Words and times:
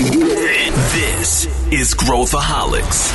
This 0.00 1.46
is 1.70 1.92
Growthaholics. 1.92 3.12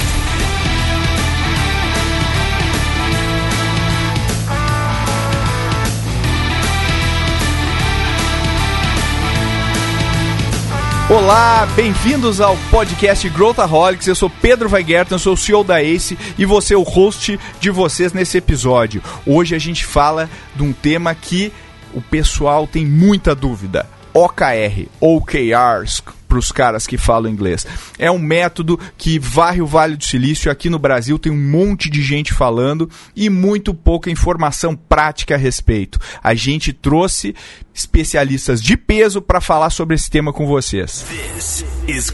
Olá, 11.09 11.65
bem-vindos 11.75 12.39
ao 12.39 12.55
podcast 12.69 13.27
Growthaholics. 13.29 14.05
Eu 14.05 14.13
sou 14.13 14.29
Pedro 14.29 14.69
Weigerton, 14.69 15.17
sou 15.17 15.33
o 15.33 15.37
CEO 15.37 15.63
da 15.63 15.81
Ace 15.81 16.15
e 16.37 16.45
você 16.45 16.75
é 16.75 16.77
o 16.77 16.83
host 16.83 17.39
de 17.59 17.71
vocês 17.71 18.13
nesse 18.13 18.37
episódio. 18.37 19.01
Hoje 19.25 19.55
a 19.55 19.59
gente 19.59 19.83
fala 19.83 20.29
de 20.55 20.61
um 20.61 20.71
tema 20.71 21.15
que 21.15 21.51
o 21.95 22.01
pessoal 22.01 22.67
tem 22.67 22.85
muita 22.85 23.33
dúvida. 23.33 23.87
OKR, 24.13 24.87
OKRs, 25.01 26.03
para 26.35 26.39
os 26.39 26.51
caras 26.51 26.85
que 26.85 26.97
falam 26.97 27.31
inglês. 27.31 27.65
É 27.97 28.11
um 28.11 28.19
método 28.19 28.77
que 28.97 29.17
varre 29.17 29.61
o 29.61 29.67
Vale 29.67 29.95
do 29.95 30.03
Silício. 30.03 30.51
Aqui 30.51 30.69
no 30.69 30.77
Brasil 30.77 31.17
tem 31.17 31.31
um 31.31 31.49
monte 31.49 31.89
de 31.89 32.03
gente 32.03 32.33
falando 32.33 32.89
e 33.15 33.29
muito 33.29 33.73
pouca 33.73 34.11
informação 34.11 34.75
prática 34.75 35.35
a 35.35 35.37
respeito. 35.37 35.97
A 36.21 36.33
gente 36.35 36.73
trouxe 36.73 37.33
especialistas 37.73 38.61
de 38.61 38.75
peso 38.75 39.21
para 39.21 39.39
falar 39.39 39.69
sobre 39.69 39.95
esse 39.95 40.09
tema 40.09 40.33
com 40.33 40.45
vocês. 40.45 41.05
This 41.07 41.63
is. 41.87 42.11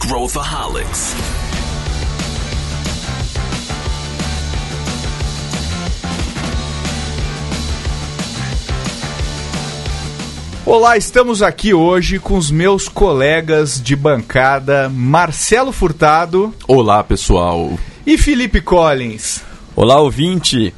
Olá, 10.66 10.96
estamos 10.96 11.42
aqui 11.42 11.74
hoje 11.74 12.20
com 12.20 12.38
os 12.38 12.52
meus 12.52 12.88
colegas 12.88 13.82
de 13.82 13.96
bancada, 13.96 14.90
Marcelo 14.90 15.72
Furtado 15.72 16.54
Olá, 16.68 17.04
pessoal. 17.04 17.78
e 18.05 18.18
Felipe 18.18 18.62
Collins. 18.62 19.44
Olá, 19.76 20.00
ouvinte. 20.00 20.74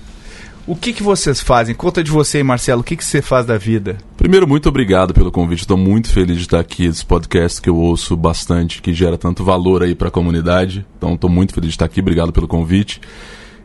O 0.66 0.74
que, 0.78 0.94
que 0.94 1.04
vocês 1.04 1.42
fazem? 1.42 1.76
Conta 1.76 2.02
de 2.02 2.10
você, 2.10 2.38
aí, 2.38 2.44
Marcelo. 2.44 2.80
O 2.80 2.84
que, 2.84 2.96
que 2.96 3.04
você 3.04 3.22
faz 3.22 3.46
da 3.46 3.58
vida? 3.58 3.98
Primeiro, 4.16 4.48
muito 4.48 4.70
obrigado 4.70 5.14
pelo 5.14 5.30
convite. 5.30 5.60
Estou 5.60 5.76
muito 5.76 6.08
feliz 6.10 6.38
de 6.38 6.44
estar 6.44 6.62
aqui. 6.62 6.86
Esse 6.86 7.06
podcast 7.06 7.62
que 7.62 7.70
eu 7.70 7.76
ouço 7.76 8.16
bastante, 8.16 8.82
que 8.82 8.94
gera 8.94 9.18
tanto 9.18 9.44
valor 9.44 9.84
aí 9.84 9.94
para 9.94 10.08
a 10.08 10.12
comunidade. 10.12 10.86
Então, 10.98 11.16
estou 11.16 11.30
muito 11.30 11.54
feliz 11.54 11.72
de 11.72 11.74
estar 11.76 11.86
aqui. 11.86 12.00
Obrigado 12.00 12.32
pelo 12.32 12.48
convite. 12.48 13.02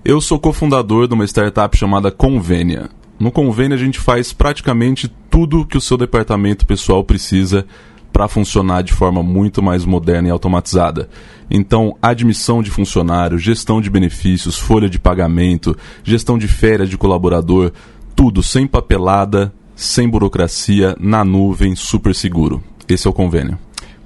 Eu 0.05 0.20
sou 0.20 0.41
cofundador 0.41 1.07
de 1.07 1.14
uma 1.14 1.25
startup 1.25 1.77
chamada 1.77 2.11
Convênia. 2.11 2.91
No 3.19 3.33
Convênia, 3.33 3.74
a 3.74 3.78
gente 3.78 3.98
faz 3.98 4.33
praticamente 4.33 5.08
tudo 5.28 5.66
que 5.66 5.77
o 5.77 5.80
seu 5.80 5.97
departamento 5.97 6.64
pessoal 6.64 7.02
precisa 7.02 7.66
para 8.12 8.28
funcionar 8.28 8.83
de 8.83 8.92
forma 8.92 9.22
muito 9.22 9.62
mais 9.62 9.84
moderna 9.84 10.28
e 10.28 10.30
automatizada. 10.30 11.08
Então, 11.50 11.96
admissão 12.00 12.62
de 12.62 12.70
funcionário, 12.70 13.39
gestão 13.39 13.80
de 13.80 13.91
benefícios, 13.91 14.56
folha 14.56 14.89
de 14.89 14.98
pagamento, 14.98 15.77
gestão 16.05 16.39
de 16.39 16.46
férias 16.46 16.89
de 16.89 16.96
colaborador, 16.96 17.72
tudo 18.14 18.42
sem 18.42 18.66
papelada, 18.66 19.52
sem 19.74 20.08
burocracia, 20.08 20.96
na 20.98 21.24
nuvem, 21.24 21.74
super 21.74 22.14
seguro. 22.14 22.62
Esse 22.89 23.06
é 23.06 23.11
o 23.11 23.12
convênio. 23.12 23.58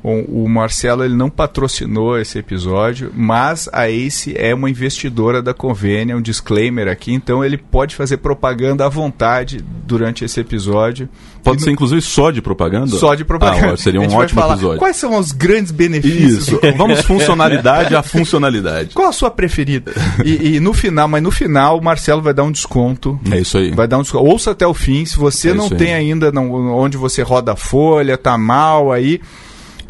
Bom, 0.03 0.21
o 0.29 0.49
Marcelo 0.49 1.05
ele 1.05 1.15
não 1.15 1.31
patrocinou 1.31 2.19
esse 2.19 2.37
episódio, 2.37 3.13
mas 3.15 3.69
a 3.73 3.89
Ace 3.89 4.35
é 4.37 4.53
uma 4.53 4.69
investidora 4.69 5.41
da 5.41 5.55
Convênia, 5.55 6.17
um 6.17 6.21
disclaimer 6.21 6.89
aqui, 6.89 7.13
então 7.13 7.45
ele 7.45 7.57
pode 7.57 7.95
fazer 7.95 8.17
propaganda 8.17 8.85
à 8.85 8.89
vontade 8.89 9.65
durante 9.87 10.25
esse 10.25 10.41
episódio. 10.41 11.09
Pode 11.45 11.59
E 11.59 11.61
ser, 11.61 11.67
no- 11.67 11.73
inclusive, 11.75 12.01
só 12.03 12.33
de 12.33 12.43
propaganda? 12.43 12.89
só 12.97 13.15
de 13.15 13.25
propaganda. 13.25 13.75
Ah, 13.75 13.77
seria 13.77 14.01
um 14.01 14.13
ótimo 14.13 14.41
falar 14.41 14.55
episódio. 14.55 14.79
Quais 14.81 14.97
são 14.97 15.17
os 15.17 15.31
grandes 15.31 15.71
benefícios? 15.71 16.49
Isso. 16.49 16.61
Vamos 16.77 17.01
funcionalidade 17.03 17.95
a 17.95 18.03
funcionalidade. 18.03 18.95
Qual 18.95 19.09
a 19.09 19.13
sua 19.13 19.31
preferida? 19.31 19.93
E, 20.25 20.57
e 20.57 20.61
no 20.61 20.73
final, 20.73 21.07
mas 21.07 21.23
no 21.23 21.31
final 21.31 21.79
o 21.79 21.83
Marcelo 21.85 22.21
vai 22.23 22.35
dar 22.35 22.43
um 22.43 22.51
desconto. 22.53 23.21
É 23.31 23.39
isso 23.39 23.57
aí. 23.57 23.71
Vai 23.73 23.87
dar 23.87 23.99
um 23.99 24.03
desconto. 24.03 24.25
Ouça 24.25 24.51
até 24.51 24.67
o 24.67 24.75
fim. 24.75 25.05
Se 25.05 25.17
você 25.17 25.51
É 25.51 25.55
não 25.55 25.67
isso 25.67 25.75
aí. 25.75 25.79
tem 25.79 25.95
ainda 25.95 26.33
não- 26.33 26.51
onde 26.77 26.97
você 26.97 27.23
roda 27.23 27.53
a 27.53 27.57
folha, 27.57 28.17
tá 28.19 28.37
mal 28.39 28.91
aí, 28.93 29.21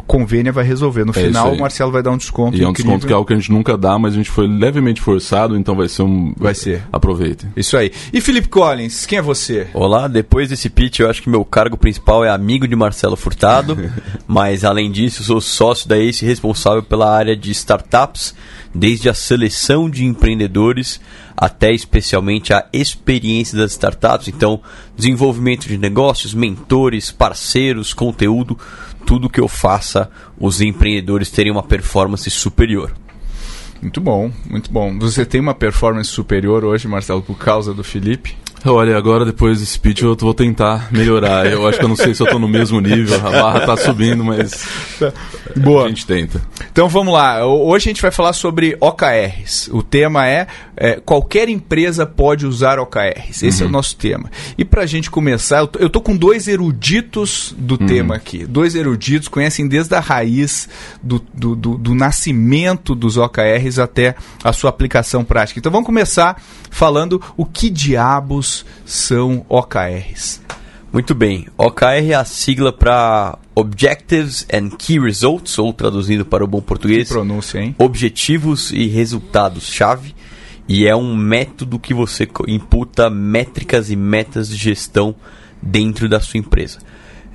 convênia 0.07 0.51
vai 0.51 0.63
resolver. 0.63 1.05
No 1.05 1.11
É 1.11 1.13
final 1.13 1.53
o 1.53 1.59
Marcelo 1.59 1.91
vai 1.91 2.03
dar 2.03 2.11
um 2.11 2.17
desconto. 2.17 2.57
E 2.57 2.61
é 2.63 2.67
um 2.67 2.71
incrível. 2.71 2.91
desconto 2.91 3.07
que 3.07 3.13
é 3.13 3.15
algo 3.15 3.27
que 3.27 3.33
a 3.33 3.35
gente 3.35 3.51
nunca 3.51 3.77
dá, 3.77 3.97
mas 3.97 4.13
a 4.13 4.17
gente 4.17 4.29
foi 4.29 4.47
levemente 4.47 5.01
forçado, 5.01 5.57
então 5.57 5.75
vai 5.75 5.87
ser 5.87 6.03
um. 6.03 6.33
Vai 6.37 6.53
ser. 6.53 6.83
Aproveitem. 6.91 7.51
Isso 7.55 7.77
aí. 7.77 7.91
E 8.11 8.21
Felipe 8.21 8.47
Collins, 8.47 9.05
quem 9.05 9.19
é 9.19 9.21
você? 9.21 9.67
Olá, 9.73 10.07
depois 10.07 10.49
desse 10.49 10.69
pitch, 10.69 10.99
eu 10.99 11.09
acho 11.09 11.21
que 11.21 11.29
meu 11.29 11.43
cargo 11.45 11.77
principal 11.77 12.23
é 12.23 12.29
amigo 12.29 12.67
de 12.67 12.75
Marcelo 12.75 13.15
Furtado, 13.15 13.77
mas 14.27 14.63
além 14.63 14.91
disso, 14.91 15.21
eu 15.21 15.25
sou 15.25 15.41
sócio 15.41 15.87
da 15.87 15.97
ACE 15.97 16.25
responsável 16.25 16.83
pela 16.83 17.09
área 17.15 17.35
de 17.35 17.51
startups, 17.51 18.35
desde 18.73 19.09
a 19.09 19.13
seleção 19.13 19.89
de 19.89 20.05
empreendedores 20.05 20.99
até 21.35 21.73
especialmente 21.73 22.53
a 22.53 22.65
experiência 22.71 23.57
das 23.57 23.71
startups, 23.71 24.27
então 24.27 24.61
desenvolvimento 24.95 25.67
de 25.67 25.77
negócios, 25.77 26.33
mentores, 26.33 27.11
parceiros, 27.11 27.93
conteúdo, 27.93 28.57
tudo 29.13 29.29
que 29.29 29.39
eu 29.39 29.47
faça 29.47 30.09
os 30.39 30.59
empreendedores 30.59 31.29
terem 31.29 31.51
uma 31.51 31.61
performance 31.61 32.27
superior. 32.31 32.91
Muito 33.79 34.01
bom, 34.01 34.31
muito 34.49 34.71
bom. 34.71 34.97
Você 34.97 35.23
tem 35.23 35.39
uma 35.39 35.53
performance 35.53 36.09
superior 36.09 36.65
hoje, 36.65 36.87
Marcelo, 36.87 37.21
por 37.21 37.37
causa 37.37 37.75
do 37.75 37.83
Felipe? 37.83 38.35
Olha, 38.65 38.97
agora 38.97 39.25
depois 39.25 39.59
desse 39.59 39.77
pitch 39.77 40.01
eu 40.03 40.15
vou 40.15 40.33
tentar 40.33 40.87
melhorar. 40.91 41.45
Eu 41.45 41.67
acho 41.67 41.77
que 41.79 41.83
eu 41.83 41.89
não 41.89 41.97
sei 41.97 42.13
se 42.13 42.23
eu 42.23 42.27
tô 42.27 42.39
no 42.39 42.47
mesmo 42.47 42.79
nível, 42.79 43.15
a 43.17 43.29
barra 43.29 43.59
tá 43.65 43.75
subindo, 43.75 44.23
mas 44.23 44.65
Boa. 45.57 45.85
a 45.85 45.87
gente 45.89 46.05
tenta. 46.05 46.41
Então 46.71 46.87
vamos 46.87 47.13
lá. 47.13 47.45
Ho- 47.45 47.67
Hoje 47.67 47.89
a 47.89 47.91
gente 47.91 48.01
vai 48.01 48.09
falar 48.11 48.31
sobre 48.31 48.77
OKRs. 48.79 49.67
O 49.73 49.83
tema 49.83 50.25
é, 50.27 50.47
é, 50.77 50.93
qualquer 50.93 51.49
empresa 51.49 52.05
pode 52.05 52.45
usar 52.45 52.79
OKRs. 52.79 53.43
Esse 53.43 53.63
é 53.63 53.65
o 53.65 53.69
nosso 53.69 53.97
tema. 53.97 54.31
E 54.57 54.63
pra 54.63 54.85
gente 54.85 55.11
começar, 55.11 55.59
eu 55.59 55.67
tô, 55.67 55.79
eu 55.79 55.89
tô 55.89 55.99
com 55.99 56.15
dois 56.15 56.47
eruditos 56.47 57.53
do 57.57 57.77
tema 57.77 58.15
aqui. 58.15 58.45
Dois 58.45 58.75
eruditos 58.75 59.27
conhecem 59.27 59.67
desde 59.67 59.93
a 59.93 59.99
raiz 59.99 60.69
do, 61.01 61.21
do, 61.33 61.53
do- 61.55 61.77
do 61.77 61.93
nascimento 61.93 62.95
dos 62.95 63.17
OKRs 63.17 63.77
até 63.77 64.15
a 64.43 64.53
sua 64.53 64.69
aplicação 64.69 65.23
prática. 65.25 65.59
Então 65.59 65.71
vamos 65.71 65.85
começar 65.85 66.41
falando 66.71 67.21
o 67.35 67.45
que 67.45 67.69
diabos 67.69 68.52
são 68.85 69.45
OKRs. 69.49 70.41
Muito 70.91 71.15
bem. 71.15 71.47
OKR 71.57 72.11
é 72.11 72.13
a 72.13 72.23
sigla 72.23 72.71
para 72.71 73.39
Objectives 73.55 74.45
and 74.53 74.69
Key 74.77 74.99
Results, 74.99 75.57
ou 75.57 75.73
traduzindo 75.73 76.23
para 76.23 76.43
o 76.43 76.47
bom 76.47 76.61
português, 76.61 77.09
Pronúncia, 77.09 77.59
hein? 77.59 77.75
objetivos 77.79 78.71
e 78.71 78.87
resultados-chave. 78.87 80.13
E 80.67 80.87
é 80.87 80.95
um 80.95 81.15
método 81.15 81.79
que 81.79 81.93
você 81.93 82.27
imputa 82.47 83.09
métricas 83.09 83.89
e 83.89 83.95
metas 83.95 84.47
de 84.47 84.55
gestão 84.55 85.15
dentro 85.61 86.07
da 86.07 86.19
sua 86.19 86.37
empresa. 86.37 86.79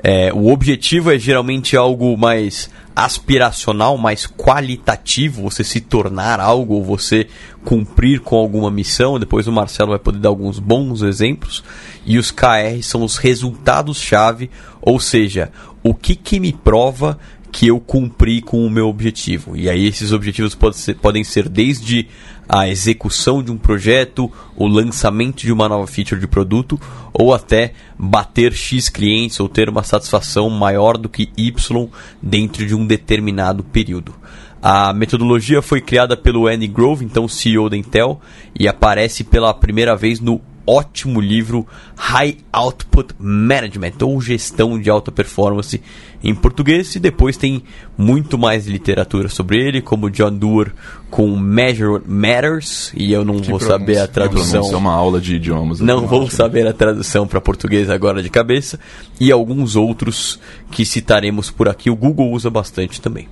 É, 0.02 0.32
o 0.32 0.52
objetivo 0.52 1.10
é 1.10 1.18
geralmente 1.18 1.76
algo 1.76 2.16
mais 2.16 2.70
aspiracional, 3.04 3.96
mais 3.96 4.26
qualitativo, 4.26 5.42
você 5.42 5.62
se 5.62 5.80
tornar 5.80 6.40
algo 6.40 6.74
ou 6.74 6.84
você 6.84 7.28
cumprir 7.64 8.20
com 8.20 8.36
alguma 8.36 8.70
missão. 8.70 9.18
Depois 9.20 9.46
o 9.46 9.52
Marcelo 9.52 9.90
vai 9.90 9.98
poder 10.00 10.18
dar 10.18 10.28
alguns 10.30 10.58
bons 10.58 11.02
exemplos. 11.02 11.62
E 12.04 12.18
os 12.18 12.30
KR 12.32 12.82
são 12.82 13.04
os 13.04 13.16
resultados-chave, 13.16 14.50
ou 14.82 14.98
seja, 14.98 15.52
o 15.82 15.94
que, 15.94 16.16
que 16.16 16.40
me 16.40 16.52
prova 16.52 17.18
que 17.52 17.68
eu 17.68 17.80
cumpri 17.80 18.42
com 18.42 18.66
o 18.66 18.70
meu 18.70 18.88
objetivo. 18.88 19.56
E 19.56 19.70
aí 19.70 19.86
esses 19.86 20.12
objetivos 20.12 20.54
pode 20.54 20.76
ser- 20.76 20.96
podem 20.96 21.24
ser 21.24 21.48
desde 21.48 22.06
a 22.48 22.68
execução 22.68 23.42
de 23.42 23.52
um 23.52 23.58
projeto, 23.58 24.30
o 24.56 24.66
lançamento 24.66 25.42
de 25.42 25.52
uma 25.52 25.68
nova 25.68 25.86
feature 25.86 26.20
de 26.20 26.26
produto, 26.26 26.80
ou 27.12 27.34
até 27.34 27.72
bater 27.98 28.52
X 28.52 28.88
clientes 28.88 29.38
ou 29.38 29.48
ter 29.48 29.68
uma 29.68 29.82
satisfação 29.82 30.48
maior 30.48 30.96
do 30.96 31.08
que 31.08 31.30
Y 31.36 31.88
dentro 32.22 32.66
de 32.66 32.74
um 32.74 32.86
determinado 32.86 33.62
período. 33.62 34.14
A 34.62 34.92
metodologia 34.92 35.62
foi 35.62 35.80
criada 35.80 36.16
pelo 36.16 36.48
Andy 36.48 36.66
Grove, 36.66 37.04
então 37.04 37.28
CEO 37.28 37.68
da 37.68 37.76
Intel, 37.76 38.20
e 38.58 38.66
aparece 38.66 39.22
pela 39.22 39.54
primeira 39.54 39.94
vez 39.94 40.18
no 40.18 40.40
ótimo 40.66 41.20
livro 41.20 41.66
High 41.96 42.38
Output 42.52 43.14
Management, 43.18 43.94
ou 44.02 44.20
Gestão 44.20 44.78
de 44.78 44.90
Alta 44.90 45.10
Performance 45.10 45.80
em 46.22 46.34
português, 46.34 46.94
e 46.96 46.98
depois 47.00 47.36
tem 47.36 47.62
muito 47.96 48.36
mais 48.36 48.66
literatura 48.66 49.28
sobre 49.28 49.58
ele, 49.58 49.80
como 49.80 50.10
John 50.10 50.32
Doerr 50.32 50.72
com 51.10 51.36
Measure 51.38 52.02
Matters, 52.06 52.92
e 52.96 53.12
eu 53.12 53.24
não 53.24 53.34
vou 53.34 53.42
pronúncia, 53.58 53.68
saber 53.68 53.98
a 53.98 54.06
que 54.08 54.14
tradução. 54.14 54.62
Isso 54.62 54.74
é 54.74 54.76
uma 54.76 54.92
aula 54.92 55.20
de 55.20 55.36
idiomas. 55.36 55.80
Não 55.80 56.06
vou 56.06 56.28
saber 56.28 56.66
a 56.66 56.72
tradução 56.72 57.26
para 57.26 57.40
português 57.40 57.88
agora 57.88 58.22
de 58.22 58.28
cabeça, 58.28 58.78
e 59.20 59.30
alguns 59.30 59.76
outros 59.76 60.40
que 60.70 60.84
citaremos 60.84 61.50
por 61.50 61.68
aqui. 61.68 61.88
O 61.88 61.96
Google 61.96 62.30
usa 62.32 62.50
bastante 62.50 63.00
também. 63.00 63.28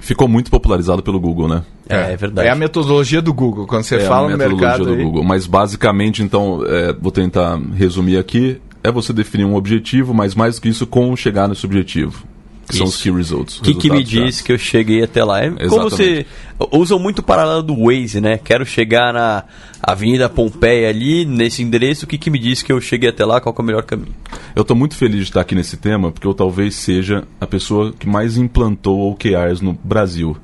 Ficou 0.00 0.26
muito 0.26 0.50
popularizado 0.50 1.02
pelo 1.02 1.20
Google, 1.20 1.46
né? 1.46 1.62
É, 1.86 2.12
é 2.14 2.16
verdade. 2.16 2.48
É 2.48 2.50
a 2.50 2.54
metodologia 2.54 3.20
do 3.20 3.34
Google. 3.34 3.66
Quando 3.66 3.82
você 3.82 3.96
é 3.96 4.00
fala 4.00 4.28
a 4.28 4.30
no 4.30 4.38
metodologia 4.38 4.68
mercado. 4.68 4.86
do 4.86 4.94
aí- 4.94 5.04
Google. 5.04 5.22
Mas 5.24 5.46
basicamente, 5.46 6.22
então, 6.22 6.62
é, 6.66 6.94
vou 6.94 7.12
tentar 7.12 7.60
resumir 7.74 8.16
aqui. 8.16 8.58
É 8.82 8.90
você 8.90 9.12
definir 9.12 9.44
um 9.44 9.54
objetivo, 9.54 10.14
mas 10.14 10.34
mais 10.34 10.56
do 10.56 10.62
que 10.62 10.68
isso, 10.68 10.86
como 10.86 11.16
chegar 11.16 11.48
nesse 11.48 11.66
objetivo. 11.66 12.24
que 12.68 12.76
são 12.76 12.86
os 12.86 12.94
Isso. 12.94 13.02
Key 13.02 13.10
Results. 13.10 13.58
O 13.58 13.62
que, 13.62 13.74
que 13.74 13.90
me 13.90 14.02
diz 14.02 14.20
chaves. 14.20 14.40
que 14.40 14.52
eu 14.52 14.58
cheguei 14.58 15.02
até 15.02 15.24
lá? 15.24 15.44
É 15.44 15.50
como 15.68 15.90
você 15.90 16.24
usam 16.70 16.98
muito 16.98 17.18
o 17.18 17.22
paralelo 17.22 17.62
do 17.62 17.76
Waze, 17.84 18.20
né? 18.20 18.38
Quero 18.38 18.64
chegar 18.64 19.12
na 19.12 19.44
Avenida 19.82 20.28
Pompeia 20.28 20.88
ali, 20.88 21.24
nesse 21.24 21.62
endereço. 21.62 22.04
O 22.04 22.08
que, 22.08 22.16
que 22.16 22.30
me 22.30 22.38
diz 22.38 22.62
que 22.62 22.72
eu 22.72 22.80
cheguei 22.80 23.10
até 23.10 23.24
lá? 23.24 23.40
Qual 23.40 23.54
é 23.58 23.60
o 23.60 23.64
melhor 23.64 23.82
caminho? 23.82 24.14
Eu 24.54 24.64
tô 24.64 24.74
muito 24.74 24.94
feliz 24.94 25.18
de 25.18 25.24
estar 25.24 25.40
aqui 25.40 25.54
nesse 25.54 25.76
tema, 25.76 26.12
porque 26.12 26.26
eu 26.26 26.34
talvez 26.34 26.76
seja 26.76 27.24
a 27.40 27.46
pessoa 27.46 27.92
que 27.92 28.08
mais 28.08 28.36
implantou 28.36 29.10
OKRs 29.10 29.60
no 29.60 29.72
Brasil. 29.84 30.36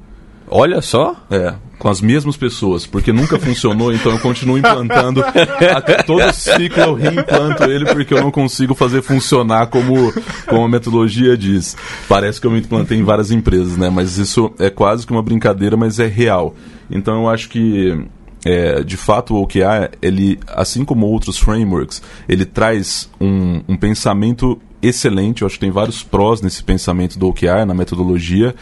Olha 0.49 0.81
só. 0.81 1.17
É, 1.31 1.55
com 1.78 1.88
as 1.88 2.00
mesmas 2.00 2.37
pessoas, 2.37 2.87
porque 2.87 3.12
nunca 3.12 3.38
funcionou, 3.38 3.93
então 3.93 4.12
eu 4.12 4.19
continuo 4.19 4.58
implantando. 4.58 5.23
A, 5.23 6.02
todo 6.02 6.32
ciclo 6.32 6.82
eu 6.82 6.94
reimplanto 6.94 7.64
ele 7.64 7.84
porque 7.87 8.14
eu 8.14 8.20
não 8.20 8.31
consigo 8.31 8.75
fazer 8.75 9.02
funcionar 9.02 9.67
como, 9.67 10.12
como 10.46 10.64
a 10.64 10.69
metodologia 10.69 11.37
diz. 11.37 11.76
Parece 12.08 12.40
que 12.40 12.46
eu 12.46 12.50
me 12.50 12.61
implantei 12.61 12.99
em 12.99 13.05
várias 13.05 13.31
empresas, 13.31 13.76
né? 13.76 13.90
Mas 13.90 14.17
isso 14.17 14.52
é 14.58 14.70
quase 14.70 15.06
que 15.06 15.12
uma 15.12 15.23
brincadeira, 15.23 15.76
mas 15.76 15.99
é 15.99 16.06
real. 16.06 16.55
Então 16.90 17.23
eu 17.23 17.28
acho 17.28 17.49
que 17.49 18.06
é, 18.44 18.82
de 18.82 18.96
fato 18.96 19.34
o 19.34 19.43
OKR, 19.43 19.90
ele, 20.00 20.38
assim 20.46 20.84
como 20.84 21.06
outros 21.06 21.38
frameworks, 21.38 22.00
ele 22.29 22.44
traz 22.44 23.11
um, 23.20 23.62
um 23.69 23.76
pensamento 23.76 24.58
excelente. 24.81 25.43
Eu 25.43 25.46
acho 25.46 25.56
que 25.56 25.61
tem 25.61 25.70
vários 25.70 26.02
prós 26.02 26.40
nesse 26.40 26.62
pensamento 26.62 27.19
do 27.19 27.29
OKR, 27.29 27.67
na 27.67 27.75
metodologia. 27.75 28.55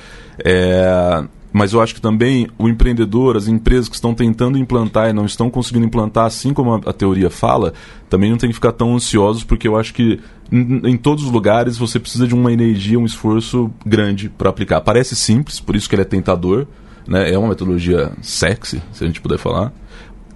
É, 0.43 1.25
mas 1.55 1.73
eu 1.73 1.81
acho 1.81 1.95
que 1.95 2.01
também 2.01 2.49
o 2.59 2.69
empreendedor, 2.69 3.37
as 3.37 3.47
empresas 3.47 3.89
que 3.89 3.95
estão 3.95 4.13
tentando 4.13 4.59
implantar 4.59 5.09
e 5.09 5.13
não 5.13 5.25
estão 5.25 5.49
conseguindo 5.49 5.87
implantar, 5.87 6.25
assim 6.25 6.53
como 6.53 6.75
a, 6.85 6.93
teoria 6.93 7.31
fala, 7.31 7.73
também 8.11 8.29
não 8.29 8.37
tem 8.37 8.51
que 8.51 8.55
ficar 8.55 8.73
tão 8.73 8.93
ansiosos, 8.97 9.45
porque 9.45 9.69
eu 9.69 9.77
acho 9.77 9.95
que 9.95 10.19
em, 10.51 10.81
em 10.85 10.97
todos 10.97 11.23
os 11.23 11.31
lugares 11.31 11.79
você 11.79 12.01
precisa 12.01 12.27
de 12.27 12.35
uma 12.35 12.53
energia, 12.53 12.99
um 12.99 13.05
esforço 13.05 13.71
grande 13.87 14.29
para 14.29 14.51
aplicar. 14.51 14.81
Parece 14.81 15.15
simples, 15.15 15.61
por 15.61 15.77
isso 15.77 15.89
que 15.89 15.95
ele 15.95 16.03
é 16.03 16.05
tentador, 16.05 16.67
né? 17.07 17.33
é 17.33 17.39
uma 17.39 17.51
metodologia 17.51 18.11
sexy, 18.21 18.83
se 18.93 19.05
a 19.05 19.07
gente 19.07 19.21
puder 19.21 19.39
falar. 19.39 19.73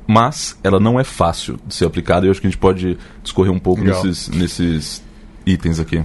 Mas 0.06 0.56
ela 0.62 0.78
não 0.78 1.00
é 1.00 1.04
fácil 1.04 1.58
de 1.66 1.74
ser 1.74 1.84
aplicada 1.84 2.26
e 2.26 2.28
eu 2.28 2.30
acho 2.30 2.40
que 2.40 2.46
a 2.46 2.50
gente 2.50 2.60
pode 2.60 2.96
discorrer 3.24 3.52
um 3.52 3.58
pouco 3.58 3.82
Legal. 3.82 4.04
nesses, 4.04 4.28
nesses 4.28 5.02
itens 5.44 5.80
aqui. 5.80 6.00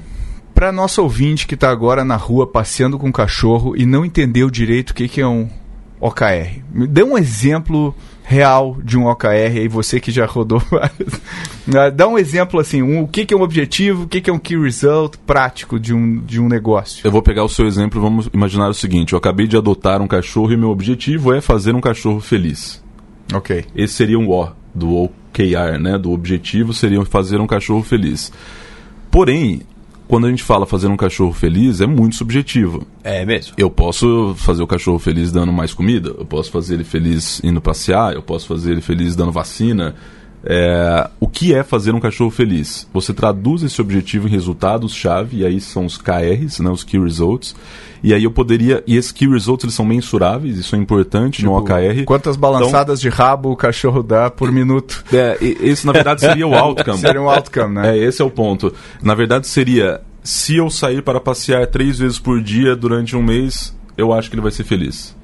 Para 0.63 0.71
nosso 0.71 1.03
ouvinte 1.03 1.45
que 1.45 1.55
está 1.55 1.69
agora 1.69 2.05
na 2.05 2.15
rua 2.15 2.47
passeando 2.47 2.97
com 2.97 3.09
o 3.09 3.11
cachorro 3.11 3.75
e 3.75 3.85
não 3.85 4.05
entendeu 4.05 4.49
direito 4.49 4.91
o 4.91 4.93
que, 4.93 5.09
que 5.09 5.19
é 5.19 5.27
um 5.27 5.49
OKR, 5.99 6.61
me 6.71 6.87
dê 6.87 7.03
um 7.03 7.17
exemplo 7.17 7.93
real 8.23 8.77
de 8.81 8.97
um 8.97 9.07
OKR 9.07 9.57
aí, 9.57 9.67
você 9.67 9.99
que 9.99 10.09
já 10.09 10.25
rodou 10.25 10.59
vários. 10.71 11.19
Ah, 11.75 11.89
Dá 11.89 12.07
um 12.07 12.17
exemplo 12.17 12.61
assim, 12.61 12.81
um, 12.81 13.01
o 13.01 13.09
que, 13.09 13.25
que 13.25 13.33
é 13.33 13.37
um 13.37 13.41
objetivo, 13.41 14.03
o 14.03 14.07
que, 14.07 14.21
que 14.21 14.29
é 14.29 14.33
um 14.33 14.39
key 14.39 14.57
result 14.57 15.17
prático 15.27 15.77
de 15.77 15.93
um, 15.93 16.19
de 16.19 16.39
um 16.39 16.47
negócio. 16.47 17.05
Eu 17.05 17.11
vou 17.11 17.21
pegar 17.21 17.43
o 17.43 17.49
seu 17.49 17.67
exemplo, 17.67 17.99
vamos 17.99 18.29
imaginar 18.33 18.69
o 18.69 18.73
seguinte: 18.73 19.11
eu 19.11 19.19
acabei 19.19 19.47
de 19.47 19.57
adotar 19.57 20.01
um 20.01 20.07
cachorro 20.07 20.53
e 20.53 20.55
meu 20.55 20.69
objetivo 20.69 21.33
é 21.33 21.41
fazer 21.41 21.75
um 21.75 21.81
cachorro 21.81 22.21
feliz. 22.21 22.81
Ok. 23.33 23.65
Esse 23.75 23.95
seria 23.95 24.17
um 24.17 24.29
O 24.29 24.47
do 24.73 24.95
OKR, 24.95 25.77
né? 25.77 25.97
Do 25.97 26.13
objetivo 26.13 26.73
seria 26.73 27.03
fazer 27.03 27.41
um 27.41 27.47
cachorro 27.47 27.83
feliz. 27.83 28.31
Porém, 29.11 29.61
quando 30.13 30.27
a 30.27 30.29
gente 30.29 30.43
fala 30.43 30.67
fazer 30.67 30.85
um 30.85 30.95
cachorro 30.95 31.33
feliz, 31.33 31.81
é 31.81 31.87
muito 31.87 32.15
subjetivo. 32.15 32.85
É 33.03 33.25
mesmo. 33.25 33.55
Eu 33.57 33.67
posso 33.67 34.35
fazer 34.37 34.61
o 34.61 34.67
cachorro 34.67 34.99
feliz 34.99 35.31
dando 35.31 35.51
mais 35.51 35.73
comida, 35.73 36.09
eu 36.09 36.23
posso 36.23 36.51
fazer 36.51 36.75
ele 36.75 36.83
feliz 36.83 37.43
indo 37.43 37.59
passear, 37.59 38.13
eu 38.13 38.21
posso 38.21 38.45
fazer 38.45 38.73
ele 38.73 38.81
feliz 38.81 39.15
dando 39.15 39.31
vacina. 39.31 39.95
É, 40.45 41.09
o 41.19 41.27
que 41.27 41.53
é 41.53 41.63
fazer 41.63 41.95
um 41.95 41.99
cachorro 41.99 42.29
feliz? 42.29 42.87
Você 42.93 43.13
traduz 43.13 43.63
esse 43.63 43.81
objetivo 43.81 44.27
em 44.27 44.31
resultados-chave, 44.31 45.37
e 45.37 45.45
aí 45.45 45.61
são 45.61 45.85
os 45.85 45.97
KRs, 45.97 46.59
né, 46.59 46.69
os 46.69 46.83
Key 46.83 46.99
Results. 46.99 47.55
E 48.03 48.13
aí 48.13 48.25
eu 48.25 48.31
poderia. 48.31 48.83
E 48.85 48.97
esses 48.97 49.13
Key 49.13 49.27
Results 49.27 49.63
eles 49.63 49.75
são 49.75 49.85
mensuráveis, 49.85 50.57
isso 50.57 50.75
é 50.75 50.79
importante 50.79 51.45
no 51.45 51.57
OKR. 51.57 52.03
Quantas 52.05 52.35
balançadas 52.35 52.99
de 52.99 53.07
rabo 53.07 53.51
o 53.51 53.55
cachorro 53.55 54.03
dá 54.03 54.29
por 54.29 54.51
minuto? 54.51 55.05
É, 55.13 55.37
esse 55.41 55.85
na 55.85 55.93
verdade 55.93 56.19
seria 56.19 56.45
o 56.45 56.53
outcome. 56.53 56.99
Seria 57.03 57.21
um 57.21 57.29
outcome, 57.29 57.75
né? 57.75 57.97
É, 57.97 58.03
esse 58.03 58.21
é 58.21 58.25
o 58.25 58.29
ponto. 58.29 58.73
Na 59.01 59.15
verdade, 59.15 59.47
seria: 59.47 60.01
se 60.21 60.57
eu 60.57 60.69
sair 60.69 61.01
para 61.01 61.19
passear 61.19 61.65
três 61.67 61.99
vezes 61.99 62.19
por 62.19 62.41
dia 62.41 62.75
durante 62.75 63.15
um 63.15 63.23
mês, 63.23 63.75
eu 63.97 64.11
acho 64.11 64.29
que 64.29 64.35
ele 64.35 64.41
vai 64.41 64.51
ser 64.51 64.63
feliz. 64.63 65.15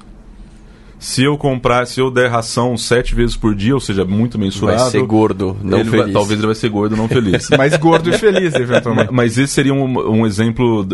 Se 1.01 1.23
eu 1.23 1.37
comprar, 1.37 1.87
se 1.87 2.01
eu 2.01 2.11
der 2.11 2.29
ração 2.29 2.77
sete 2.77 3.15
vezes 3.15 3.37
por 3.37 3.55
dia, 3.55 3.73
ou 3.73 3.79
seja, 3.79 4.03
muito 4.03 4.37
mensurado. 4.37 4.81
Vai 4.81 4.91
ser 4.91 5.01
gordo, 5.03 5.55
não 5.63 5.79
ele 5.79 5.89
vai- 5.89 5.99
feliz. 6.01 6.13
talvez 6.13 6.37
ele 6.39 6.45
vai 6.47 6.55
ser 6.55 6.69
gordo, 6.69 6.97
não 6.97 7.07
feliz. 7.07 7.47
Mas 7.57 7.77
gordo 7.77 8.09
e 8.09 8.17
feliz, 8.17 8.53
eventualmente. 8.53 9.09
Mas 9.09 9.37
esse 9.37 9.53
seria 9.53 9.73
um, 9.73 9.85
um 10.11 10.27
exemplo, 10.27 10.85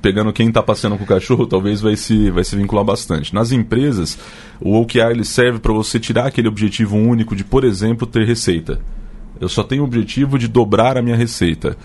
pegando 0.00 0.32
quem 0.32 0.48
está 0.48 0.62
passeando 0.62 0.96
com 0.96 1.04
o 1.04 1.06
cachorro, 1.06 1.46
talvez 1.46 1.78
vai 1.82 1.94
se, 1.94 2.30
vai 2.30 2.42
se 2.42 2.56
vincular 2.56 2.82
bastante. 2.84 3.34
Nas 3.34 3.52
empresas, 3.52 4.18
o 4.58 4.80
OKR 4.80 5.10
ele 5.10 5.24
serve 5.24 5.58
para 5.58 5.74
você 5.74 6.00
tirar 6.00 6.26
aquele 6.26 6.48
objetivo 6.48 6.96
único 6.96 7.36
de, 7.36 7.44
por 7.44 7.62
exemplo, 7.62 8.06
ter 8.06 8.26
receita. 8.26 8.80
Eu 9.38 9.48
só 9.48 9.62
tenho 9.62 9.82
o 9.82 9.84
objetivo 9.86 10.38
de 10.38 10.48
dobrar 10.48 10.96
a 10.96 11.02
minha 11.02 11.16
receita. 11.16 11.76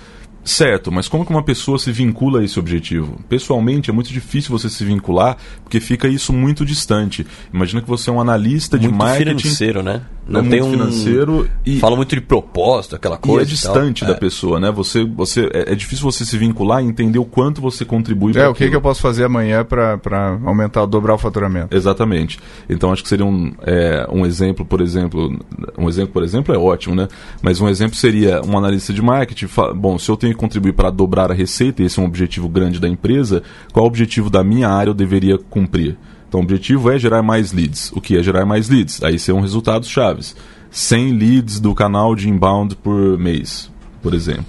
Certo, 0.46 0.92
mas 0.92 1.08
como 1.08 1.26
que 1.26 1.32
uma 1.32 1.42
pessoa 1.44 1.80
se 1.80 1.92
vincula 1.92 2.40
a 2.40 2.44
esse 2.44 2.60
objetivo? 2.60 3.18
Pessoalmente, 3.28 3.90
é 3.90 3.94
muito 3.94 4.14
difícil 4.14 4.52
você 4.58 4.70
se 4.70 4.86
vincular, 4.86 5.36
porque 5.64 5.80
fica 5.80 6.08
isso 6.08 6.32
muito 6.32 6.64
distante. 6.64 7.26
Imagina 7.52 7.82
que 7.82 7.88
você 7.90 8.12
é 8.12 8.14
um 8.14 8.22
analista 8.22 8.78
de 8.78 8.88
Muito 8.88 8.98
marketing. 9.00 9.40
financeiro, 9.40 9.82
né? 9.82 10.02
é 10.28 10.42
muito 10.42 10.66
financeiro 10.72 11.48
e- 11.64 11.78
Fala 11.80 11.96
muito 11.96 12.16
de 12.16 12.22
propósito, 12.22 12.96
aquela 12.96 13.16
E 13.16 13.20
coisa. 13.20 13.42
é 13.42 13.46
distante 13.46 14.04
tal. 14.04 14.14
da 14.14 14.20
pessoa, 14.20 14.60
né? 14.60 14.72
Você, 14.72 15.04
você, 15.06 15.50
é, 15.54 15.72
é 15.74 15.76
difícil 15.76 16.04
você 16.04 16.26
se 16.26 16.36
vincular 16.38 16.84
e 16.84 16.88
entender 16.88 17.20
o 17.20 17.26
quanto 17.26 17.62
você 17.62 17.86
contribui 17.86 18.32
É, 18.32 18.34
para 18.34 18.50
o 18.50 18.54
que, 18.56 18.68
que 18.70 18.76
eu 18.76 18.82
posso 18.82 19.02
fazer 19.02 19.24
amanhã 19.26 19.64
para 19.64 20.00
aumentar, 20.44 20.86
dobrar 20.88 21.14
o 21.16 21.18
faturamento? 21.18 21.76
Exatamente. 21.76 22.40
Então 22.70 22.92
acho 22.92 23.04
que 23.04 23.10
seria 23.10 23.26
um, 23.26 23.54
é, 23.62 24.08
um 24.12 24.26
exemplo, 24.26 24.66
por 24.66 24.82
exemplo, 24.82 25.40
um 25.78 25.88
exemplo, 25.88 26.14
por 26.14 26.24
exemplo, 26.24 26.54
é 26.54 26.58
ótimo, 26.58 26.96
né? 26.96 27.08
Mas 27.42 27.62
um 27.62 27.68
exemplo 27.70 27.96
seria 27.96 28.42
um 28.44 28.58
analista 28.58 28.92
de 28.94 29.02
marketing. 29.04 29.48
Bom, 29.76 29.98
se 30.00 30.10
eu 30.10 30.18
tenho 30.18 30.35
contribuir 30.36 30.74
para 30.74 30.90
dobrar 30.90 31.32
a 31.32 31.34
receita, 31.34 31.84
esse 31.84 32.00
é 32.00 32.02
um 32.02 32.06
objetivo 32.06 32.48
grande 32.48 32.80
da 32.80 32.88
empresa, 32.88 33.44
qual 33.72 33.86
objetivo 33.86 34.30
da 34.30 34.44
minha 34.44 34.70
área 34.70 34.90
eu 34.90 34.94
deveria 34.94 35.38
cumprir? 35.38 35.98
Então 36.28 36.40
o 36.40 36.44
objetivo 36.44 36.92
é 36.92 37.00
gerar 37.00 37.24
mais 37.24 37.54
leads. 37.54 37.92
O 37.94 38.02
que 38.02 38.18
é 38.18 38.24
gerar 38.24 38.46
mais 38.46 38.70
leads? 38.70 39.02
Aí 39.04 39.18
são 39.18 39.40
resultados 39.40 39.88
chaves. 39.88 40.36
100 40.70 41.14
leads 41.14 41.60
do 41.60 41.74
canal 41.74 42.16
de 42.16 42.30
inbound 42.30 42.76
por 42.76 43.18
mês, 43.18 43.72
por 44.02 44.14
exemplo. 44.14 44.46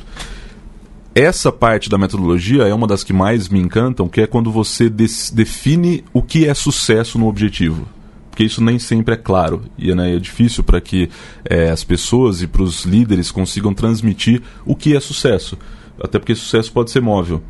Essa 1.14 1.50
parte 1.50 1.88
da 1.88 1.96
metodologia 1.96 2.64
é 2.64 2.74
uma 2.74 2.86
das 2.86 3.02
que 3.02 3.12
mais 3.12 3.48
me 3.48 3.58
encantam, 3.58 4.08
que 4.08 4.20
é 4.20 4.26
quando 4.26 4.50
você 4.50 4.90
define 4.90 6.04
o 6.12 6.20
que 6.20 6.46
é 6.46 6.52
sucesso 6.52 7.18
no 7.18 7.26
objetivo. 7.26 7.88
Porque 8.28 8.44
isso 8.44 8.62
nem 8.62 8.78
sempre 8.78 9.14
é 9.14 9.16
claro. 9.16 9.62
E 9.78 9.94
né, 9.94 10.14
é 10.14 10.18
difícil 10.18 10.62
para 10.62 10.78
que 10.78 11.08
eh, 11.46 11.70
as 11.70 11.82
pessoas 11.82 12.42
e 12.42 12.46
para 12.46 12.62
os 12.62 12.84
líderes 12.84 13.30
consigam 13.30 13.72
transmitir 13.72 14.42
o 14.66 14.76
que 14.76 14.94
é 14.94 15.00
sucesso. 15.00 15.56
Até 16.02 16.18
porque 16.18 16.34
sucesso 16.34 16.72
pode 16.72 16.90
ser 16.90 17.00
móvel. 17.00 17.42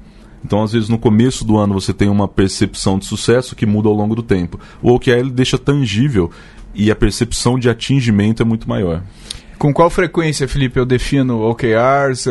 Então, 0.44 0.62
às 0.62 0.72
vezes, 0.72 0.88
no 0.88 0.98
começo 0.98 1.44
do 1.44 1.56
ano 1.56 1.74
você 1.74 1.92
tem 1.92 2.08
uma 2.08 2.28
percepção 2.28 2.98
de 2.98 3.06
sucesso 3.06 3.56
que 3.56 3.66
muda 3.66 3.88
ao 3.88 3.94
longo 3.94 4.14
do 4.14 4.22
tempo. 4.22 4.60
O 4.80 4.92
OKR 4.92 5.10
ele 5.18 5.30
deixa 5.30 5.58
tangível 5.58 6.30
e 6.74 6.90
a 6.90 6.94
percepção 6.96 7.58
de 7.58 7.68
atingimento 7.68 8.42
é 8.42 8.44
muito 8.44 8.68
maior. 8.68 9.02
Com 9.58 9.72
qual 9.72 9.88
frequência, 9.88 10.46
Felipe, 10.46 10.78
eu 10.78 10.84
defino 10.84 11.40
OKRs? 11.40 12.26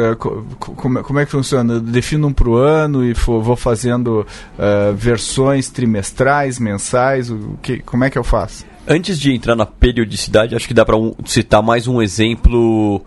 como, 0.60 1.00
é- 1.00 1.04
como 1.04 1.20
é 1.20 1.26
que 1.26 1.32
funciona? 1.32 1.74
Eu 1.74 1.80
defino 1.82 2.28
um 2.28 2.34
para 2.34 2.48
o 2.48 2.56
ano 2.56 3.04
e 3.04 3.14
vou 3.14 3.56
fazendo 3.56 4.26
eh, 4.60 4.94
versões 4.96 5.68
trimestrais, 5.68 6.60
mensais? 6.60 7.32
O 7.32 7.58
que, 7.64 7.80
como 7.80 8.04
é 8.04 8.12
que 8.12 8.18
eu 8.18 8.24
faço? 8.24 8.64
Antes 8.88 9.20
de 9.20 9.34
entrar 9.34 9.56
na 9.56 9.66
periodicidade, 9.66 10.56
acho 10.56 10.68
que 10.68 10.74
dá 10.74 10.86
para 10.86 10.96
citar 11.26 11.64
mais 11.64 11.88
um 11.88 12.00
exemplo 12.00 13.02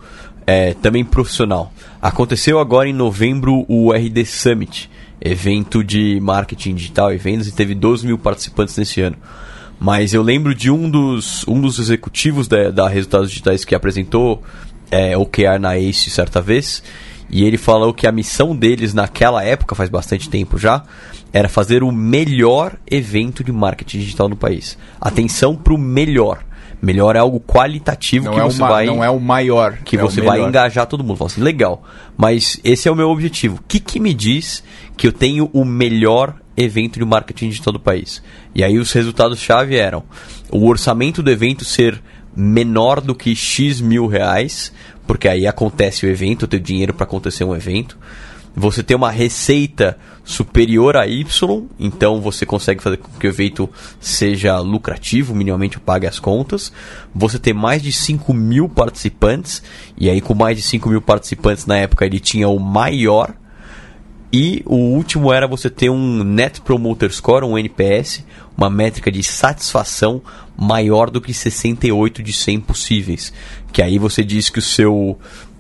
é, 0.48 0.72
também 0.72 1.04
profissional. 1.04 1.70
Aconteceu 2.00 2.58
agora 2.58 2.88
em 2.88 2.92
novembro 2.94 3.66
o 3.68 3.92
RD 3.92 4.24
Summit, 4.24 4.90
evento 5.20 5.84
de 5.84 6.18
marketing 6.22 6.74
digital 6.74 7.12
e 7.12 7.18
vendas, 7.18 7.46
e 7.48 7.52
teve 7.52 7.74
12 7.74 8.06
mil 8.06 8.16
participantes 8.16 8.74
nesse 8.78 9.02
ano. 9.02 9.16
Mas 9.78 10.14
eu 10.14 10.22
lembro 10.22 10.54
de 10.54 10.70
um 10.70 10.88
dos, 10.88 11.46
um 11.46 11.60
dos 11.60 11.78
executivos 11.78 12.48
da, 12.48 12.70
da 12.70 12.88
Resultados 12.88 13.28
Digitais 13.28 13.62
que 13.62 13.74
apresentou 13.74 14.42
é, 14.90 15.14
OKR 15.18 15.58
na 15.60 15.76
ACE 15.76 16.08
certa 16.08 16.40
vez, 16.40 16.82
e 17.28 17.44
ele 17.44 17.58
falou 17.58 17.92
que 17.92 18.06
a 18.06 18.12
missão 18.12 18.56
deles 18.56 18.94
naquela 18.94 19.44
época, 19.44 19.74
faz 19.74 19.90
bastante 19.90 20.30
tempo 20.30 20.56
já, 20.56 20.82
era 21.30 21.50
fazer 21.50 21.82
o 21.82 21.92
melhor 21.92 22.74
evento 22.90 23.44
de 23.44 23.52
marketing 23.52 23.98
digital 23.98 24.30
no 24.30 24.36
país. 24.36 24.78
Atenção 24.98 25.54
para 25.54 25.74
o 25.74 25.78
melhor. 25.78 26.47
Melhor 26.80 27.16
é 27.16 27.18
algo 27.18 27.40
qualitativo 27.40 28.26
Não 28.26 28.35
que 28.35 28.40
é, 28.40 28.42
você 28.44 28.62
uma, 28.62 28.68
vai 28.68 28.87
não 28.87 29.02
é 29.02 29.11
o 29.11 29.18
maior. 29.18 29.78
que 29.85 29.97
é 29.97 30.02
o 30.02 30.08
você 30.08 30.20
vai 30.20 30.40
engajar 30.40 30.87
todo 30.87 31.02
mundo. 31.02 31.16
Fala 31.16 31.30
assim, 31.30 31.40
legal, 31.40 31.82
mas 32.16 32.61
esse 32.62 32.88
é 32.88 32.90
o 32.90 32.94
meu 32.94 33.11
objetivo. 33.11 33.56
O 33.56 33.62
que, 33.66 33.80
que 33.80 33.99
me 33.99 34.14
diz 34.14 34.62
que 34.97 35.06
eu 35.06 35.12
tenho 35.12 35.50
o 35.52 35.64
melhor 35.64 36.35
evento 36.56 36.99
de 36.99 37.04
marketing 37.04 37.49
digital 37.49 37.73
do 37.73 37.80
país? 37.80 38.23
E 38.54 38.62
aí 38.62 38.78
os 38.78 38.92
resultados-chave 38.92 39.76
eram 39.76 40.04
o 40.50 40.66
orçamento 40.66 41.23
do 41.23 41.30
evento 41.30 41.64
ser 41.64 42.00
menor 42.35 43.00
do 43.00 43.14
que 43.14 43.35
X 43.35 43.80
mil 43.80 44.06
reais, 44.06 44.73
porque 45.06 45.26
aí 45.26 45.47
acontece 45.47 46.06
o 46.06 46.08
evento, 46.08 46.44
eu 46.44 46.49
tenho 46.49 46.62
dinheiro 46.62 46.94
para 46.94 47.04
acontecer 47.04 47.42
um 47.42 47.56
evento. 47.56 47.99
Você 48.58 48.82
ter 48.82 48.94
uma 48.94 49.10
receita 49.10 49.98
superior 50.24 50.96
a 50.96 51.06
Y, 51.06 51.66
então 51.78 52.20
você 52.20 52.44
consegue 52.44 52.82
fazer 52.82 52.96
com 52.96 53.08
que 53.18 53.26
o 53.26 53.30
evento 53.30 53.70
seja 54.00 54.58
lucrativo, 54.58 55.34
minimamente 55.34 55.78
pague 55.78 56.06
as 56.06 56.18
contas. 56.18 56.72
Você 57.14 57.38
ter 57.38 57.54
mais 57.54 57.82
de 57.82 57.92
5 57.92 58.34
mil 58.34 58.68
participantes, 58.68 59.62
e 59.96 60.10
aí 60.10 60.20
com 60.20 60.34
mais 60.34 60.56
de 60.56 60.62
5 60.62 60.88
mil 60.88 61.00
participantes 61.00 61.66
na 61.66 61.76
época 61.76 62.04
ele 62.04 62.20
tinha 62.20 62.48
o 62.48 62.58
maior. 62.58 63.34
E 64.30 64.62
o 64.66 64.76
último 64.76 65.32
era 65.32 65.46
você 65.46 65.70
ter 65.70 65.88
um 65.88 66.22
Net 66.22 66.60
Promoter 66.60 67.10
Score, 67.10 67.46
um 67.46 67.56
NPS, 67.56 68.24
uma 68.56 68.68
métrica 68.68 69.10
de 69.10 69.22
satisfação 69.22 70.20
maior 70.54 71.08
do 71.08 71.20
que 71.20 71.32
68 71.32 72.22
de 72.22 72.32
100 72.32 72.60
possíveis. 72.60 73.32
Que 73.72 73.80
aí 73.80 73.98
você 73.98 74.22
diz 74.22 74.50
que 74.50 74.58
o 74.58 74.62
seu 74.62 75.18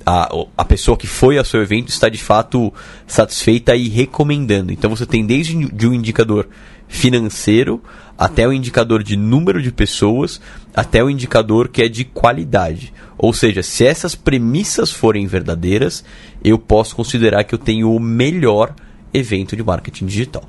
a, 0.08 0.26
a 0.56 0.64
pessoa 0.64 0.96
que 0.96 1.06
foi 1.06 1.36
ao 1.36 1.44
seu 1.44 1.60
evento 1.60 1.90
está 1.90 2.08
de 2.08 2.16
fato 2.16 2.72
satisfeita 3.06 3.76
e 3.76 3.88
recomendando. 3.88 4.72
Então 4.72 4.88
você 4.88 5.04
tem 5.04 5.26
desde 5.26 5.70
de 5.70 5.86
um 5.86 5.92
indicador 5.92 6.48
financeiro 6.88 7.82
até 8.16 8.48
o 8.48 8.52
indicador 8.52 9.02
de 9.02 9.18
número 9.18 9.60
de 9.60 9.70
pessoas, 9.70 10.40
até 10.74 11.04
o 11.04 11.10
indicador 11.10 11.68
que 11.68 11.82
é 11.82 11.88
de 11.88 12.06
qualidade. 12.06 12.90
Ou 13.18 13.34
seja, 13.34 13.62
se 13.62 13.84
essas 13.84 14.14
premissas 14.14 14.90
forem 14.90 15.26
verdadeiras, 15.26 16.02
eu 16.42 16.58
posso 16.58 16.96
considerar 16.96 17.44
que 17.44 17.54
eu 17.54 17.58
tenho 17.58 17.94
o 17.94 18.00
melhor 18.00 18.74
evento 19.12 19.54
de 19.54 19.62
marketing 19.62 20.06
digital. 20.06 20.44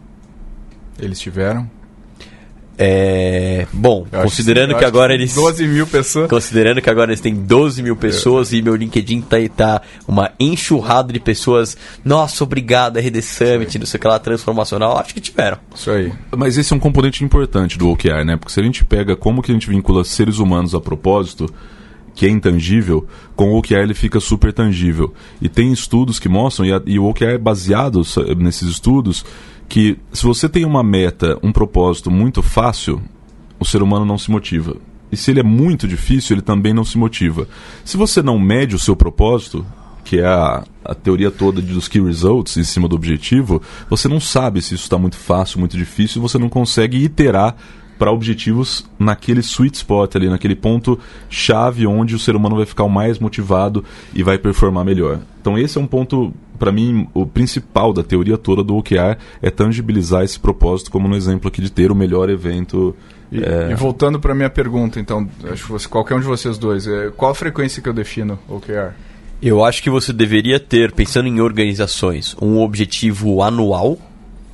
Eles 0.97 1.19
tiveram? 1.19 1.69
É, 2.81 3.67
bom, 3.73 4.07
Eu 4.09 4.21
considerando 4.21 4.69
que 4.69 4.77
acho 4.77 4.87
agora 4.87 5.09
que 5.09 5.21
eles. 5.21 5.35
12 5.35 5.67
mil 5.67 5.85
pessoas. 5.85 6.29
Considerando 6.29 6.81
que 6.81 6.89
agora 6.89 7.11
eles 7.11 7.19
têm 7.19 7.35
12 7.35 7.83
mil 7.83 7.97
pessoas 7.97 8.53
e 8.53 8.61
meu 8.61 8.73
LinkedIn 8.73 9.19
tá, 9.19 9.35
tá 9.53 9.81
uma 10.07 10.31
enxurrada 10.39 11.11
de 11.11 11.19
pessoas. 11.19 11.75
Nossa, 12.05 12.41
obrigado, 12.41 12.97
RD 12.97 13.21
Summit, 13.21 13.77
não 13.77 13.85
sei 13.85 13.97
o 13.97 14.01
que 14.01 14.07
lá, 14.07 14.17
transformacional. 14.17 14.97
Acho 14.97 15.13
que 15.13 15.19
tiveram. 15.19 15.57
Isso 15.75 15.91
aí. 15.91 16.13
Mas 16.37 16.57
esse 16.57 16.71
é 16.71 16.75
um 16.75 16.79
componente 16.79 17.21
importante 17.21 17.77
do 17.77 17.89
OKR, 17.89 18.23
né? 18.25 18.37
Porque 18.37 18.53
se 18.53 18.61
a 18.61 18.63
gente 18.63 18.85
pega 18.85 19.13
como 19.13 19.41
que 19.41 19.51
a 19.51 19.53
gente 19.53 19.69
vincula 19.69 20.05
seres 20.05 20.37
humanos 20.37 20.73
a 20.73 20.79
propósito, 20.79 21.53
que 22.19 22.25
é 22.25 22.29
intangível, 22.29 23.07
com 23.33 23.53
o 23.53 23.57
OKR 23.57 23.75
ele 23.77 23.93
fica 23.93 24.19
super 24.19 24.51
tangível. 24.51 25.13
E 25.41 25.47
tem 25.47 25.71
estudos 25.71 26.19
que 26.19 26.27
mostram, 26.27 26.65
e, 26.65 26.73
a- 26.73 26.81
e 26.85 26.99
o 26.99 27.05
OKR 27.05 27.35
é 27.35 27.37
baseado 27.37 28.01
nesses 28.37 28.67
estudos, 28.69 29.23
que 29.69 29.97
se 30.11 30.23
você 30.23 30.49
tem 30.49 30.65
uma 30.65 30.83
meta, 30.83 31.39
um 31.41 31.53
propósito 31.53 32.11
muito 32.11 32.41
fácil, 32.41 33.01
o 33.57 33.63
ser 33.63 33.81
humano 33.81 34.03
não 34.03 34.17
se 34.17 34.29
motiva. 34.29 34.75
E 35.09 35.15
se 35.15 35.31
ele 35.31 35.39
é 35.39 35.43
muito 35.43 35.87
difícil, 35.87 36.33
ele 36.35 36.41
também 36.41 36.73
não 36.73 36.83
se 36.83 36.97
motiva. 36.97 37.47
Se 37.85 37.95
você 37.95 38.21
não 38.21 38.37
mede 38.37 38.75
o 38.75 38.79
seu 38.79 38.97
propósito, 38.97 39.65
que 40.03 40.19
é 40.19 40.25
a, 40.27 40.65
a 40.83 40.93
teoria 40.93 41.31
toda 41.31 41.61
dos 41.61 41.87
key 41.87 42.01
results 42.01 42.57
em 42.57 42.65
cima 42.65 42.89
do 42.89 42.97
objetivo, 42.97 43.61
você 43.89 44.09
não 44.09 44.19
sabe 44.19 44.61
se 44.61 44.75
isso 44.75 44.83
está 44.83 44.97
muito 44.97 45.15
fácil, 45.15 45.57
muito 45.57 45.77
difícil, 45.77 46.21
você 46.21 46.37
não 46.37 46.49
consegue 46.49 46.97
iterar 46.97 47.55
para 47.99 48.11
objetivos 48.11 48.89
naquele 48.97 49.41
sweet 49.41 49.75
spot 49.75 50.15
ali, 50.15 50.29
naquele 50.29 50.55
ponto 50.55 50.97
chave 51.29 51.85
onde 51.85 52.15
o 52.15 52.19
ser 52.19 52.35
humano 52.35 52.55
vai 52.55 52.65
ficar 52.65 52.85
o 52.85 52.89
mais 52.89 53.19
motivado 53.19 53.83
e 54.15 54.23
vai 54.23 54.37
performar 54.37 54.85
melhor. 54.85 55.19
Então 55.41 55.57
esse 55.57 55.77
é 55.77 55.81
um 55.81 55.85
ponto, 55.85 56.33
para 56.57 56.71
mim, 56.71 57.07
o 57.13 57.25
principal 57.25 57.91
da 57.91 58.01
teoria 58.01 58.37
toda 58.37 58.63
do 58.63 58.77
OKR 58.77 59.17
é 59.41 59.51
tangibilizar 59.51 60.23
esse 60.23 60.39
propósito 60.39 60.89
como 60.89 61.07
no 61.07 61.15
exemplo 61.15 61.49
aqui 61.49 61.61
de 61.61 61.69
ter 61.69 61.91
o 61.91 61.95
melhor 61.95 62.29
evento. 62.29 62.95
E, 63.29 63.43
é, 63.43 63.71
e 63.71 63.75
voltando 63.75 64.19
para 64.19 64.33
minha 64.33 64.49
pergunta, 64.49 64.99
então, 64.99 65.29
acho 65.51 65.65
que 65.65 65.71
você, 65.71 65.87
qualquer 65.87 66.15
um 66.15 66.19
de 66.19 66.25
vocês 66.25 66.57
dois, 66.57 66.87
é, 66.87 67.11
qual 67.15 67.31
a 67.31 67.35
frequência 67.35 67.81
que 67.81 67.89
eu 67.89 67.93
defino 67.93 68.39
OKR? 68.47 68.93
Eu 69.41 69.63
acho 69.63 69.81
que 69.81 69.89
você 69.89 70.11
deveria 70.11 70.59
ter, 70.59 70.91
pensando 70.91 71.27
em 71.27 71.39
organizações, 71.39 72.35
um 72.41 72.59
objetivo 72.59 73.41
anual. 73.41 73.97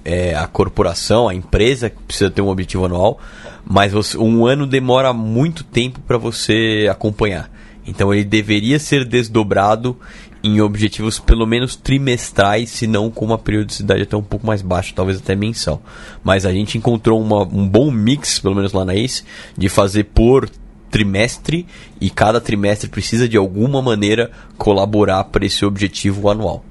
É, 0.07 0.35
a 0.35 0.45
corporação, 0.45 1.27
a 1.27 1.33
empresa 1.33 1.91
precisa 2.05 2.29
ter 2.29 2.39
um 2.39 2.49
objetivo 2.49 2.85
anual, 2.85 3.19
mas 3.65 3.91
você- 3.91 4.15
um 4.17 4.45
ano 4.45 4.67
demora 4.67 5.11
muito 5.11 5.63
tempo 5.63 5.99
para 6.01 6.15
você 6.15 6.87
acompanhar. 6.91 7.49
Então 7.87 8.13
ele 8.13 8.23
deveria 8.23 8.77
ser 8.77 9.03
desdobrado 9.03 9.97
em 10.43 10.61
objetivos 10.61 11.17
pelo 11.17 11.47
menos 11.47 11.75
trimestrais, 11.75 12.69
se 12.69 12.85
não 12.85 13.09
com 13.09 13.25
uma 13.25 13.37
periodicidade 13.37 14.03
até 14.03 14.15
um 14.15 14.21
pouco 14.21 14.45
mais 14.45 14.61
baixa, 14.61 14.93
talvez 14.95 15.17
até 15.17 15.35
mensal. 15.35 15.81
Mas 16.23 16.45
a 16.45 16.53
gente 16.53 16.77
encontrou 16.77 17.19
uma- 17.19 17.41
um 17.41 17.67
bom 17.67 17.89
mix, 17.89 18.37
pelo 18.37 18.53
menos 18.53 18.73
lá 18.73 18.85
na 18.85 18.93
ACE, 18.93 19.23
de 19.57 19.67
fazer 19.69 20.03
por 20.03 20.47
trimestre 20.91 21.65
e 21.99 22.11
cada 22.11 22.39
trimestre 22.39 22.89
precisa 22.89 23.27
de 23.27 23.37
alguma 23.37 23.81
maneira 23.81 24.29
colaborar 24.55 25.23
para 25.25 25.45
esse 25.47 25.65
objetivo 25.65 26.29
anual. 26.29 26.63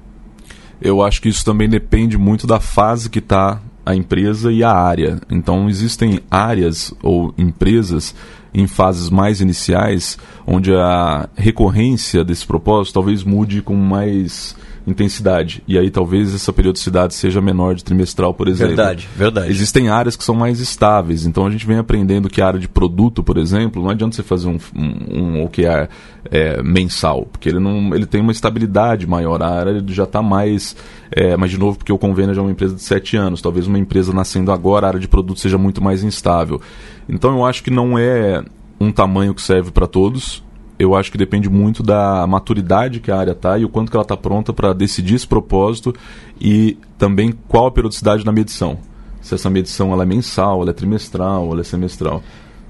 Eu 0.81 1.01
acho 1.01 1.21
que 1.21 1.29
isso 1.29 1.43
também 1.43 1.69
depende 1.69 2.17
muito 2.17 2.45
da 2.45 2.59
fase 2.59 3.09
que 3.09 3.19
está 3.19 3.61
a 3.85 3.95
empresa 3.95 4.51
e 4.51 4.63
a 4.63 4.71
área. 4.71 5.21
Então, 5.29 5.69
existem 5.69 6.19
áreas 6.29 6.93
ou 7.03 7.33
empresas 7.37 8.15
em 8.53 8.67
fases 8.67 9.09
mais 9.09 9.41
iniciais 9.41 10.17
onde 10.47 10.73
a 10.73 11.27
recorrência 11.35 12.23
desse 12.23 12.45
propósito 12.47 12.93
talvez 12.93 13.23
mude 13.23 13.61
com 13.61 13.75
mais 13.75 14.55
intensidade. 14.87 15.63
E 15.67 15.77
aí 15.77 15.89
talvez 15.89 16.33
essa 16.33 16.53
periodicidade 16.53 17.13
seja 17.13 17.41
menor 17.41 17.75
de 17.75 17.83
trimestral, 17.83 18.33
por 18.33 18.47
exemplo. 18.47 18.75
Verdade, 18.75 19.07
verdade. 19.15 19.49
Existem 19.49 19.89
áreas 19.89 20.15
que 20.15 20.23
são 20.23 20.35
mais 20.35 20.59
estáveis. 20.59 21.25
Então 21.25 21.45
a 21.45 21.49
gente 21.49 21.65
vem 21.65 21.77
aprendendo 21.77 22.29
que 22.29 22.41
a 22.41 22.47
área 22.47 22.59
de 22.59 22.67
produto, 22.67 23.23
por 23.23 23.37
exemplo, 23.37 23.81
não 23.81 23.89
adianta 23.89 24.15
você 24.15 24.23
fazer 24.23 24.47
um, 24.47 24.57
um, 24.75 25.19
um 25.19 25.43
OKR 25.43 25.89
é, 26.29 26.61
mensal, 26.61 27.27
porque 27.31 27.49
ele, 27.49 27.59
não, 27.59 27.95
ele 27.95 28.05
tem 28.05 28.21
uma 28.21 28.31
estabilidade 28.31 29.07
maior. 29.07 29.41
A 29.41 29.49
área 29.49 29.83
já 29.87 30.03
está 30.03 30.21
mais. 30.21 30.75
É, 31.11 31.35
mas, 31.35 31.51
de 31.51 31.57
novo, 31.57 31.77
porque 31.77 31.93
o 31.93 31.97
convênio 31.97 32.33
já 32.33 32.41
é 32.41 32.43
uma 32.43 32.51
empresa 32.51 32.75
de 32.75 32.81
7 32.81 33.17
anos. 33.17 33.41
Talvez 33.41 33.67
uma 33.67 33.79
empresa 33.79 34.13
nascendo 34.13 34.51
agora, 34.51 34.85
a 34.85 34.89
área 34.89 34.99
de 34.99 35.07
produto 35.07 35.39
seja 35.39 35.57
muito 35.57 35.83
mais 35.83 36.03
instável. 36.03 36.61
Então 37.07 37.35
eu 37.35 37.45
acho 37.45 37.63
que 37.63 37.71
não 37.71 37.97
é 37.97 38.43
um 38.79 38.91
tamanho 38.91 39.33
que 39.33 39.41
serve 39.41 39.71
para 39.71 39.87
todos 39.87 40.44
eu 40.77 40.95
acho 40.95 41.11
que 41.11 41.17
depende 41.17 41.49
muito 41.49 41.81
da 41.81 42.25
maturidade 42.27 42.99
que 42.99 43.11
a 43.11 43.17
área 43.17 43.31
está 43.31 43.57
e 43.57 43.65
o 43.65 43.69
quanto 43.69 43.89
que 43.89 43.95
ela 43.95 44.03
está 44.03 44.17
pronta 44.17 44.51
para 44.51 44.73
decidir 44.73 45.15
esse 45.15 45.27
propósito 45.27 45.93
e 46.39 46.77
também 46.97 47.33
qual 47.47 47.67
a 47.67 47.71
periodicidade 47.71 48.23
da 48.23 48.31
medição. 48.31 48.77
Se 49.21 49.33
essa 49.33 49.49
medição 49.49 49.91
ela 49.91 50.03
é 50.03 50.05
mensal, 50.05 50.61
ela 50.61 50.71
é 50.71 50.73
trimestral, 50.73 51.51
ela 51.51 51.61
é 51.61 51.63
semestral. 51.63 52.21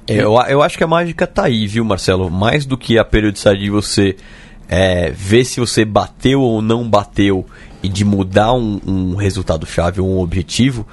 É, 0.07 0.17
Eu, 0.17 0.35
eu 0.47 0.61
acho 0.61 0.77
que 0.77 0.83
a 0.83 0.87
mágica 0.87 1.25
tá 1.25 1.45
aí, 1.45 1.67
viu, 1.67 1.83
Marcelo? 1.83 2.29
Mais 2.29 2.65
do 2.65 2.77
que 2.77 2.97
a 2.97 3.03
periodicidade 3.03 3.59
de 3.59 3.69
você 3.69 4.15
é, 4.69 5.11
ver 5.11 5.43
se 5.43 5.59
você 5.59 5.83
bateu 5.83 6.41
ou 6.41 6.61
não 6.61 6.87
bateu 6.87 7.45
e 7.81 7.89
de 7.89 8.05
mudar 8.05 8.53
um, 8.53 8.79
um 8.85 9.15
resultado-chave 9.15 9.99
ou 9.99 10.07
um 10.07 10.19
objetivo, 10.19 10.87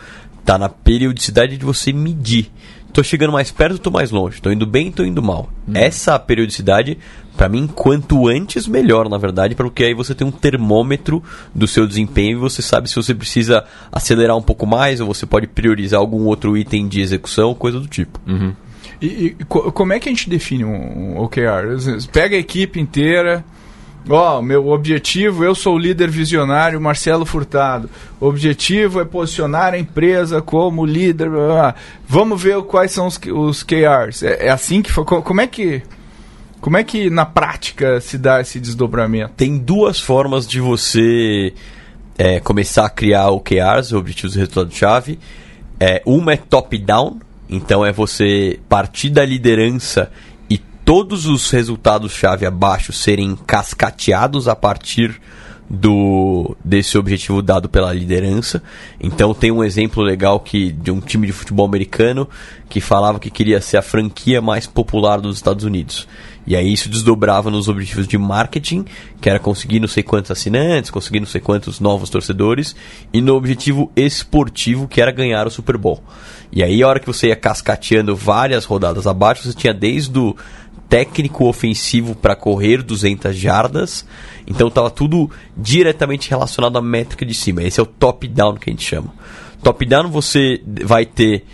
tá 0.45 0.59
na 0.59 0.69
periodicidade 0.69 1.57
de 1.57 1.65
você 1.65 1.93
medir. 1.93 2.51
Tô 2.93 3.03
chegando 3.03 3.33
mais 3.33 3.51
perto, 3.51 3.79
tô 3.79 3.91
mais 3.91 4.11
longe. 4.11 4.41
Tô 4.43 4.51
indo 4.51 4.67
bem, 4.67 4.93
tô 4.93 5.03
indo 5.03 5.23
mal. 5.23 5.49
Essa 5.73 6.19
periodicidade, 6.19 6.99
para 7.37 7.49
mim, 7.49 7.67
quanto 7.67 8.29
antes, 8.29 8.67
melhor, 8.69 9.09
na 9.09 9.17
verdade, 9.17 9.55
porque 9.55 9.85
aí 9.85 9.95
você 9.95 10.15
tem 10.15 10.27
um 10.27 10.31
termômetro 10.31 11.23
do 11.55 11.67
seu 11.67 11.87
desempenho 11.87 12.33
e 12.37 12.41
você 12.41 12.61
sabe 12.61 12.89
se 12.91 12.95
você 12.97 13.15
precisa 13.15 13.65
acelerar 13.91 14.37
um 14.37 14.43
pouco 14.43 14.67
mais 14.67 15.01
ou 15.01 15.07
você 15.07 15.25
pode 15.25 15.47
priorizar 15.47 16.01
algum 16.01 16.25
outro 16.27 16.55
item 16.57 16.87
de 16.87 17.01
execução, 17.01 17.55
coisa 17.55 17.81
do 17.81 17.87
tipo. 17.89 18.21
E, 19.01 19.07
e 19.41 19.45
co- 19.49 19.73
como 19.73 19.93
é 19.95 19.99
que 19.99 20.09
a 20.09 20.13
gente 20.13 20.29
define 20.29 20.65
um, 20.65 21.15
um 21.17 21.19
OKR? 21.23 22.07
Pega 22.13 22.37
a 22.37 22.39
equipe 22.39 22.79
inteira. 22.79 23.43
Ó, 24.09 24.43
meu 24.43 24.67
objetivo, 24.69 25.45
eu 25.45 25.55
sou 25.55 25.77
o 25.77 25.79
líder 25.79 26.11
visionário 26.11 26.81
Marcelo 26.81 27.25
Furtado. 27.25 27.89
O 28.21 28.27
objetivo 28.27 29.01
é 29.01 29.05
posicionar 29.05 29.75
a 29.75 29.79
empresa 29.79 30.43
como 30.43 30.85
líder. 30.85 31.31
blá, 31.31 31.47
blá. 31.47 31.75
Vamos 32.09 32.43
ver 32.43 32.61
quais 32.63 32.91
são 32.91 33.07
os, 33.07 33.19
os 33.33 33.63
KRs. 33.63 34.25
É, 34.25 34.47
é 34.47 34.51
assim 34.51 34.83
que 34.83 34.91
foi. 34.93 35.05
co- 35.05 35.23
Como 35.23 35.41
é 35.41 35.47
que. 35.47 35.83
Como 36.61 36.77
é 36.77 36.85
que 36.85 37.11
na 37.11 37.25
prática 37.27 38.01
se 38.01 38.17
dá 38.17 38.41
esse 38.41 38.61
desdobramento? 38.61 39.33
tem 39.37 39.59
duas 39.59 39.99
formas 40.01 40.47
de 40.47 40.61
você 40.61 41.53
é, 42.17 42.39
começar 42.39 42.87
a 42.87 42.91
criar 42.91 43.31
OKRs, 43.31 43.93
Objetivos 43.93 44.33
de 44.35 44.39
Resultado-Chave. 44.41 45.19
É, 45.81 46.01
uma 46.07 46.35
é 46.35 46.37
top-down, 46.37 47.19
então 47.51 47.85
é 47.85 47.91
você 47.91 48.61
partir 48.69 49.11
da 49.11 49.25
liderança 49.25 50.13
todos 50.93 51.25
os 51.25 51.51
resultados-chave 51.51 52.45
abaixo 52.45 52.93
serem 52.93 53.35
cascateados 53.47 54.47
a 54.47 54.55
partir 54.55 55.19
do 55.71 56.55
desse 56.63 56.99
objetivo 56.99 57.41
dado 57.41 57.67
pela 57.67 57.95
liderança. 57.95 58.63
Então 59.01 59.33
tem 59.33 59.51
um 59.51 59.65
exemplo 59.65 60.03
legal 60.03 60.39
que 60.39 60.71
de 60.71 60.91
um 60.91 61.01
time 61.01 61.27
de 61.27 61.33
futebol 61.33 61.65
americano 61.65 62.29
que 62.69 62.79
falava 62.79 63.19
que 63.19 63.31
queria 63.31 63.59
ser 63.59 63.79
a 63.79 63.83
franquia 63.83 64.43
mais 64.43 64.67
popular 64.67 65.19
dos 65.19 65.37
Estados 65.37 65.65
Unidos. 65.65 66.07
E 66.47 66.55
aí 66.55 66.71
isso 66.71 66.91
desdobrava 66.91 67.51
nos 67.51 67.69
objetivos 67.69 68.07
de 68.07 68.19
marketing, 68.19 68.85
que 69.19 69.31
era 69.31 69.39
conseguir 69.39 69.81
não 69.81 69.89
sei 69.89 70.03
quantos 70.03 70.31
assinantes, 70.31 70.91
conseguir 70.91 71.21
não 71.21 71.27
sei 71.27 71.41
quantos 71.41 71.81
novos 71.81 72.11
torcedores, 72.11 72.77
e 73.13 73.21
no 73.21 73.35
objetivo 73.35 73.91
esportivo, 73.95 74.89
que 74.89 75.01
era 75.01 75.13
ganhar 75.13 75.47
o 75.47 75.51
Super 75.51 75.79
Bowl. 75.79 76.03
E 76.51 76.63
aí 76.63 76.83
a 76.83 76.89
hora 76.89 77.01
que 77.01 77.07
você 77.07 77.29
ia 77.29 77.37
cascateando 77.37 78.15
várias 78.15 78.65
rodadas 78.65 79.07
abaixo, 79.07 79.45
você 79.45 79.57
tinha 79.57 79.73
desde 79.73 80.19
o 80.19 80.37
técnico 80.93 81.47
ofensivo 81.47 82.15
para 82.15 82.37
correr 82.37 82.83
200 82.83 83.35
jardas. 83.35 84.07
Então 84.47 84.69
estava 84.69 84.91
tudo 84.91 85.31
diretamente 85.57 86.29
relacionado 86.29 86.77
à 86.77 86.83
métrica 86.83 87.25
de 87.25 87.33
cima. 87.33 87.63
Esse 87.63 87.81
é 87.81 87.83
o 87.83 87.87
top-down 87.87 88.57
que 88.57 88.69
a 88.69 88.73
gente 88.75 88.85
chama. 88.85 89.15
Top-down 89.63 90.11
você 90.11 90.61
vai 90.85 91.07
ter. 91.07 91.47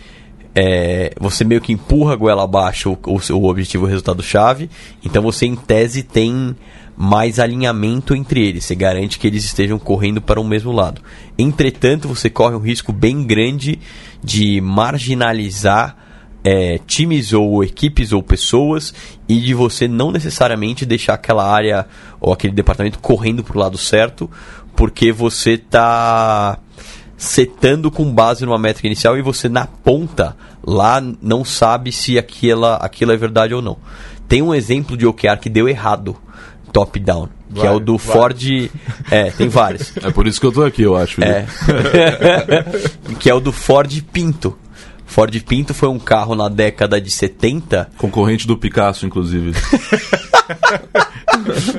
É, 0.53 1.13
você 1.17 1.45
meio 1.45 1.61
que 1.61 1.71
empurra 1.71 2.13
a 2.13 2.15
goela 2.17 2.43
abaixo 2.43 2.97
o, 3.05 3.15
o, 3.15 3.33
o 3.37 3.49
objetivo 3.49 3.85
o 3.85 3.87
resultado-chave. 3.87 4.69
Então 5.05 5.23
você, 5.23 5.45
em 5.45 5.55
tese, 5.55 6.03
tem 6.03 6.53
mais 6.97 7.39
alinhamento 7.39 8.13
entre 8.13 8.45
eles. 8.45 8.65
Você 8.65 8.75
garante 8.75 9.17
que 9.17 9.25
eles 9.25 9.45
estejam 9.45 9.79
correndo 9.79 10.21
para 10.21 10.41
o 10.41 10.43
mesmo 10.43 10.73
lado. 10.73 11.01
Entretanto, 11.37 12.09
você 12.09 12.29
corre 12.29 12.55
um 12.55 12.59
risco 12.59 12.91
bem 12.91 13.23
grande 13.23 13.79
de 14.21 14.59
marginalizar 14.59 16.08
é, 16.43 16.79
times 16.85 17.33
ou 17.33 17.63
equipes 17.63 18.11
ou 18.11 18.23
pessoas 18.23 18.93
e 19.27 19.39
de 19.39 19.53
você 19.53 19.87
não 19.87 20.11
necessariamente 20.11 20.85
deixar 20.85 21.15
aquela 21.15 21.49
área 21.49 21.85
ou 22.19 22.31
aquele 22.31 22.53
departamento 22.53 22.99
correndo 22.99 23.43
para 23.43 23.57
o 23.57 23.59
lado 23.59 23.77
certo, 23.77 24.29
porque 24.75 25.11
você 25.11 25.51
está 25.51 26.57
setando 27.17 27.91
com 27.91 28.13
base 28.13 28.45
numa 28.45 28.57
métrica 28.57 28.87
inicial 28.87 29.17
e 29.17 29.21
você 29.21 29.49
na 29.49 29.67
ponta 29.67 30.37
lá 30.65 31.01
não 31.21 31.43
sabe 31.43 31.91
se 31.91 32.17
aquela, 32.17 32.77
aquilo 32.77 33.11
é 33.11 33.17
verdade 33.17 33.53
ou 33.53 33.61
não. 33.61 33.77
Tem 34.27 34.41
um 34.41 34.53
exemplo 34.53 34.95
de 34.95 35.05
OKR 35.05 35.37
que 35.41 35.49
deu 35.49 35.67
errado 35.67 36.15
top-down. 36.71 37.29
Que 37.53 37.65
é 37.65 37.71
o 37.71 37.79
do 37.79 37.97
Ford. 37.97 38.39
É, 39.09 39.31
tem 39.31 39.49
vários. 39.49 39.97
É 39.97 40.11
por 40.11 40.27
isso 40.27 40.39
que 40.39 40.45
eu 40.45 40.51
tô 40.51 40.63
aqui, 40.63 40.83
eu 40.83 40.95
acho. 40.95 41.19
É. 41.23 41.47
que 43.19 43.27
é 43.27 43.33
o 43.33 43.39
do 43.39 43.51
Ford 43.51 43.91
Pinto. 44.13 44.55
Ford 45.09 45.35
Pinto 45.41 45.73
foi 45.73 45.89
um 45.89 45.97
carro 45.97 46.35
na 46.35 46.47
década 46.47 47.01
de 47.01 47.09
70. 47.09 47.89
Concorrente 47.97 48.45
do 48.45 48.55
Picasso, 48.55 49.07
inclusive. 49.07 49.53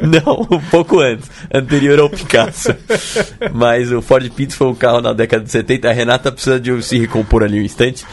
Não, 0.03 0.49
um 0.51 0.61
pouco 0.69 0.99
antes. 0.99 1.31
Anterior 1.55 2.01
ao 2.01 2.11
Picasso. 2.11 2.75
Mas 3.55 3.93
o 3.93 4.03
Ford 4.03 4.29
Pinto 4.31 4.57
foi 4.57 4.67
um 4.67 4.75
carro 4.75 5.01
na 5.01 5.13
década 5.13 5.45
de 5.45 5.51
70. 5.53 5.89
A 5.89 5.93
Renata 5.93 6.33
precisa 6.33 6.59
de 6.59 6.83
se 6.83 6.99
recompor 6.99 7.45
ali 7.45 7.61
um 7.61 7.63
instante. 7.63 8.05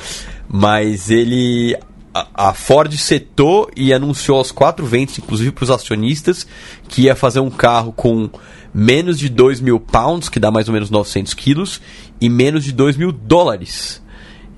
Mas 0.47 1.09
ele 1.09 1.75
a, 2.13 2.53
Ford 2.53 2.95
setou 2.95 3.71
e 3.75 3.91
anunciou 3.91 4.37
aos 4.37 4.51
quatro 4.51 4.85
ventos, 4.85 5.17
inclusive 5.17 5.51
para 5.51 5.63
os 5.63 5.71
acionistas, 5.71 6.45
que 6.87 7.03
ia 7.03 7.15
fazer 7.15 7.39
um 7.39 7.49
carro 7.49 7.91
com 7.91 8.29
menos 8.71 9.17
de 9.17 9.29
2 9.29 9.61
mil 9.61 9.79
pounds, 9.79 10.29
que 10.29 10.39
dá 10.39 10.51
mais 10.51 10.67
ou 10.67 10.75
menos 10.75 10.91
900 10.91 11.33
quilos, 11.33 11.81
e 12.21 12.29
menos 12.29 12.63
de 12.63 12.71
2 12.71 12.97
mil 12.97 13.11
dólares. 13.11 14.05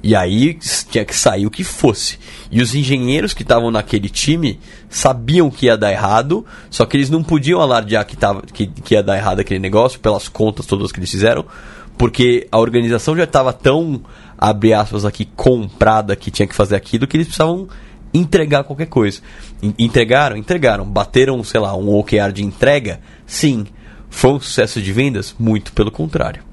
E 0.01 0.15
aí 0.15 0.57
tinha 0.89 1.03
que 1.03 1.15
sair 1.15 1.45
o 1.45 1.51
que 1.51 1.63
fosse. 1.63 2.17
E 2.49 2.61
os 2.61 2.73
engenheiros 2.73 3.33
que 3.33 3.41
estavam 3.41 3.69
naquele 3.69 4.09
time 4.09 4.59
sabiam 4.89 5.49
que 5.49 5.65
ia 5.65 5.77
dar 5.77 5.91
errado, 5.91 6.45
só 6.69 6.85
que 6.85 6.95
eles 6.95 7.09
não 7.09 7.21
podiam 7.21 7.59
alardear 7.59 8.05
que, 8.05 8.15
tava, 8.15 8.41
que, 8.41 8.67
que 8.67 8.93
ia 8.93 9.03
dar 9.03 9.17
errado 9.17 9.39
aquele 9.39 9.59
negócio, 9.59 9.99
pelas 9.99 10.27
contas 10.27 10.65
todas 10.65 10.91
que 10.91 10.99
eles 10.99 11.11
fizeram, 11.11 11.45
porque 11.97 12.47
a 12.49 12.57
organização 12.57 13.15
já 13.15 13.25
estava 13.25 13.51
tão 13.51 14.01
abre 14.39 14.73
aspas 14.73 15.03
aqui, 15.03 15.25
comprada 15.35 16.15
que 16.15 16.31
tinha 16.31 16.47
que 16.47 16.55
fazer 16.55 16.75
aquilo, 16.75 17.05
que 17.05 17.17
eles 17.17 17.27
precisavam 17.27 17.67
entregar 18.13 18.63
qualquer 18.63 18.87
coisa. 18.87 19.21
Entregaram? 19.77 20.37
Entregaram. 20.37 20.85
Bateram, 20.85 21.43
sei 21.43 21.59
lá, 21.59 21.75
um 21.75 21.93
OKR 21.93 22.31
de 22.33 22.43
entrega? 22.43 23.01
Sim. 23.25 23.65
Foi 24.09 24.31
um 24.31 24.39
sucesso 24.39 24.81
de 24.81 24.93
vendas? 24.93 25.35
Muito 25.37 25.73
pelo 25.73 25.91
contrário. 25.91 26.48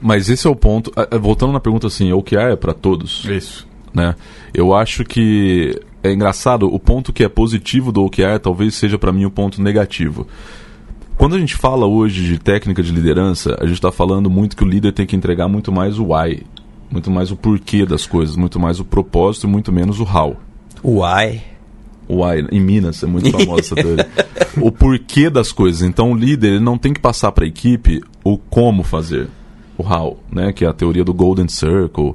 Mas 0.00 0.28
esse 0.28 0.46
é 0.46 0.50
o 0.50 0.56
ponto. 0.56 0.92
Voltando 1.20 1.52
na 1.52 1.60
pergunta 1.60 1.86
assim, 1.86 2.12
OKR 2.12 2.52
é 2.52 2.56
para 2.56 2.72
todos? 2.72 3.24
Isso. 3.24 3.66
Né? 3.92 4.14
Eu 4.54 4.74
acho 4.74 5.04
que 5.04 5.80
é 6.02 6.12
engraçado, 6.12 6.72
o 6.72 6.78
ponto 6.78 7.12
que 7.12 7.24
é 7.24 7.28
positivo 7.28 7.90
do 7.90 8.04
OKR 8.04 8.38
talvez 8.42 8.74
seja 8.74 8.98
para 8.98 9.12
mim 9.12 9.24
o 9.24 9.30
ponto 9.30 9.60
negativo. 9.60 10.26
Quando 11.16 11.34
a 11.34 11.38
gente 11.40 11.56
fala 11.56 11.84
hoje 11.84 12.24
de 12.24 12.38
técnica 12.38 12.80
de 12.80 12.92
liderança, 12.92 13.56
a 13.60 13.66
gente 13.66 13.74
está 13.74 13.90
falando 13.90 14.30
muito 14.30 14.56
que 14.56 14.62
o 14.62 14.68
líder 14.68 14.92
tem 14.92 15.04
que 15.04 15.16
entregar 15.16 15.48
muito 15.48 15.72
mais 15.72 15.98
o 15.98 16.12
why, 16.12 16.46
muito 16.88 17.10
mais 17.10 17.32
o 17.32 17.36
porquê 17.36 17.84
das 17.84 18.06
coisas, 18.06 18.36
muito 18.36 18.60
mais 18.60 18.78
o 18.78 18.84
propósito 18.84 19.46
e 19.46 19.50
muito 19.50 19.72
menos 19.72 19.98
o 19.98 20.04
how. 20.04 20.36
O 20.80 21.02
why? 21.02 21.42
O 22.06 22.24
why, 22.24 22.46
em 22.52 22.60
Minas, 22.60 23.02
é 23.02 23.06
muito 23.06 23.32
famosa 23.32 23.60
essa 23.60 23.74
teoria. 23.74 24.08
o 24.62 24.70
porquê 24.70 25.28
das 25.28 25.50
coisas. 25.50 25.82
Então 25.82 26.12
o 26.12 26.16
líder 26.16 26.52
ele 26.52 26.60
não 26.60 26.78
tem 26.78 26.94
que 26.94 27.00
passar 27.00 27.32
para 27.32 27.44
a 27.44 27.48
equipe 27.48 28.00
o 28.22 28.38
como 28.38 28.84
fazer, 28.84 29.28
o 29.78 29.82
how, 29.82 30.18
né? 30.30 30.52
que 30.52 30.64
é 30.64 30.68
a 30.68 30.72
teoria 30.72 31.04
do 31.04 31.14
Golden 31.14 31.48
Circle. 31.48 32.14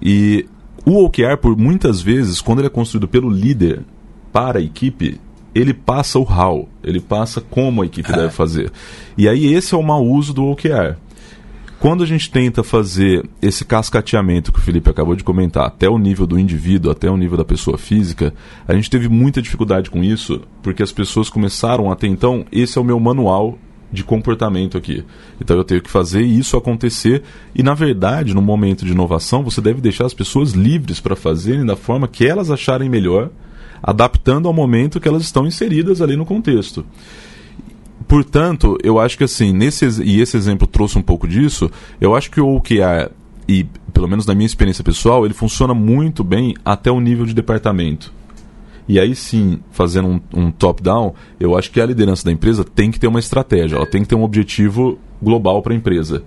E 0.00 0.46
o 0.86 1.04
OKR, 1.04 1.36
por 1.40 1.56
muitas 1.56 2.00
vezes, 2.00 2.40
quando 2.40 2.60
ele 2.60 2.68
é 2.68 2.70
construído 2.70 3.08
pelo 3.08 3.28
líder 3.28 3.82
para 4.32 4.60
a 4.60 4.62
equipe, 4.62 5.20
ele 5.54 5.74
passa 5.74 6.18
o 6.18 6.22
how, 6.22 6.68
ele 6.82 7.00
passa 7.00 7.40
como 7.40 7.82
a 7.82 7.86
equipe 7.86 8.10
deve 8.12 8.30
fazer. 8.30 8.70
E 9.18 9.28
aí 9.28 9.52
esse 9.52 9.74
é 9.74 9.76
o 9.76 9.82
mau 9.82 10.06
uso 10.06 10.32
do 10.32 10.46
OKR. 10.46 10.96
Quando 11.80 12.04
a 12.04 12.06
gente 12.06 12.30
tenta 12.30 12.62
fazer 12.62 13.26
esse 13.40 13.64
cascateamento 13.64 14.52
que 14.52 14.58
o 14.58 14.62
Felipe 14.62 14.90
acabou 14.90 15.16
de 15.16 15.24
comentar, 15.24 15.66
até 15.66 15.88
o 15.88 15.96
nível 15.96 16.26
do 16.26 16.38
indivíduo, 16.38 16.92
até 16.92 17.10
o 17.10 17.16
nível 17.16 17.38
da 17.38 17.44
pessoa 17.44 17.78
física, 17.78 18.34
a 18.68 18.74
gente 18.74 18.90
teve 18.90 19.08
muita 19.08 19.40
dificuldade 19.40 19.90
com 19.90 20.04
isso, 20.04 20.42
porque 20.62 20.82
as 20.82 20.92
pessoas 20.92 21.30
começaram 21.30 21.90
até 21.90 22.06
então, 22.06 22.44
esse 22.52 22.76
é 22.76 22.80
o 22.80 22.84
meu 22.84 23.00
manual 23.00 23.58
de 23.92 24.04
comportamento 24.04 24.78
aqui. 24.78 25.04
Então 25.40 25.56
eu 25.56 25.64
tenho 25.64 25.82
que 25.82 25.90
fazer 25.90 26.22
isso 26.22 26.56
acontecer 26.56 27.22
e 27.54 27.62
na 27.62 27.74
verdade, 27.74 28.34
no 28.34 28.42
momento 28.42 28.84
de 28.84 28.92
inovação, 28.92 29.42
você 29.42 29.60
deve 29.60 29.80
deixar 29.80 30.06
as 30.06 30.14
pessoas 30.14 30.52
livres 30.52 31.00
para 31.00 31.16
fazerem 31.16 31.64
da 31.64 31.76
forma 31.76 32.08
que 32.08 32.26
elas 32.26 32.50
acharem 32.50 32.88
melhor 32.88 33.30
adaptando 33.82 34.46
ao 34.46 34.54
momento 34.54 35.00
que 35.00 35.08
elas 35.08 35.22
estão 35.22 35.46
inseridas 35.46 36.02
ali 36.02 36.16
no 36.16 36.26
contexto. 36.26 36.84
Portanto, 38.06 38.76
eu 38.82 38.98
acho 38.98 39.16
que 39.16 39.24
assim, 39.24 39.52
nesse, 39.52 39.86
e 40.02 40.20
esse 40.20 40.36
exemplo 40.36 40.66
trouxe 40.66 40.98
um 40.98 41.02
pouco 41.02 41.28
disso, 41.28 41.70
eu 42.00 42.14
acho 42.14 42.30
que 42.30 42.40
o 42.40 42.56
OKR, 42.56 43.10
e 43.48 43.64
pelo 43.92 44.08
menos 44.08 44.26
na 44.26 44.34
minha 44.34 44.46
experiência 44.46 44.82
pessoal, 44.82 45.24
ele 45.24 45.34
funciona 45.34 45.72
muito 45.72 46.24
bem 46.24 46.54
até 46.64 46.90
o 46.90 47.00
nível 47.00 47.24
de 47.24 47.34
departamento. 47.34 48.12
E 48.90 48.98
aí 48.98 49.14
sim, 49.14 49.60
fazendo 49.70 50.08
um, 50.08 50.20
um 50.34 50.50
top-down, 50.50 51.14
eu 51.38 51.56
acho 51.56 51.70
que 51.70 51.80
a 51.80 51.86
liderança 51.86 52.24
da 52.24 52.32
empresa 52.32 52.64
tem 52.64 52.90
que 52.90 52.98
ter 52.98 53.06
uma 53.06 53.20
estratégia, 53.20 53.76
ela 53.76 53.86
tem 53.86 54.02
que 54.02 54.08
ter 54.08 54.16
um 54.16 54.24
objetivo 54.24 54.98
global 55.22 55.62
para 55.62 55.72
a 55.72 55.76
empresa 55.76 56.24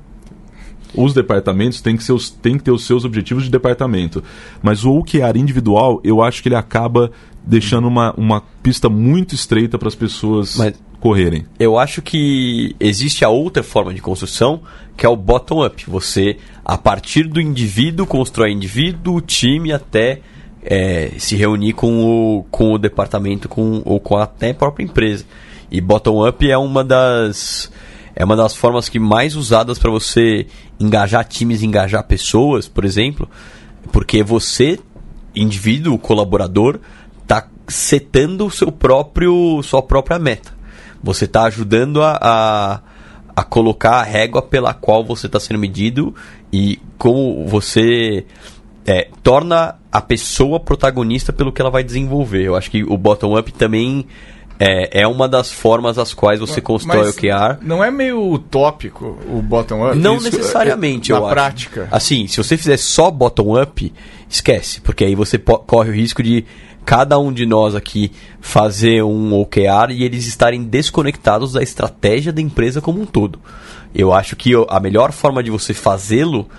os 0.95 1.11
departamentos 1.11 1.81
têm 1.81 1.97
que, 1.97 2.03
ser 2.03 2.13
os, 2.13 2.29
têm 2.29 2.55
que 2.55 2.63
ter 2.63 2.69
os 2.69 2.85
seus 2.85 3.03
objetivos 3.03 3.45
de 3.45 3.49
departamento. 3.49 4.23
Mas 4.61 4.85
o 4.85 4.91
OKR 4.91 5.35
individual, 5.35 5.99
eu 6.03 6.21
acho 6.21 6.43
que 6.43 6.49
ele 6.49 6.55
acaba 6.55 7.11
deixando 7.43 7.87
uma, 7.87 8.13
uma 8.15 8.41
pista 8.61 8.87
muito 8.89 9.33
estreita 9.33 9.79
para 9.79 9.87
as 9.87 9.95
pessoas 9.95 10.55
Mas 10.55 10.75
correrem. 10.99 11.45
Eu 11.59 11.77
acho 11.79 12.01
que 12.01 12.75
existe 12.79 13.25
a 13.25 13.29
outra 13.29 13.63
forma 13.63 13.93
de 13.93 14.01
construção, 14.01 14.61
que 14.95 15.03
é 15.03 15.09
o 15.09 15.15
bottom-up. 15.17 15.83
Você, 15.89 16.37
a 16.63 16.77
partir 16.77 17.27
do 17.27 17.41
indivíduo, 17.41 18.05
constrói 18.05 18.51
indivíduo, 18.51 19.19
time, 19.19 19.73
até 19.73 20.21
é, 20.65 21.11
se 21.17 21.35
reunir 21.35 21.73
com 21.73 22.05
o, 22.37 22.43
com 22.49 22.73
o 22.73 22.77
departamento 22.77 23.49
com, 23.49 23.81
ou 23.85 23.99
com 23.99 24.17
até 24.17 24.51
a 24.51 24.53
própria 24.53 24.83
empresa. 24.83 25.25
E 25.71 25.81
bottom-up 25.81 26.49
é 26.49 26.57
uma 26.57 26.83
das 26.83 27.71
é 28.15 28.23
uma 28.23 28.35
das 28.35 28.55
formas 28.55 28.87
que 28.87 28.99
mais 28.99 29.35
usadas 29.35 29.79
para 29.79 29.89
você 29.89 30.45
engajar 30.79 31.25
times, 31.25 31.63
engajar 31.63 32.03
pessoas, 32.03 32.67
por 32.67 32.85
exemplo, 32.85 33.27
porque 33.91 34.21
você, 34.21 34.79
indivíduo, 35.35 35.97
colaborador, 35.97 36.79
está 37.23 37.47
setando 37.67 38.45
o 38.45 38.51
seu 38.51 38.71
próprio, 38.71 39.61
sua 39.63 39.81
própria 39.81 40.19
meta. 40.19 40.53
Você 41.01 41.25
está 41.25 41.43
ajudando 41.45 42.03
a, 42.03 42.19
a, 42.21 42.81
a, 43.35 43.43
colocar 43.43 43.95
a 43.95 44.03
régua 44.03 44.43
pela 44.43 44.75
qual 44.75 45.03
você 45.03 45.25
está 45.25 45.39
sendo 45.39 45.59
medido 45.59 46.13
e 46.51 46.79
como 46.99 47.47
você 47.47 48.25
é, 48.85 49.09
torna 49.23 49.75
a 49.93 50.01
pessoa 50.01 50.59
protagonista 50.59 51.31
pelo 51.31 51.51
que 51.51 51.61
ela 51.61 51.69
vai 51.69 51.83
desenvolver. 51.83 52.41
Eu 52.41 52.55
acho 52.55 52.71
que 52.71 52.83
o 52.83 52.97
bottom-up 52.97 53.53
também 53.53 54.07
é, 54.59 55.01
é 55.01 55.07
uma 55.07 55.29
das 55.29 55.51
formas 55.51 55.99
as 55.99 56.15
quais 56.15 56.39
você 56.39 56.59
constrói 56.59 57.05
o 57.05 57.09
OKR. 57.11 57.59
Não 57.61 57.83
é 57.83 57.91
meio 57.91 58.33
utópico 58.33 59.19
o 59.29 59.39
bottom-up? 59.39 59.95
Não 59.95 60.15
Isso, 60.15 60.25
necessariamente, 60.25 61.11
é, 61.11 61.15
eu 61.15 61.19
na 61.19 61.27
acho. 61.27 61.35
prática. 61.35 61.87
Assim, 61.91 62.25
se 62.25 62.37
você 62.37 62.57
fizer 62.57 62.77
só 62.77 63.11
bottom-up, 63.11 63.93
esquece, 64.27 64.81
porque 64.81 65.05
aí 65.05 65.13
você 65.13 65.37
corre 65.37 65.91
o 65.91 65.93
risco 65.93 66.23
de 66.23 66.43
cada 66.83 67.19
um 67.19 67.31
de 67.31 67.45
nós 67.45 67.75
aqui 67.75 68.11
fazer 68.41 69.03
um 69.03 69.31
OKR 69.39 69.91
e 69.91 70.03
eles 70.03 70.25
estarem 70.25 70.63
desconectados 70.63 71.53
da 71.53 71.61
estratégia 71.61 72.33
da 72.33 72.41
empresa 72.41 72.81
como 72.81 72.99
um 72.99 73.05
todo. 73.05 73.39
Eu 73.93 74.11
acho 74.11 74.35
que 74.35 74.53
a 74.67 74.79
melhor 74.79 75.11
forma 75.11 75.43
de 75.43 75.51
você 75.51 75.71
fazê-lo 75.71 76.49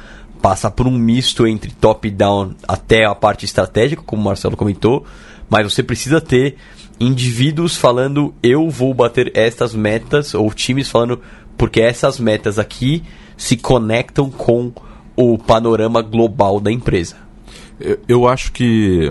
passa 0.45 0.71
por 0.71 0.87
um 0.87 0.91
misto 0.91 1.47
entre 1.47 1.71
top-down 1.71 2.55
até 2.69 3.07
a 3.07 3.15
parte 3.15 3.47
estratégica, 3.47 4.03
como 4.05 4.21
o 4.21 4.25
Marcelo 4.27 4.59
comentou, 4.59 5.07
mas 5.49 5.73
você 5.73 5.83
precisa 5.83 6.21
ter 6.21 6.57
indivíduos 7.01 7.77
falando 7.79 8.35
eu 8.43 8.69
vou 8.69 8.93
bater 8.93 9.33
estas 9.35 9.75
metas, 9.75 10.35
ou 10.35 10.53
times 10.53 10.91
falando 10.91 11.19
porque 11.57 11.81
essas 11.81 12.21
metas 12.21 12.59
aqui 12.59 13.03
se 13.39 13.57
conectam 13.57 14.31
com 14.31 14.71
o 15.17 15.39
panorama 15.39 16.03
global 16.03 16.61
da 16.61 16.71
empresa. 16.71 17.17
Eu, 17.81 17.99
eu 18.07 18.29
acho 18.29 18.53
que 18.53 19.11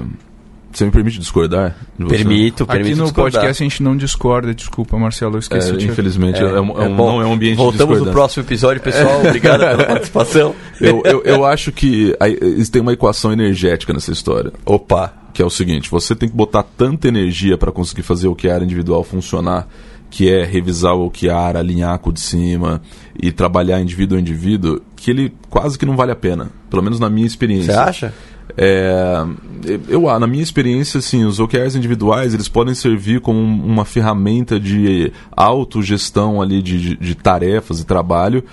Você 0.74 0.86
me 0.86 0.92
permite 0.92 1.20
discordar? 1.20 1.76
de 1.98 2.04
você? 2.06 2.16
Permito, 2.18 2.64
Aqui 2.64 2.72
permito 2.74 2.98
no 2.98 3.04
discordar. 3.06 3.32
podcast 3.34 3.64
a 3.64 3.66
gente 3.68 3.84
não 3.84 3.96
discorda, 3.96 4.54
desculpa, 4.56 4.98
Marcelo, 4.98 5.34
eu 5.34 5.38
É, 5.38 5.40
esqueci 5.40 5.78
de 5.78 5.88
infelizmente, 5.88 6.40
é, 6.42 6.46
um- 6.60 6.82
é 6.82 6.88
um- 6.88 6.96
bom. 6.96 7.12
não 7.14 7.22
é 7.22 7.26
um 7.28 7.34
ambiente 7.34 7.52
de 7.58 7.64
Voltamos 7.64 8.00
no 8.02 8.12
próximo 8.12 8.44
episódio, 8.44 8.82
pessoal. 8.82 9.20
Obrigado 9.20 9.60
pela 9.60 9.84
participação. 9.86 10.56
Eu, 10.82 11.02
eu, 11.06 11.22
eu 11.24 11.46
acho 11.46 11.72
que 11.72 12.16
aí, 12.20 12.36
tem 12.72 12.82
uma 12.82 12.94
equação 12.94 13.32
energética 13.32 13.94
nessa 13.94 14.12
história. 14.12 14.52
Opa. 14.66 15.14
que 15.34 15.42
é 15.42 15.46
o 15.46 15.50
seguinte: 15.50 15.90
você 15.90 16.16
tem 16.16 16.28
que 16.30 16.36
botar 16.36 16.64
tanta 16.64 17.08
energia 17.08 17.58
para 17.58 17.72
conseguir 17.72 18.02
fazer 18.04 18.28
o 18.28 18.32
OKR 18.32 18.64
individual 18.64 19.04
funcionar, 19.04 19.68
que 20.10 20.30
é 20.32 20.44
revisar 20.44 20.94
o 20.96 21.06
OKR, 21.08 21.58
alinhar 21.58 21.98
com 22.00 22.10
o 22.10 22.14
de 22.14 22.20
cima 22.20 22.82
e 23.20 23.32
trabalhar 23.32 23.80
indivíduo 23.82 24.18
a 24.18 24.22
indivíduo, 24.22 24.80
que 24.96 25.10
ele 25.10 25.34
quase 25.50 25.78
que 25.78 25.86
não 25.88 25.96
vale 25.96 26.12
a 26.12 26.16
pena, 26.16 26.50
pelo 26.70 26.84
menos 26.84 27.00
na 27.00 27.10
minha 27.10 27.26
experiência. 27.28 27.74
Você 27.74 27.80
acha? 27.80 28.14
É, 28.58 29.26
eu, 29.88 30.10
ah, 30.10 30.20
na 30.20 30.28
minha 30.28 30.44
experiência, 30.44 31.00
assim, 31.00 31.24
os 31.26 31.40
OKRs 31.40 31.76
individuais 31.76 32.34
eles 32.34 32.48
podem 32.48 32.76
servir 32.76 33.20
como 33.22 33.40
um- 33.40 33.66
uma 33.66 33.86
ferramenta 33.86 34.60
de 34.60 35.12
autogestão 35.36 36.42
ali 36.42 36.62
de, 36.62 36.80
de, 36.80 36.96
de 36.98 37.16
tarefas 37.16 37.80
e 37.80 37.86
trabalho, 37.86 38.44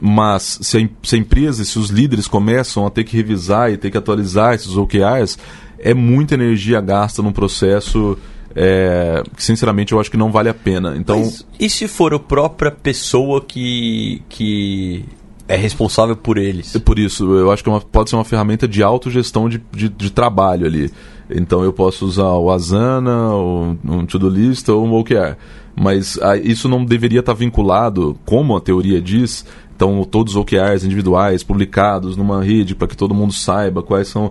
mas 0.00 0.58
se 0.62 0.78
a, 0.78 0.88
se 1.02 1.14
a 1.16 1.18
empresa, 1.18 1.64
se 1.64 1.78
os 1.78 1.90
líderes 1.90 2.28
começam 2.28 2.86
a 2.86 2.90
ter 2.90 3.04
que 3.04 3.16
revisar 3.16 3.72
e 3.72 3.76
ter 3.76 3.90
que 3.90 3.98
atualizar 3.98 4.54
esses 4.54 4.76
OKRs, 4.76 5.36
é 5.78 5.94
muita 5.94 6.34
energia 6.34 6.80
gasta 6.80 7.22
num 7.22 7.32
processo 7.32 8.16
é, 8.54 9.22
que, 9.36 9.42
sinceramente, 9.44 9.92
eu 9.92 10.00
acho 10.00 10.10
que 10.10 10.16
não 10.16 10.30
vale 10.32 10.48
a 10.48 10.54
pena. 10.54 10.94
Então, 10.96 11.20
Mas 11.20 11.46
e 11.58 11.68
se 11.70 11.86
for 11.86 12.12
a 12.14 12.18
própria 12.18 12.70
pessoa 12.70 13.40
que, 13.40 14.22
que 14.28 15.04
é 15.50 15.56
responsável 15.56 16.16
por 16.16 16.38
eles? 16.38 16.76
Por 16.78 16.98
isso, 16.98 17.32
eu 17.34 17.50
acho 17.50 17.62
que 17.62 17.68
é 17.68 17.72
uma- 17.72 17.80
pode 17.80 18.10
ser 18.10 18.16
uma 18.16 18.24
ferramenta 18.24 18.68
de 18.68 18.82
autogestão 18.82 19.48
de, 19.48 19.60
de, 19.72 19.88
de 19.88 20.10
trabalho 20.10 20.66
ali. 20.66 20.90
Então 21.28 21.62
eu 21.62 21.72
posso 21.72 22.04
usar 22.06 22.28
o 22.34 22.50
Asana, 22.50 23.34
o, 23.34 23.76
um 23.84 24.06
To-Do 24.06 24.28
List 24.28 24.68
ou 24.68 24.84
um 24.84 24.92
OKR. 24.94 25.36
Mas 25.74 26.18
ah, 26.20 26.36
isso 26.36 26.68
não 26.68 26.84
deveria 26.84 27.20
estar 27.20 27.32
vinculado, 27.34 28.16
como 28.24 28.56
a 28.56 28.60
teoria 28.60 29.00
diz, 29.00 29.46
então 29.74 30.04
todos 30.04 30.34
os 30.34 30.40
OKRs 30.40 30.84
individuais 30.84 31.42
publicados 31.42 32.16
numa 32.16 32.42
rede 32.42 32.74
para 32.74 32.88
que 32.88 32.96
todo 32.96 33.14
mundo 33.14 33.32
saiba 33.32 33.82
quais 33.82 34.08
são. 34.08 34.30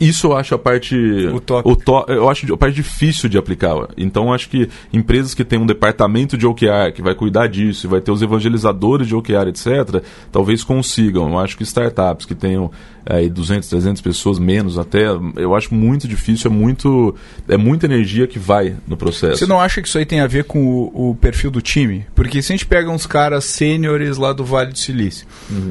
Isso 0.00 0.28
eu 0.28 0.36
acho 0.36 0.54
a 0.54 0.58
parte. 0.58 0.94
To- 1.84 2.04
eu 2.08 2.28
acho 2.28 2.52
a 2.54 2.56
parte 2.56 2.74
difícil 2.74 3.28
de 3.28 3.36
aplicar. 3.36 3.74
Então 3.96 4.26
eu 4.26 4.32
acho 4.32 4.48
que 4.48 4.68
empresas 4.92 5.34
que 5.34 5.44
têm 5.44 5.58
um 5.58 5.66
departamento 5.66 6.36
de 6.38 6.46
OKR 6.46 6.92
que 6.94 7.02
vai 7.02 7.14
cuidar 7.14 7.48
disso, 7.48 7.86
e 7.86 7.90
vai 7.90 8.00
ter 8.00 8.12
os 8.12 8.22
evangelizadores 8.22 9.06
de 9.08 9.14
OKR, 9.14 9.48
etc., 9.48 10.02
talvez 10.30 10.62
consigam. 10.62 11.28
Eu 11.30 11.38
acho 11.38 11.56
que 11.56 11.62
startups 11.64 12.26
que 12.26 12.34
tenham 12.34 12.70
aí 13.10 13.30
200, 13.30 13.68
300 13.68 14.02
pessoas 14.02 14.38
menos 14.38 14.76
até, 14.78 15.06
eu 15.36 15.54
acho 15.56 15.74
muito 15.74 16.06
difícil, 16.06 16.50
é 16.50 16.54
muito 16.54 17.14
é 17.48 17.56
muita 17.56 17.86
energia 17.86 18.26
que 18.26 18.38
vai 18.38 18.76
no 18.86 18.96
processo. 18.96 19.38
Você 19.38 19.46
não 19.46 19.58
acha 19.60 19.80
que 19.80 19.88
isso 19.88 19.96
aí 19.96 20.04
tem 20.04 20.20
a 20.20 20.26
ver 20.26 20.44
com 20.44 20.62
o, 20.66 21.10
o 21.10 21.14
perfil 21.14 21.50
do 21.50 21.62
time? 21.62 22.04
Porque 22.14 22.42
se 22.42 22.52
a 22.52 22.54
gente 22.56 22.66
pega 22.66 22.90
uns 22.90 23.06
caras 23.06 23.44
sêniores 23.46 24.18
lá 24.18 24.32
do 24.32 24.44
Vale 24.44 24.72
do 24.72 24.78
Silício, 24.78 25.26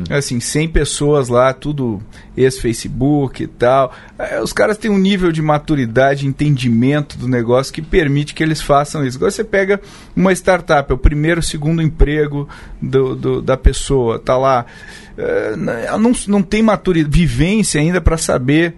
assim, 0.10 0.40
100 0.40 0.70
pessoas 0.70 1.30
lá, 1.30 1.54
tudo 1.54 2.02
ex-Facebook 2.36 3.44
e 3.44 3.48
tal, 3.48 3.94
é, 4.18 4.42
os 4.42 4.54
caras 4.54 4.78
têm 4.78 4.90
um 4.90 4.98
nível 4.98 5.32
de 5.32 5.42
maturidade, 5.42 6.26
entendimento 6.26 7.18
do 7.18 7.28
negócio 7.28 7.74
que 7.74 7.82
permite 7.82 8.34
que 8.34 8.42
eles 8.44 8.62
façam 8.62 9.06
isso. 9.06 9.18
Agora 9.18 9.32
você 9.32 9.44
pega 9.44 9.80
uma 10.16 10.32
startup, 10.34 10.92
é 10.92 10.96
o 10.96 10.98
primeiro, 10.98 11.42
segundo 11.44 11.82
emprego 11.82 12.48
do, 12.82 13.16
do- 13.16 13.42
da 13.42 13.58
pessoa, 13.58 14.18
tá 14.20 14.38
lá, 14.38 14.66
ela 15.18 15.98
não, 15.98 16.12
não 16.28 16.42
tem 16.42 16.62
maturidade, 16.62 17.18
vivência 17.18 17.82
ainda 17.82 18.00
para 18.00 18.18
saber 18.18 18.76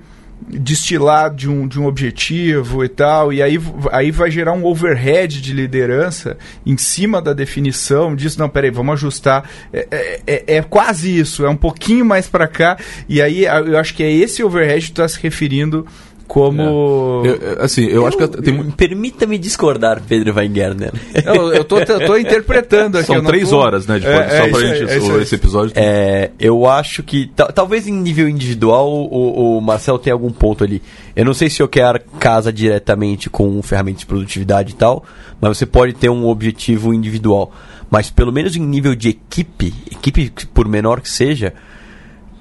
destilar 0.47 1.34
de 1.34 1.49
um, 1.49 1.67
de 1.67 1.80
um 1.80 1.86
objetivo 1.86 2.84
e 2.84 2.88
tal, 2.88 3.34
e 3.34 3.41
aí, 3.41 3.60
aí 3.91 4.10
vai 4.10 4.32
gerar 4.32 4.54
um 4.54 4.63
overhead 4.63 5.41
de 5.41 5.54
liderança 5.54 6.38
em 6.65 6.78
cima 6.78 7.21
da 7.21 7.34
definição 7.34 8.15
disso. 8.15 8.39
Não, 8.39 8.47
peraí, 8.47 8.71
vamos 8.71 8.93
ajustar. 8.93 9.49
É, 9.73 9.88
é- 9.91 10.21
é- 10.25 10.56
é 10.58 10.62
quase 10.62 11.19
isso, 11.19 11.45
é 11.45 11.49
um 11.49 11.58
pouquinho 11.58 12.06
mais 12.06 12.28
para 12.28 12.47
cá, 12.47 12.78
e 13.08 13.21
aí 13.21 13.43
eu 13.43 13.78
acho 13.78 13.93
que 13.93 14.02
é 14.02 14.12
esse 14.12 14.41
overhead 14.41 14.86
que 14.88 14.93
tu 14.93 15.02
está 15.02 15.08
se 15.08 15.21
referindo 15.21 15.86
como. 16.30 17.24
Eu- 17.26 17.36
eu- 17.36 17.62
assim, 17.62 17.86
eu, 17.86 18.06
acho 18.06 18.15
que 18.15 18.28
tem 18.28 18.63
Permita-me 18.72 19.38
discordar, 19.39 20.00
Pedro 20.08 20.34
Weingärtner. 20.36 20.94
Eu, 21.26 21.52
eu 21.54 21.63
tô, 21.65 21.80
eu 21.80 22.06
tô 22.06 22.15
interpretando 22.18 23.00
aqui. 23.00 23.12
eu 23.12 23.15
são 23.15 23.24
três 23.26 23.50
tô- 23.50 23.58
horas, 23.58 23.88
né? 23.88 23.98
De 23.98 24.06
É, 24.06 24.12
é 24.12 24.30
só 24.44 24.48
pra 24.50 24.60
gente. 24.68 24.92
é 24.92 24.98
isso 24.98 25.12
aí. 25.12 25.22
esse 25.24 25.36
episódio. 25.36 25.74
É, 25.76 26.30
eu 26.39 26.68
acho 26.68 27.02
que. 27.02 27.26
ta- 27.36 27.52
talvez 27.52 27.88
em 27.88 27.92
nível 27.94 28.30
individual 28.30 28.88
o, 28.89 29.58
o 29.58 29.62
Marcelo 29.62 29.98
tenha 29.98 30.13
algum 30.13 30.30
ponto 30.32 30.63
ali. 30.63 30.82
Eu 31.15 31.26
não 31.26 31.34
sei 31.34 31.50
se 31.50 31.62
o 31.63 31.65
OKR 31.65 32.00
casa 32.20 32.54
diretamente 32.54 33.30
com 33.30 33.60
ferramentas 33.63 34.02
de 34.02 34.06
produtividade 34.06 34.74
e 34.74 34.76
tal, 34.76 35.04
mas 35.42 35.58
você 35.58 35.65
pode 35.65 35.94
ter 35.94 36.10
um 36.10 36.28
objetivo 36.28 36.94
individual. 36.94 37.52
Mas 37.89 38.12
pelo 38.12 38.32
menos 38.32 38.56
em 38.56 38.62
nível 38.62 38.94
de 38.94 39.10
equipe, 39.10 39.74
equipe 39.92 40.32
por 40.54 40.68
menor 40.68 41.02
que 41.02 41.10
seja, 41.10 41.54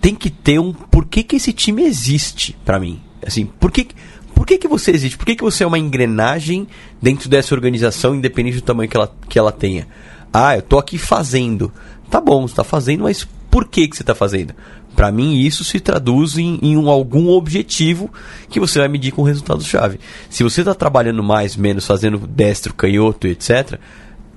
tem 0.00 0.14
que 0.14 0.28
ter 0.28 0.60
um 0.60 0.72
porquê 0.74 1.22
que 1.22 1.36
esse 1.36 1.54
time 1.54 1.84
existe 1.84 2.54
pra 2.66 2.78
mim. 2.78 3.00
Assim, 3.26 3.46
por 3.46 3.70
que, 3.70 3.88
por 4.34 4.46
que, 4.46 4.58
que 4.58 4.68
você 4.68 4.90
existe? 4.90 5.16
Por 5.18 5.26
que, 5.26 5.36
que 5.36 5.42
você 5.44 5.64
é 5.64 5.66
uma 5.66 5.78
engrenagem 5.78 6.66
dentro 7.02 7.28
dessa 7.28 7.54
organização, 7.54 8.14
independente 8.14 8.56
do 8.56 8.62
tamanho 8.62 8.88
que 8.88 8.96
ela, 8.96 9.14
que 9.28 9.38
ela 9.38 9.52
tenha? 9.52 9.86
Ah, 10.32 10.56
eu 10.56 10.62
tô 10.62 10.78
aqui 10.78 10.98
fazendo. 10.98 11.72
Tá 12.10 12.20
bom, 12.20 12.46
você 12.46 12.54
tá 12.54 12.64
fazendo, 12.64 13.04
mas 13.04 13.26
por 13.50 13.66
que, 13.66 13.88
que 13.88 13.96
você 13.96 14.04
tá 14.04 14.14
fazendo? 14.14 14.54
Pra 14.94 15.12
mim, 15.12 15.38
isso 15.38 15.62
se 15.62 15.78
traduz 15.78 16.36
em, 16.38 16.58
em 16.60 16.76
um- 16.76 16.88
algum 16.90 17.28
objetivo 17.30 18.10
que 18.48 18.58
você 18.58 18.78
vai 18.80 18.88
medir 18.88 19.12
com 19.12 19.22
resultados-chave. 19.22 20.00
Se 20.28 20.42
você 20.42 20.60
está 20.62 20.74
trabalhando 20.74 21.22
mais, 21.22 21.56
menos, 21.56 21.86
fazendo 21.86 22.18
destro, 22.18 22.74
canhoto, 22.74 23.26
etc., 23.28 23.78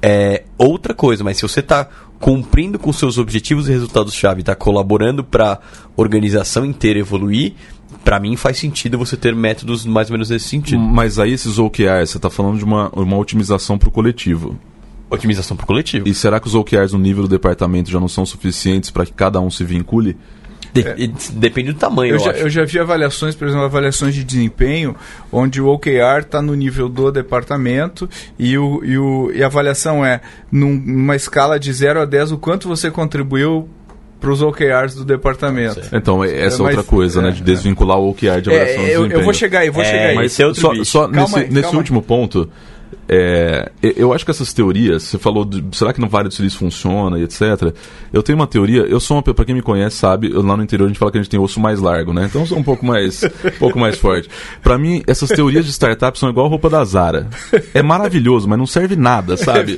é 0.02 0.44
outra 0.58 0.94
coisa, 0.94 1.24
mas 1.24 1.38
se 1.38 1.44
você 1.44 1.60
está 1.62 1.88
cumprindo 2.20 2.78
com 2.78 2.94
seus 2.94 3.18
objetivos 3.18 3.68
e 3.68 3.72
resultados-chave, 3.72 4.42
está 4.42 4.56
colaborando 4.56 5.24
para 5.24 5.54
a 5.54 5.60
organização 5.96 6.64
inteira 6.66 7.00
evoluir, 7.00 7.54
para 8.04 8.20
mim 8.20 8.36
faz 8.36 8.58
sentido 8.58 8.98
você 8.98 9.16
ter 9.16 9.36
métodos 9.36 9.86
mais 9.86 10.10
ou 10.10 10.14
menos 10.14 10.30
nesse 10.30 10.48
sentido. 10.50 10.80
Mas 10.82 11.20
aí 11.20 11.32
esses 11.34 11.58
OKRs, 11.60 12.10
você 12.12 12.18
está 12.18 12.30
falando 12.30 12.58
de 12.58 12.64
uma, 12.64 12.90
uma 12.90 13.18
otimização 13.18 13.78
para 13.78 13.90
o 13.90 13.92
coletivo. 13.92 14.58
Otimização 15.10 15.58
para 15.58 15.64
o 15.66 15.68
coletivo. 15.68 16.08
E 16.08 16.14
será 16.14 16.40
que 16.40 16.48
os 16.48 16.56
OKRs 16.56 16.94
no 16.94 17.00
nível 17.00 17.24
do 17.24 17.30
departamento 17.30 17.92
já 17.92 18.00
não 18.00 18.08
são 18.08 18.26
suficientes 18.26 18.90
para 18.90 19.06
que 19.06 19.12
cada 19.14 19.40
um 19.42 19.50
se 19.52 19.64
vincule? 19.64 20.16
De- 20.74 20.86
e 20.98 21.08
depende 21.34 21.74
do 21.74 21.78
tamanho, 21.78 22.12
Eu 22.12 22.16
eu, 22.16 22.20
já, 22.24 22.32
acho. 22.32 22.40
eu 22.40 22.50
já 22.50 22.64
vi 22.64 22.80
avaliações, 22.80 23.36
por 23.36 23.46
exemplo, 23.46 23.66
avaliações 23.66 24.16
de 24.16 24.24
desempenho, 24.24 24.96
onde 25.30 25.60
o 25.62 25.68
OKR 25.68 26.20
está 26.22 26.42
no 26.42 26.56
nível 26.56 26.88
do 26.88 27.12
departamento 27.12 28.10
e, 28.40 28.58
o, 28.58 28.82
e, 28.86 28.98
o, 28.98 29.32
e 29.34 29.44
a 29.44 29.48
avaliação 29.48 30.06
é, 30.06 30.22
num- 30.50 30.78
numa 30.80 31.14
escala 31.18 31.60
de 31.60 31.74
0 31.74 32.00
a 32.00 32.06
10, 32.06 32.32
o 32.32 32.38
quanto 32.38 32.70
você 32.70 32.90
contribuiu 32.90 33.68
para 34.22 34.32
os 34.32 34.42
OKRs 34.42 34.96
do 34.96 35.04
departamento. 35.04 35.82
Então, 35.92 36.24
é- 36.24 36.46
essa 36.46 36.58
É, 36.58 36.62
outra 36.62 36.78
mas- 36.78 36.86
coisa, 36.86 37.22
né? 37.22 37.30
é, 37.30 37.32
De 37.32 37.42
desvincular 37.42 37.98
o 38.00 38.12
OKR 38.12 38.40
de 38.42 38.50
avaliação 38.50 38.84
É, 38.84 38.86
de 38.86 38.92
eu, 38.92 38.94
eu 38.94 38.98
desempenho. 39.02 39.24
vou 39.26 39.34
chegar 39.34 39.60
aí, 39.62 39.70
vou 39.70 39.82
É, 39.82 39.86
chegar 39.86 40.06
aí. 40.10 40.16
Mas 40.16 40.40
é 40.40 40.54
só, 40.54 40.74
só 40.86 41.00
Calma 41.08 41.22
nesse, 41.22 41.36
aí, 41.40 41.44
nesse 41.50 41.62
calma 41.64 41.70
aí. 41.72 41.78
último 41.78 42.02
ponto, 42.02 42.48
é, 43.08 43.72
eu- 43.82 44.14
acho 44.14 44.24
que 44.26 44.32
essas 44.32 44.54
teorias, 44.54 45.04
você 45.04 45.18
falou, 45.18 45.44
de, 45.46 45.64
será 45.72 45.92
que 45.94 46.00
no 46.02 46.08
Vale 46.08 46.28
do 46.30 46.34
Silício 46.34 46.60
funciona 46.60 47.20
e 47.20 47.24
etc. 47.24 47.74
Eu 48.14 48.22
tenho 48.24 48.38
uma 48.38 48.48
teoria, 48.48 48.82
eu 48.82 49.00
sou 49.00 49.18
uma, 49.18 49.24
pra 49.24 49.46
quem 49.46 49.56
me 49.56 49.62
conhece 49.62 49.98
sabe, 49.98 50.32
eu- 50.32 50.42
lá 50.42 50.56
no 50.58 50.64
interior 50.64 50.86
a 50.86 50.88
gente 50.90 50.98
fala 51.00 51.12
que 51.12 51.18
a 51.18 51.22
gente 51.22 51.30
tem 51.30 51.40
osso 51.40 51.60
mais 51.60 51.80
largo, 51.80 52.14
né? 52.14 52.26
Então 52.30 52.42
eu 52.42 52.48
sou 52.48 52.58
um 52.58 52.64
pouco 52.64 52.86
mais, 52.86 53.24
um 53.24 53.60
pouco 53.60 53.78
mais 53.80 53.98
forte. 53.98 54.30
Pra 54.64 54.78
mim, 54.78 55.04
essas 55.08 55.30
teorias 55.30 55.66
de 55.66 55.72
startup 55.72 56.18
são 56.18 56.30
igual 56.30 56.46
a 56.46 56.50
roupa 56.50 56.70
da 56.70 56.84
Zara. 56.86 57.28
É 57.74 57.82
maravilhoso, 57.82 58.48
mas 58.48 58.58
não 58.58 58.66
serve 58.68 58.96
nada, 58.96 59.36
sabe? 59.38 59.76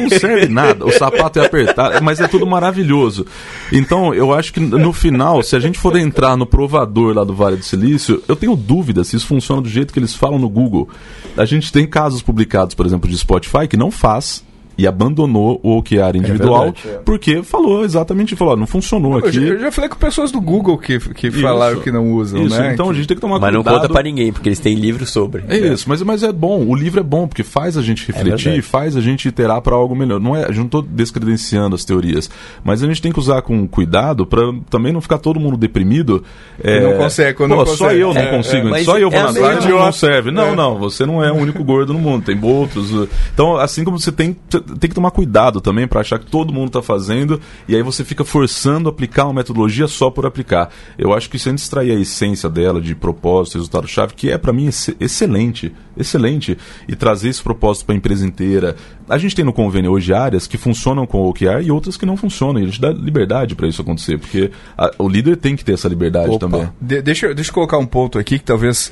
não 0.00 0.08
serve 0.10 0.46
nada. 0.48 0.84
O 0.86 0.90
sapato 0.92 1.38
é 1.38 1.46
apertado, 1.46 2.02
mas 2.04 2.20
é 2.20 2.28
tudo 2.28 2.46
maravilhoso. 2.46 3.26
Então, 3.72 4.14
eu 4.14 4.32
acho 4.32 4.52
que 4.52 4.60
no 4.60 4.92
final, 4.92 5.42
se 5.42 5.54
a 5.56 5.60
gente 5.60 5.78
for 5.78 5.96
entrar 5.96 6.36
no 6.36 6.46
provador 6.46 7.14
lá 7.14 7.24
do 7.24 7.34
Vale 7.34 7.56
do 7.56 7.64
Silício, 7.64 8.22
eu 8.28 8.36
tenho 8.36 8.54
dúvida 8.56 9.02
se 9.04 9.16
isso 9.16 9.26
funciona 9.26 9.60
do 9.62 9.68
jeito 9.68 9.92
que 9.92 9.98
eles 9.98 10.14
falam 10.14 10.38
no 10.38 10.48
Google. 10.48 10.88
A 11.36 11.44
gente 11.44 11.70
tem 11.72 11.86
casos 11.86 12.22
publicados, 12.22 12.55
por 12.74 12.86
exemplo, 12.86 13.08
de 13.08 13.16
Spotify 13.16 13.66
que 13.68 13.76
não 13.76 13.90
faz 13.90 14.44
e 14.78 14.86
abandonou 14.86 15.58
o 15.62 15.78
OKR 15.78 16.16
individual 16.16 16.64
verdade, 16.64 16.88
é. 16.88 16.98
porque 17.04 17.42
falou 17.42 17.84
exatamente, 17.84 18.36
falou, 18.36 18.54
ó, 18.54 18.56
não 18.56 18.66
funcionou 18.66 19.18
Eu 19.18 19.26
aqui. 19.26 19.38
eu 19.42 19.58
já 19.58 19.70
falei 19.72 19.88
com 19.88 19.96
pessoas 19.96 20.30
do 20.30 20.40
Google 20.40 20.76
que, 20.78 20.98
que 20.98 21.30
falaram 21.30 21.80
que 21.80 21.90
não 21.90 22.12
usam, 22.12 22.42
Isso, 22.42 22.60
né? 22.60 22.72
então 22.74 22.86
a 22.86 22.90
Que- 22.90 22.96
gente 22.96 23.08
tem 23.08 23.16
que 23.16 23.20
tomar 23.20 23.38
Mas 23.38 23.52
não 23.54 23.62
cuidado. 23.62 23.80
conta 23.82 23.92
pra 23.92 24.02
ninguém, 24.02 24.32
porque 24.32 24.48
eles 24.48 24.58
têm 24.58 24.74
livro 24.74 25.06
sobre. 25.06 25.44
É 25.48 25.56
isso, 25.56 25.88
mas, 25.88 26.02
mas 26.02 26.22
é 26.22 26.30
bom. 26.32 26.64
O 26.66 26.74
livro 26.74 27.00
é 27.00 27.02
bom, 27.02 27.26
porque 27.26 27.42
faz 27.42 27.76
a 27.76 27.82
gente 27.82 28.06
refletir, 28.06 28.44
verdade. 28.44 28.62
faz 28.62 28.96
a 28.96 29.00
gente 29.00 29.26
iterar 29.28 29.60
para 29.62 29.74
algo 29.74 29.94
melhor. 29.96 30.20
Não 30.20 30.36
é, 30.36 30.44
eu 30.48 30.54
não 30.54 30.64
estou 30.66 30.82
descredenciando 30.82 31.74
as 31.74 31.84
teorias, 31.84 32.28
mas 32.64 32.82
a 32.82 32.86
gente 32.86 33.00
tem 33.00 33.12
que 33.12 33.18
usar 33.18 33.42
com 33.42 33.66
cuidado 33.66 34.26
para 34.26 34.42
também 34.68 34.92
não 34.92 35.00
ficar 35.00 35.18
todo 35.18 35.40
mundo 35.40 35.56
deprimido. 35.56 36.22
É, 36.62 36.80
não 36.80 36.98
consegue, 36.98 37.34
quando 37.34 37.50
Pô, 37.52 37.56
não 37.58 37.66
só 37.66 37.84
consegue. 37.84 38.00
eu 38.00 38.12
não 38.14 38.20
É, 38.20 38.26
consigo, 38.26 38.68
é, 38.68 38.70
mas 38.70 38.84
só 38.84 38.98
eu 38.98 39.10
vou 39.10 39.18
é 39.18 39.22
na 39.22 39.32
meio 39.32 39.44
Zara 39.46 39.64
e 39.64 39.68
não, 39.68 39.92
serve. 39.92 40.30
Não, 40.30 40.48
É. 40.48 40.54
não, 40.56 40.78
você 40.78 41.06
não 41.06 41.22
é 41.24 41.30
o 41.32 41.36
único 41.36 41.62
gordo 41.64 41.92
no 41.92 41.98
mundo, 41.98 42.24
tem 42.24 42.38
outros. 42.42 42.92
uh, 42.92 43.08
Então, 43.32 43.56
assim 43.56 43.84
como 43.84 43.98
você 43.98 44.12
tem, 44.12 44.36
tem 44.78 44.88
que 44.88 44.94
tomar 44.94 45.10
cuidado 45.10 45.60
também 45.60 45.86
para 45.86 46.00
achar 46.00 46.18
que 46.18 46.26
todo 46.26 46.52
mundo 46.52 46.68
está 46.68 46.82
fazendo 46.82 47.40
e 47.68 47.74
aí 47.74 47.82
você 47.82 48.04
fica 48.04 48.24
forçando 48.24 48.88
a 48.88 48.92
aplicar 48.92 49.24
uma 49.24 49.34
metodologia 49.34 49.86
só 49.86 50.10
por 50.10 50.26
aplicar. 50.26 50.70
Eu 50.98 51.12
acho 51.12 51.30
que 51.30 51.38
se 51.38 51.48
a 51.48 51.52
gente 51.52 51.60
extrair 51.60 51.92
a 51.92 52.00
essência 52.00 52.48
dela 52.48 52.80
de 52.80 52.94
propósito, 52.94 53.58
resultado-chave, 53.58 54.14
que 54.14 54.30
é 54.30 54.38
para 54.38 54.52
mim 54.52 54.68
excelente, 55.00 55.72
excelente, 55.96 56.58
e 56.88 56.94
trazer 56.94 57.28
esse 57.28 57.42
propósito 57.42 57.86
para 57.86 57.94
a 57.94 57.98
empresa 57.98 58.26
inteira. 58.26 58.76
A 59.08 59.18
gente 59.18 59.36
tem 59.36 59.44
no 59.44 59.52
convênio 59.52 59.92
hoje 59.92 60.12
áreas 60.12 60.46
que 60.46 60.58
funcionam 60.58 61.06
com 61.06 61.18
o 61.18 61.28
OKR 61.28 61.62
e 61.62 61.70
outras 61.70 61.96
que 61.96 62.04
não 62.04 62.16
funcionam. 62.16 62.60
E 62.60 62.64
a 62.64 62.66
gente 62.66 62.80
dá 62.80 62.90
liberdade 62.90 63.54
para 63.54 63.68
isso 63.68 63.80
acontecer, 63.80 64.18
porque 64.18 64.50
a, 64.76 64.90
o 64.98 65.08
líder 65.08 65.36
tem 65.36 65.54
que 65.54 65.64
ter 65.64 65.74
essa 65.74 65.88
liberdade 65.88 66.30
Opa. 66.30 66.38
também. 66.38 66.68
De, 66.80 67.00
deixa, 67.00 67.32
deixa 67.32 67.50
eu 67.50 67.54
colocar 67.54 67.78
um 67.78 67.86
ponto 67.86 68.18
aqui 68.18 68.38
que 68.38 68.44
talvez 68.44 68.90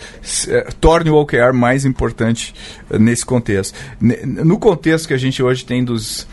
é, 0.49 0.69
torne 0.81 1.11
o 1.11 1.17
OKR 1.17 1.53
mais 1.53 1.85
importante 1.85 2.55
uh, 2.91 2.99
nesse 2.99 3.27
contexto. 3.27 3.77
No 4.01 4.59
contexto 4.59 5.09
que 5.09 5.15
a 5.15 5.19
gente 5.19 5.43
hoje 5.43 5.64
tem 5.65 5.85
dos 5.85 6.27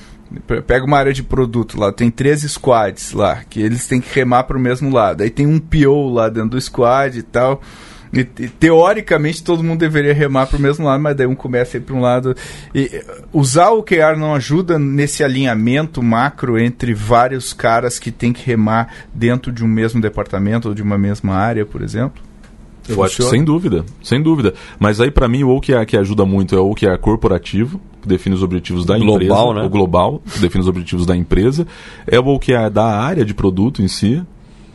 pega 0.65 0.85
uma 0.85 0.97
área 0.97 1.11
de 1.11 1.23
produto 1.23 1.77
lá, 1.77 1.91
tem 1.91 2.09
três 2.09 2.41
squads 2.41 3.11
lá, 3.11 3.43
que 3.49 3.59
eles 3.59 3.85
têm 3.85 3.99
que 3.99 4.13
remar 4.13 4.43
para 4.43 4.57
o 4.57 4.61
mesmo 4.61 4.89
lado. 4.89 5.23
Aí 5.23 5.29
tem 5.29 5.45
um 5.45 5.59
PO 5.59 6.09
lá 6.09 6.29
dentro 6.29 6.51
do 6.51 6.61
squad 6.61 7.19
e 7.19 7.23
tal. 7.23 7.61
E, 8.13 8.25
teoricamente 8.25 9.41
todo 9.41 9.63
mundo 9.63 9.79
deveria 9.79 10.13
remar 10.13 10.45
para 10.47 10.57
o 10.57 10.61
mesmo 10.61 10.85
lado, 10.85 11.01
mas 11.01 11.15
daí 11.15 11.25
um 11.25 11.35
começa 11.35 11.77
a 11.77 11.79
ir 11.79 11.81
para 11.81 11.95
um 11.95 12.01
lado. 12.01 12.35
E, 12.75 13.03
usar 13.31 13.69
o 13.71 13.79
OKR 13.79 14.17
não 14.17 14.35
ajuda 14.35 14.77
nesse 14.77 15.23
alinhamento 15.23 16.03
macro 16.03 16.59
entre 16.59 16.93
vários 16.93 17.53
caras 17.53 17.97
que 17.99 18.11
tem 18.11 18.33
que 18.33 18.45
remar 18.45 18.93
dentro 19.13 19.51
de 19.51 19.63
um 19.63 19.67
mesmo 19.67 20.01
departamento 20.01 20.67
ou 20.67 20.73
de 20.73 20.81
uma 20.81 20.97
mesma 20.97 21.35
área, 21.35 21.65
por 21.65 21.81
exemplo? 21.81 22.21
Eu 22.89 23.01
acho 23.03 23.23
sem 23.29 23.43
dúvida, 23.43 23.85
sem 24.03 24.21
dúvida. 24.21 24.53
Mas 24.77 24.99
aí 24.99 25.11
para 25.11 25.27
mim 25.27 25.43
o 25.43 25.49
OKR 25.55 25.85
que 25.87 25.95
ajuda 25.95 26.25
muito 26.25 26.55
é 26.55 26.59
o 26.59 26.69
OKR 26.71 26.97
corporativo, 26.99 27.79
que 28.01 28.07
define 28.07 28.35
os 28.35 28.43
objetivos 28.43 28.85
da 28.85 28.97
global, 28.97 29.51
empresa, 29.51 29.53
né? 29.53 29.65
o 29.65 29.69
global, 29.69 30.21
que 30.33 30.39
define 30.39 30.61
os 30.61 30.67
objetivos 30.67 31.05
da 31.05 31.15
empresa, 31.15 31.67
é 32.07 32.19
o 32.19 32.27
OKR 32.27 32.69
da 32.71 32.85
área 32.85 33.23
de 33.23 33.33
produto 33.33 33.81
em 33.81 33.87
si, 33.87 34.21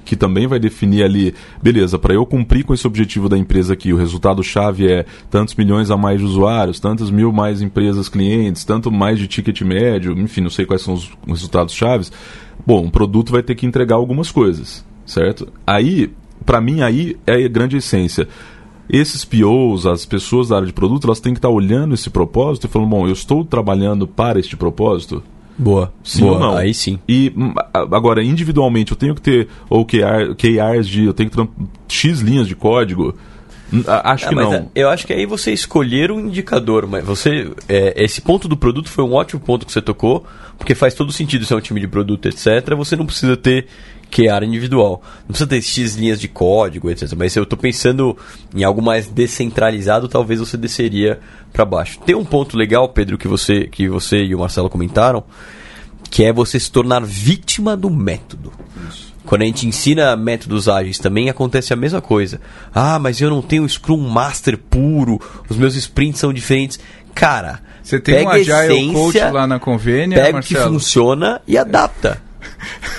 que 0.06 0.14
também 0.14 0.46
vai 0.46 0.60
definir 0.60 1.02
ali, 1.02 1.34
beleza, 1.60 1.98
para 1.98 2.14
eu 2.14 2.24
cumprir 2.24 2.64
com 2.64 2.72
esse 2.72 2.86
objetivo 2.86 3.28
da 3.28 3.36
empresa 3.36 3.74
aqui, 3.74 3.92
o 3.92 3.96
resultado 3.96 4.42
chave 4.42 4.90
é 4.90 5.04
tantos 5.28 5.56
milhões 5.56 5.90
a 5.90 5.96
mais 5.96 6.20
de 6.20 6.24
usuários, 6.24 6.78
tantas 6.78 7.10
mil 7.10 7.32
mais 7.32 7.60
empresas 7.60 8.08
clientes, 8.08 8.64
tanto 8.64 8.90
mais 8.90 9.18
de 9.18 9.26
ticket 9.26 9.60
médio, 9.62 10.12
enfim, 10.16 10.40
não 10.40 10.50
sei 10.50 10.64
quais 10.64 10.82
são 10.82 10.94
os 10.94 11.10
resultados 11.26 11.74
chaves. 11.74 12.12
Bom, 12.64 12.84
um 12.84 12.90
produto 12.90 13.32
vai 13.32 13.42
ter 13.42 13.56
que 13.56 13.66
entregar 13.66 13.96
algumas 13.96 14.30
coisas, 14.30 14.84
certo? 15.04 15.48
Aí, 15.66 16.12
para 16.44 16.60
mim 16.60 16.82
aí 16.82 17.16
é 17.26 17.44
a 17.44 17.48
grande 17.48 17.76
essência 17.76 18.28
esses 18.88 19.24
POs, 19.24 19.86
as 19.86 20.04
pessoas 20.04 20.48
da 20.48 20.56
área 20.56 20.66
de 20.66 20.72
produto, 20.72 21.06
elas 21.06 21.20
têm 21.20 21.32
que 21.32 21.38
estar 21.38 21.48
olhando 21.48 21.94
esse 21.94 22.10
propósito 22.10 22.66
e 22.66 22.68
falando, 22.68 22.88
bom, 22.88 23.06
eu 23.06 23.12
estou 23.12 23.44
trabalhando 23.44 24.06
para 24.06 24.38
este 24.38 24.56
propósito? 24.56 25.22
Boa. 25.58 25.92
Sim 26.04 26.20
Boa. 26.20 26.34
ou 26.34 26.40
não? 26.40 26.56
Aí 26.56 26.74
sim. 26.74 26.98
E 27.08 27.32
hum, 27.36 27.54
agora, 27.72 28.22
individualmente, 28.22 28.92
eu 28.92 28.96
tenho 28.96 29.14
que 29.14 29.22
ter 29.22 29.48
OKR, 29.70 30.34
KRs 30.36 30.86
de. 30.86 31.04
Eu 31.04 31.14
tenho 31.14 31.30
que 31.30 31.36
ter 31.36 31.48
X 31.88 32.20
linhas 32.20 32.46
de 32.46 32.54
código. 32.54 33.14
Acho 34.04 34.26
ah, 34.26 34.28
que 34.28 34.34
não. 34.34 34.54
É, 34.54 34.66
eu 34.74 34.88
acho 34.88 35.06
que 35.06 35.12
aí 35.12 35.26
você 35.26 35.52
escolher 35.52 36.12
um 36.12 36.20
indicador, 36.20 36.86
mas 36.86 37.04
você. 37.04 37.50
É, 37.68 38.04
esse 38.04 38.20
ponto 38.20 38.46
do 38.46 38.56
produto 38.56 38.88
foi 38.88 39.02
um 39.02 39.14
ótimo 39.14 39.40
ponto 39.40 39.66
que 39.66 39.72
você 39.72 39.82
tocou, 39.82 40.24
porque 40.56 40.74
faz 40.74 40.94
todo 40.94 41.10
sentido 41.10 41.44
ser 41.44 41.54
um 41.54 41.60
time 41.60 41.80
de 41.80 41.88
produto, 41.88 42.26
etc. 42.28 42.74
Você 42.76 42.94
não 42.94 43.06
precisa 43.06 43.36
ter 43.36 43.66
QA 44.10 44.44
individual. 44.44 45.02
Não 45.20 45.28
precisa 45.28 45.48
ter 45.48 45.62
X 45.62 45.94
linhas 45.94 46.20
de 46.20 46.28
código, 46.28 46.90
etc. 46.90 47.12
Mas 47.16 47.32
se 47.32 47.38
eu 47.38 47.42
estou 47.42 47.58
pensando 47.58 48.16
em 48.54 48.64
algo 48.64 48.80
mais 48.80 49.06
descentralizado, 49.06 50.08
talvez 50.08 50.40
você 50.40 50.56
desceria 50.56 51.20
para 51.52 51.64
baixo. 51.64 51.98
Tem 52.04 52.14
um 52.14 52.24
ponto 52.24 52.56
legal, 52.56 52.88
Pedro, 52.88 53.18
que 53.18 53.28
você, 53.28 53.66
que 53.66 53.88
você 53.88 54.24
e 54.24 54.34
o 54.34 54.38
Marcelo 54.38 54.70
comentaram, 54.70 55.24
que 56.10 56.24
é 56.24 56.32
você 56.32 56.58
se 56.58 56.70
tornar 56.70 57.02
vítima 57.02 57.76
do 57.76 57.90
método. 57.90 58.52
Isso. 58.88 59.14
Quando 59.26 59.42
a 59.42 59.44
gente 59.44 59.66
ensina 59.66 60.14
métodos 60.14 60.68
ágeis 60.68 60.98
também 60.98 61.28
acontece 61.28 61.72
a 61.72 61.76
mesma 61.76 62.00
coisa. 62.00 62.40
Ah, 62.72 62.98
mas 62.98 63.20
eu 63.20 63.28
não 63.28 63.42
tenho 63.42 63.68
Scrum 63.68 63.98
Master 64.08 64.56
puro, 64.56 65.20
os 65.48 65.56
meus 65.56 65.74
sprints 65.74 66.20
são 66.20 66.32
diferentes. 66.32 66.78
Cara, 67.12 67.60
você 67.82 67.98
tem 67.98 68.24
um 68.24 68.28
Agile 68.28 68.52
essência, 68.52 68.92
Coach 68.92 69.32
lá 69.32 69.46
na 69.46 69.58
convênia, 69.58 70.22
pega 70.22 70.38
o 70.38 70.42
que 70.42 70.54
funciona 70.54 71.40
e 71.46 71.58
adapta. 71.58 72.22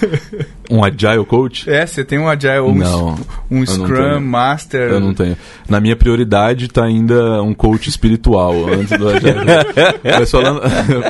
Um 0.70 0.84
Agile 0.84 1.26
Coach? 1.26 1.70
É, 1.70 1.86
você 1.86 2.04
tem 2.04 2.20
um 2.20 2.28
Agile, 2.28 2.60
um, 2.60 2.76
não, 2.76 3.18
um 3.50 3.66
Scrum 3.66 4.20
Master. 4.20 4.92
Eu 4.92 5.00
não 5.00 5.14
tenho. 5.14 5.38
Na 5.70 5.80
minha 5.80 5.96
prioridade 5.96 6.66
está 6.66 6.84
ainda 6.84 7.42
um 7.42 7.54
coach 7.54 7.90
espiritual 7.90 8.54
antes 8.68 8.98
do 8.98 9.08
Agile. 9.08 9.38
mas 10.04 10.30
falando, 10.30 10.62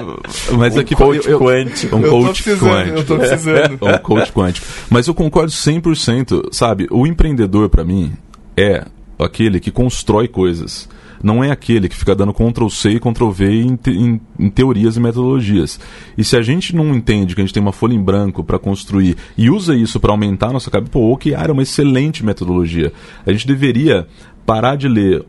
mas 0.58 0.76
um 0.76 0.80
aqui 0.80 0.96
coach 0.96 1.28
eu, 1.28 1.40
quântico. 1.40 1.96
Um 1.96 2.02
coach 2.04 2.44
quântico. 2.44 2.98
Eu 2.98 3.06
tô 3.06 3.18
precisando. 3.18 3.80
um 3.82 3.98
coach 3.98 4.32
quântico. 4.32 4.68
Mas 4.90 5.08
eu 5.08 5.14
concordo 5.16 5.52
100%, 5.52 6.50
sabe? 6.52 6.88
O 6.92 7.08
empreendedor 7.08 7.68
para 7.70 7.84
mim 7.84 8.14
é 8.56 8.86
aquele 9.18 9.60
que 9.60 9.72
constrói 9.72 10.28
coisas 10.28 10.88
não 11.22 11.44
é 11.44 11.52
aquele 11.52 11.90
que 11.90 11.96
fica 11.96 12.16
dando 12.16 12.34
Ctrl 12.34 12.70
C 12.70 12.92
e 12.92 13.00
Ctrl 13.00 13.30
V 13.30 13.46
em, 13.46 13.80
em, 13.88 14.22
em, 14.40 14.50
teorias 14.50 14.98
e 14.98 15.00
metodologias. 15.00 15.80
E 16.18 16.24
se 16.24 16.36
a 16.36 16.42
gente 16.42 16.76
não 16.76 16.94
entende 16.94 17.36
que 17.36 17.42
a 17.42 17.44
gente 17.44 17.54
tem 17.54 17.62
uma 17.62 17.72
folha 17.72 17.94
em 17.94 18.02
branco 18.02 18.44
para 18.44 18.60
construir 18.60 19.18
e 19.38 19.50
usa 19.50 19.76
isso 19.76 20.00
para 20.00 20.12
aumentar 20.12 20.48
a 20.48 20.54
nossa 20.54 20.72
cabeça, 20.72 20.92
pô, 20.92 21.00
o 21.00 21.14
OKR 21.14 21.50
é 21.50 21.52
uma 21.52 21.64
excelente 21.64 22.24
metodologia. 22.26 22.92
A 23.26 23.32
gente 23.32 23.48
deveria 23.48 24.08
parar 24.46 24.76
de 24.76 24.88
ler 24.88 25.26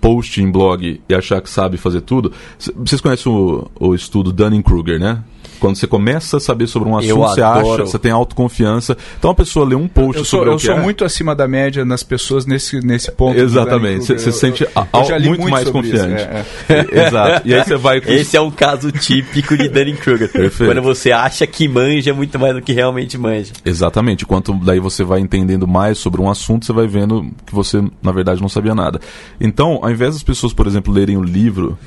post 0.00 0.42
em 0.42 0.50
blog 0.50 1.00
e 1.08 1.14
achar 1.14 1.40
que 1.40 1.48
sabe 1.48 1.76
fazer 1.76 2.00
tudo. 2.00 2.32
Vocês 2.58 3.00
conhecem 3.00 3.30
o, 3.30 3.70
o 3.78 3.94
estudo 3.94 4.32
Dunning-Kruger, 4.32 4.98
né? 4.98 5.22
Quando 5.62 5.76
você 5.76 5.86
começa 5.86 6.38
a 6.38 6.40
saber 6.40 6.66
sobre 6.66 6.88
um 6.88 6.98
assunto, 6.98 7.20
você 7.20 7.40
acha, 7.40 7.84
você 7.84 7.96
tem 7.96 8.10
autoconfiança. 8.10 8.96
Então 9.16 9.30
a 9.30 9.34
pessoa 9.34 9.64
lê 9.64 9.76
um 9.76 9.86
post 9.86 10.18
eu 10.18 10.24
sou, 10.24 10.40
sobre 10.40 10.50
eu 10.50 10.54
o 10.54 10.58
que 10.58 10.66
sou 10.66 10.74
é. 10.74 10.80
muito 10.80 11.04
acima 11.04 11.36
da 11.36 11.46
média 11.46 11.84
nas 11.84 12.02
pessoas 12.02 12.44
nesse, 12.44 12.84
nesse 12.84 13.12
ponto. 13.12 13.38
Exatamente. 13.38 14.04
Você 14.04 14.18
se 14.18 14.32
sente 14.32 14.64
eu, 14.64 14.70
eu 14.74 15.20
muito, 15.20 15.26
muito, 15.26 15.50
mais 15.52 15.70
confiante. 15.70 16.20
É, 16.20 16.44
é. 16.68 17.06
Exato. 17.06 17.48
E 17.48 17.54
aí 17.54 17.62
você 17.62 17.76
vai. 17.76 18.02
Esse 18.04 18.36
é 18.36 18.40
um 18.40 18.50
caso 18.50 18.90
típico 18.90 19.56
de 19.56 19.68
Dunning 19.68 19.94
Kruger. 19.94 20.28
Quando 20.58 20.82
você 20.82 21.12
acha 21.12 21.46
que 21.46 21.68
manja 21.68 22.12
muito 22.12 22.36
mais 22.40 22.56
do 22.56 22.60
que 22.60 22.72
realmente 22.72 23.16
manja. 23.16 23.52
Exatamente. 23.64 24.26
Quanto 24.26 24.52
daí 24.54 24.80
você 24.80 25.04
vai 25.04 25.20
entendendo 25.20 25.68
mais 25.68 25.96
sobre 25.96 26.20
um 26.20 26.28
assunto, 26.28 26.66
você 26.66 26.72
vai 26.72 26.88
vendo 26.88 27.30
que 27.46 27.54
você 27.54 27.80
na 28.02 28.10
verdade 28.10 28.42
não 28.42 28.48
sabia 28.48 28.74
nada. 28.74 29.00
Então, 29.40 29.78
ao 29.80 29.92
invés 29.92 30.14
das 30.14 30.24
pessoas, 30.24 30.52
por 30.52 30.66
exemplo, 30.66 30.92
lerem 30.92 31.16
o 31.16 31.20
um 31.20 31.24
livro. 31.24 31.78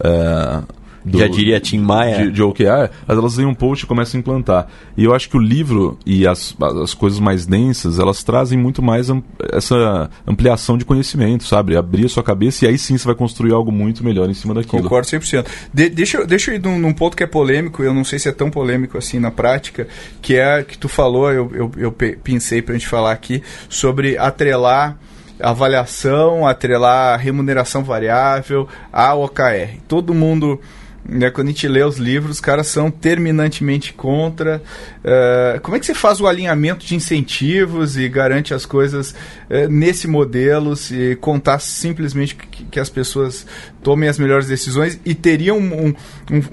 Uh, 0.00 0.77
do, 1.08 1.18
Já 1.18 1.28
diria 1.28 1.60
Tim 1.60 1.78
Maia. 1.78 2.26
De, 2.26 2.32
de 2.32 2.42
OKR, 2.42 2.90
elas 3.06 3.36
leem 3.36 3.48
um 3.48 3.54
post 3.54 3.84
e 3.84 3.88
começam 3.88 4.18
a 4.18 4.20
implantar. 4.20 4.68
E 4.96 5.04
eu 5.04 5.14
acho 5.14 5.28
que 5.28 5.36
o 5.36 5.40
livro 5.40 5.98
e 6.04 6.26
as, 6.26 6.54
as 6.82 6.94
coisas 6.94 7.18
mais 7.18 7.46
densas, 7.46 7.98
elas 7.98 8.22
trazem 8.22 8.58
muito 8.58 8.82
mais 8.82 9.10
am, 9.10 9.22
essa 9.52 10.10
ampliação 10.26 10.76
de 10.76 10.84
conhecimento, 10.84 11.44
sabe? 11.44 11.76
Abrir 11.76 12.06
a 12.06 12.08
sua 12.08 12.22
cabeça 12.22 12.64
e 12.64 12.68
aí 12.68 12.78
sim 12.78 12.96
você 12.96 13.04
vai 13.04 13.14
construir 13.14 13.52
algo 13.52 13.72
muito 13.72 14.04
melhor 14.04 14.28
em 14.28 14.34
cima 14.34 14.54
daquilo. 14.54 14.82
Concordo 14.82 15.06
100%. 15.06 15.46
De, 15.72 15.88
deixa, 15.88 16.24
deixa 16.26 16.50
eu 16.50 16.56
ir 16.56 16.62
num, 16.62 16.78
num, 16.78 16.92
ponto 16.92 17.16
que 17.16 17.22
é 17.22 17.26
polêmico, 17.26 17.82
eu 17.82 17.94
não 17.94 18.04
sei 18.04 18.18
se 18.18 18.28
é 18.28 18.32
tão 18.32 18.50
polêmico 18.50 18.98
assim 18.98 19.18
na 19.18 19.30
prática, 19.30 19.86
que 20.20 20.36
é 20.36 20.62
que 20.62 20.76
tu 20.76 20.88
falou, 20.88 21.32
eu, 21.32 21.50
eu, 21.54 21.72
eu 21.76 21.92
pensei 21.92 22.62
pra 22.62 22.74
gente 22.74 22.86
falar 22.86 23.12
aqui, 23.12 23.42
sobre 23.68 24.16
atrelar 24.18 24.96
avaliação, 25.40 26.46
atrelar 26.46 27.18
remuneração 27.18 27.84
variável 27.84 28.68
a 28.92 29.14
OKR. 29.14 29.78
Todo 29.86 30.14
mundo 30.14 30.60
né, 31.08 31.30
quando 31.30 31.48
a 31.48 31.50
gente 31.50 31.66
lê 31.66 31.82
os 31.82 31.96
livros, 31.96 32.32
os 32.32 32.40
caras 32.40 32.66
são 32.66 32.90
terminantemente 32.90 33.94
contra. 33.94 34.62
Uh, 34.98 35.58
como 35.62 35.74
é 35.76 35.80
que 35.80 35.86
você 35.86 35.94
faz 35.94 36.20
o 36.20 36.26
alinhamento 36.26 36.84
de 36.84 36.94
incentivos 36.94 37.96
e 37.96 38.06
garante 38.08 38.52
as 38.52 38.66
coisas 38.66 39.12
uh, 39.12 39.68
nesse 39.70 40.06
modelo, 40.06 40.76
se 40.76 41.16
contar 41.16 41.60
simplesmente 41.60 42.36
que, 42.36 42.64
que, 42.64 42.78
as 42.78 42.90
pessoas 42.90 43.46
tomem 43.82 44.08
as 44.08 44.18
melhores 44.18 44.46
decisões 44.46 45.00
e 45.02 45.14
teria 45.14 45.54
um, 45.54 45.88
um, 45.88 45.94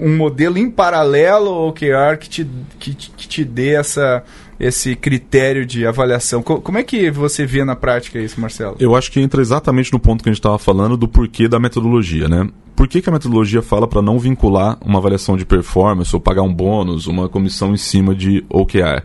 um 0.00 0.16
modelo 0.16 0.56
em 0.56 0.70
paralelo 0.70 1.48
ao 1.48 1.68
OKR 1.68 2.16
que 2.18 2.28
te, 2.28 2.50
que, 2.78 2.94
que 2.94 3.28
te 3.28 3.44
dê 3.44 3.74
essa 3.74 4.24
esse 4.58 4.96
critério 4.96 5.66
de 5.66 5.86
avaliação. 5.86 6.42
Como 6.42 6.78
é 6.78 6.82
que 6.82 7.10
você 7.10 7.44
vê 7.44 7.64
na 7.64 7.76
prática 7.76 8.18
isso, 8.18 8.40
Marcelo? 8.40 8.76
Eu 8.80 8.94
acho 8.96 9.10
que 9.10 9.20
entra 9.20 9.40
exatamente 9.40 9.92
no 9.92 9.98
ponto 9.98 10.22
que 10.22 10.28
a 10.28 10.32
gente 10.32 10.38
estava 10.38 10.58
falando 10.58 10.96
do 10.96 11.06
porquê 11.06 11.48
da 11.48 11.58
metodologia, 11.58 12.28
né? 12.28 12.48
Por 12.74 12.86
que, 12.88 13.00
que 13.00 13.08
a 13.08 13.12
metodologia 13.12 13.62
fala 13.62 13.86
para 13.86 14.02
não 14.02 14.18
vincular 14.18 14.78
uma 14.84 14.98
avaliação 14.98 15.36
de 15.36 15.46
performance 15.46 16.14
ou 16.14 16.20
pagar 16.20 16.42
um 16.42 16.52
bônus, 16.52 17.06
uma 17.06 17.28
comissão 17.28 17.72
em 17.72 17.78
cima 17.78 18.14
de 18.14 18.44
OKR? 18.50 19.02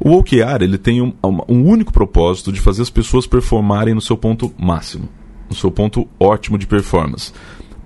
O 0.00 0.16
OKR 0.16 0.62
ele 0.62 0.78
tem 0.78 1.02
um, 1.02 1.12
um 1.48 1.64
único 1.64 1.92
propósito 1.92 2.52
de 2.52 2.60
fazer 2.60 2.82
as 2.82 2.90
pessoas 2.90 3.26
performarem 3.26 3.94
no 3.94 4.00
seu 4.00 4.16
ponto 4.16 4.52
máximo, 4.58 5.08
no 5.48 5.56
seu 5.56 5.70
ponto 5.70 6.08
ótimo 6.20 6.56
de 6.56 6.66
performance 6.66 7.32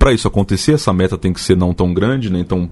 para 0.03 0.13
isso 0.13 0.27
acontecer, 0.27 0.73
essa 0.73 0.93
meta 0.93 1.17
tem 1.17 1.33
que 1.33 1.41
ser 1.41 1.57
não 1.57 1.73
tão 1.73 1.95
grande, 1.95 2.29
nem 2.29 2.43
tão 2.43 2.69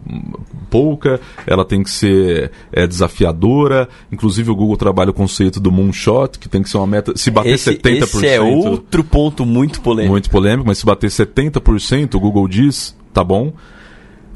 pouca, 0.69 1.21
ela 1.47 1.65
tem 1.65 1.81
que 1.81 1.89
ser 1.91 2.51
é, 2.73 2.89
desafiadora. 2.89 3.89
Inclusive, 4.11 4.51
o 4.51 4.55
Google 4.57 4.77
trabalha 4.77 5.11
o 5.11 5.15
conceito 5.15 5.61
do 5.61 5.71
moonshot, 5.71 6.41
que 6.41 6.49
tem 6.49 6.61
que 6.61 6.69
ser 6.69 6.79
uma 6.79 6.89
meta. 6.89 7.13
Se 7.17 7.31
bater 7.31 7.51
esse, 7.55 7.71
70%. 7.77 8.03
Esse 8.03 8.27
é 8.27 8.41
outro 8.41 9.05
ponto 9.05 9.47
muito 9.47 9.81
polêmico. 9.81 10.11
Muito 10.13 10.29
polêmico, 10.29 10.67
mas 10.67 10.79
se 10.79 10.85
bater 10.87 11.09
70%, 11.09 12.15
o 12.17 12.21
Google 12.21 12.49
diz, 12.49 12.97
tá 13.15 13.23
bom. 13.23 13.53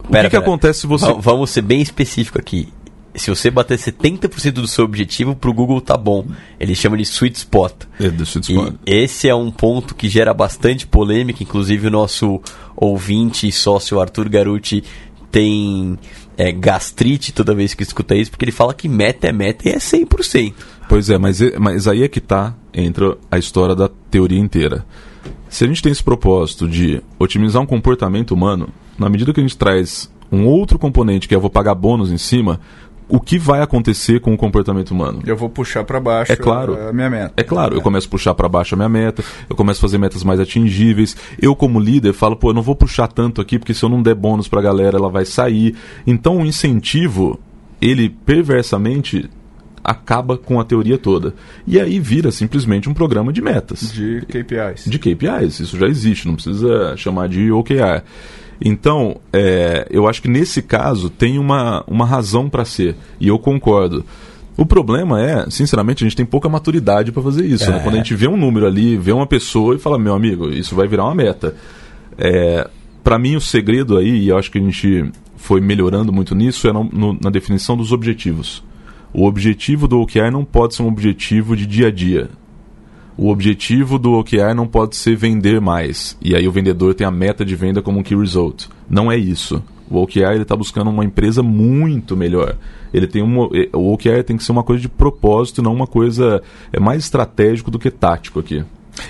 O 0.09 0.13
que, 0.13 0.31
que 0.31 0.37
acontece 0.37 0.83
se 0.83 0.87
você. 0.87 1.07
Va- 1.07 1.15
Vamos 1.15 1.51
ser 1.51 1.63
bem 1.63 1.81
específico 1.83 2.39
aqui. 2.39 2.69
Se 3.15 3.31
você 3.31 3.51
bater 3.51 3.79
70% 3.79 4.53
do 4.53 4.67
seu 4.67 4.85
objetivo, 4.85 5.37
pro 5.37 5.53
Google 5.53 5.81
tá 5.81 5.97
bom. 5.97 6.27
Ele 6.59 6.75
chama 6.75 6.97
de 6.97 7.05
sweet 7.05 7.37
spot. 7.39 7.73
É, 8.01 8.09
do 8.11 8.25
sweet 8.25 8.51
E 8.53 8.57
spot. 8.57 8.75
esse 8.85 9.29
é 9.29 9.35
um 9.35 9.51
ponto 9.51 9.95
que 9.95 10.09
gera 10.09 10.35
bastante 10.35 10.87
polêmica, 10.87 11.43
inclusive 11.43 11.87
o 11.87 11.91
nosso 11.91 12.41
ouvinte 12.77 13.47
e 13.47 13.53
sócio 13.53 14.01
Arthur 14.01 14.29
Garuti 14.29 14.83
tem 15.31 15.99
é, 16.37 16.53
gastrite 16.53 17.33
toda 17.33 17.55
vez 17.55 17.75
que 17.75 17.83
escuta 17.83 18.15
isso, 18.17 18.31
porque 18.31 18.45
ele 18.45 18.53
fala 18.53 18.73
que 18.75 18.89
meta 18.89 19.27
é 19.29 19.33
meta 19.33 19.69
e 19.69 19.73
é 19.73 19.79
100%. 19.79 20.53
Pois 20.89 21.09
é, 21.11 21.19
mas, 21.19 21.41
e- 21.41 21.55
mas 21.59 21.89
aí 21.89 22.03
é 22.03 22.09
que 22.09 22.21
tá, 22.21 22.55
entra 22.73 23.17
a 23.31 23.39
história 23.39 23.75
da 23.75 23.89
teoria 24.11 24.39
inteira. 24.39 24.85
Se 25.49 25.65
a 25.65 25.67
gente 25.69 25.83
tem 25.83 25.91
esse 25.93 26.03
propósito 26.03 26.69
de 26.69 27.01
otimizar 27.19 27.63
um 27.63 27.67
comportamento 27.67 28.33
humano, 28.33 28.69
na 28.99 29.09
medida 29.09 29.33
que 29.33 29.41
a 29.41 29.43
gente 29.43 29.57
traz 29.57 30.11
um 30.31 30.47
outro 30.47 30.79
componente, 30.79 31.29
que 31.29 31.35
é 31.35 31.37
eu 31.37 31.41
vou 31.41 31.51
pagar 31.51 31.75
bônus 31.75 32.11
em 32.11 32.19
cima, 32.19 32.61
o 33.09 33.21
que 33.21 33.39
vai 33.39 33.61
acontecer 33.61 34.21
com 34.21 34.33
o 34.33 34.37
comportamento 34.37 34.91
humano? 34.93 35.23
Eu 35.27 35.37
vou 35.37 35.49
puxar 35.49 35.85
pra 35.85 36.01
baixo 36.01 36.33
É 36.33 36.37
claro. 36.37 36.89
a 36.89 36.93
minha 36.93 37.11
meta. 37.11 37.35
É 37.37 37.43
claro, 37.43 37.75
eu 37.77 37.81
começo 37.83 38.07
a 38.07 38.11
puxar 38.11 38.35
para 38.35 38.49
baixo 38.49 38.75
a 38.75 38.77
minha 38.77 38.89
meta, 38.89 39.23
eu 39.49 39.55
começo 39.55 39.79
a 39.79 39.83
fazer 39.83 39.99
metas 39.99 40.25
mais 40.25 40.41
atingíveis. 40.41 41.17
Eu, 41.41 41.55
como 41.55 41.79
líder, 41.79 42.13
falo, 42.13 42.37
pô, 42.37 42.51
eu 42.51 42.55
não 42.55 42.63
vou 42.63 42.75
puxar 42.75 43.07
tanto 43.09 43.41
aqui, 43.41 43.59
porque 43.59 43.75
se 43.75 43.83
eu 43.85 43.89
não 43.89 44.03
der 44.03 44.15
bônus 44.15 44.49
pra 44.49 44.63
galera, 44.63 44.97
ela 44.97 45.09
vai 45.11 45.25
sair. 45.25 45.75
Então, 46.07 46.39
o 46.39 46.47
incentivo, 46.47 47.39
ele 47.81 48.09
perversamente 48.09 49.29
acaba 49.83 50.39
com 50.39 50.59
a 50.59 50.65
teoria 50.65 50.97
toda. 50.97 51.35
E 51.67 51.79
aí 51.79 52.01
vira 52.01 52.31
simplesmente 52.31 52.89
um 52.89 52.95
programa 52.95 53.31
de 53.31 53.43
metas 53.43 53.93
De 53.93 54.23
KPIs. 54.27 54.87
de 54.87 54.99
KPIs. 54.99 55.61
Isso 55.61 55.79
já 55.79 55.87
existe, 55.87 56.27
não 56.27 56.35
precisa 56.37 56.97
chamar 56.97 57.29
de 57.29 57.53
OKR. 57.53 58.03
Então, 58.61 59.17
é, 59.33 59.87
eu 59.91 60.07
acho 60.09 60.23
que 60.23 60.29
nesse 60.29 60.63
caso 60.63 61.11
tem 61.11 61.39
uma, 61.39 61.85
uma 61.87 62.07
razão 62.07 62.49
para 62.49 62.65
ser, 62.65 62.97
e 63.21 63.29
eu 63.29 63.39
concordo. 63.39 64.05
O 64.57 64.65
problema 64.65 65.21
é, 65.21 65.51
sinceramente, 65.51 66.05
a 66.05 66.07
gente 66.07 66.17
tem 66.17 66.25
pouca 66.25 66.49
maturidade 66.49 67.11
para 67.11 67.23
fazer 67.23 67.45
isso. 67.45 67.69
né? 67.71 67.81
Quando 67.83 67.95
a 67.97 67.99
gente 67.99 68.15
vê 68.15 68.29
um 68.29 68.37
número 68.37 68.67
ali, 68.67 68.97
vê 68.97 69.11
uma 69.13 69.27
pessoa 69.27 69.75
e 69.75 69.79
fala, 69.79 69.99
meu 69.99 70.15
amigo, 70.15 70.49
isso 70.49 70.77
vai 70.77 70.87
virar 70.87 71.05
uma 71.07 71.15
meta. 71.15 71.57
É, 72.17 72.69
para 73.03 73.19
mim, 73.19 73.35
o 73.35 73.41
segredo 73.41 73.99
aí, 73.99 74.09
e 74.23 74.29
eu 74.29 74.39
acho 74.39 74.51
que 74.53 74.59
a 74.59 74.61
gente 74.63 75.11
foi 75.37 75.61
melhorando 75.61 76.13
muito 76.13 76.35
nisso, 76.35 76.69
é 76.69 76.73
no- 76.73 76.85
no- 76.85 77.19
na 77.21 77.31
definição 77.31 77.77
dos 77.77 77.91
objetivos. 77.93 78.63
O 79.13 79.27
objetivo 79.27 79.87
do 79.89 80.01
OKR 80.01 80.31
não 80.31 80.45
pode 80.45 80.75
ser 80.77 80.83
um 80.83 80.89
objetivo 80.89 81.57
de 81.57 81.67
dia 81.67 81.89
a 81.89 81.91
dia. 81.91 82.29
O 83.17 83.31
objetivo 83.31 83.99
do 83.99 84.13
OKR 84.15 84.55
não 84.57 84.67
pode 84.67 84.97
ser 84.97 85.17
vender 85.17 85.61
mais. 85.61 86.17
E 86.21 86.35
aí 86.35 86.49
o 86.49 86.53
vendedor 86.53 86.95
tem 86.95 87.07
a 87.07 87.11
meta 87.11 87.45
de 87.45 87.55
venda 87.55 87.81
como 87.81 88.01
um 88.01 88.03
key 88.03 88.17
result. 88.17 88.67
Não 88.89 89.11
é 89.11 89.17
isso. 89.17 89.63
O 89.89 90.03
OKR 90.03 90.41
está 90.41 90.57
buscando 90.57 90.91
uma 90.91 91.05
empresa 91.05 91.43
muito 91.43 92.17
melhor. 92.17 92.57
Ele 92.93 93.07
tem 93.07 93.23
uma, 93.23 93.49
o 93.73 93.93
OKR 93.93 94.23
tem 94.25 94.37
que 94.37 94.43
ser 94.43 94.53
uma 94.53 94.63
coisa 94.63 94.81
de 94.81 94.89
propósito, 94.89 95.63
não 95.63 95.73
uma 95.73 95.87
coisa 95.87 96.43
é 96.73 96.81
mais 96.81 97.05
estratégico 97.05 97.71
do 97.71 97.79
que 97.79 97.91
tático 97.91 98.41
aqui. 98.41 98.65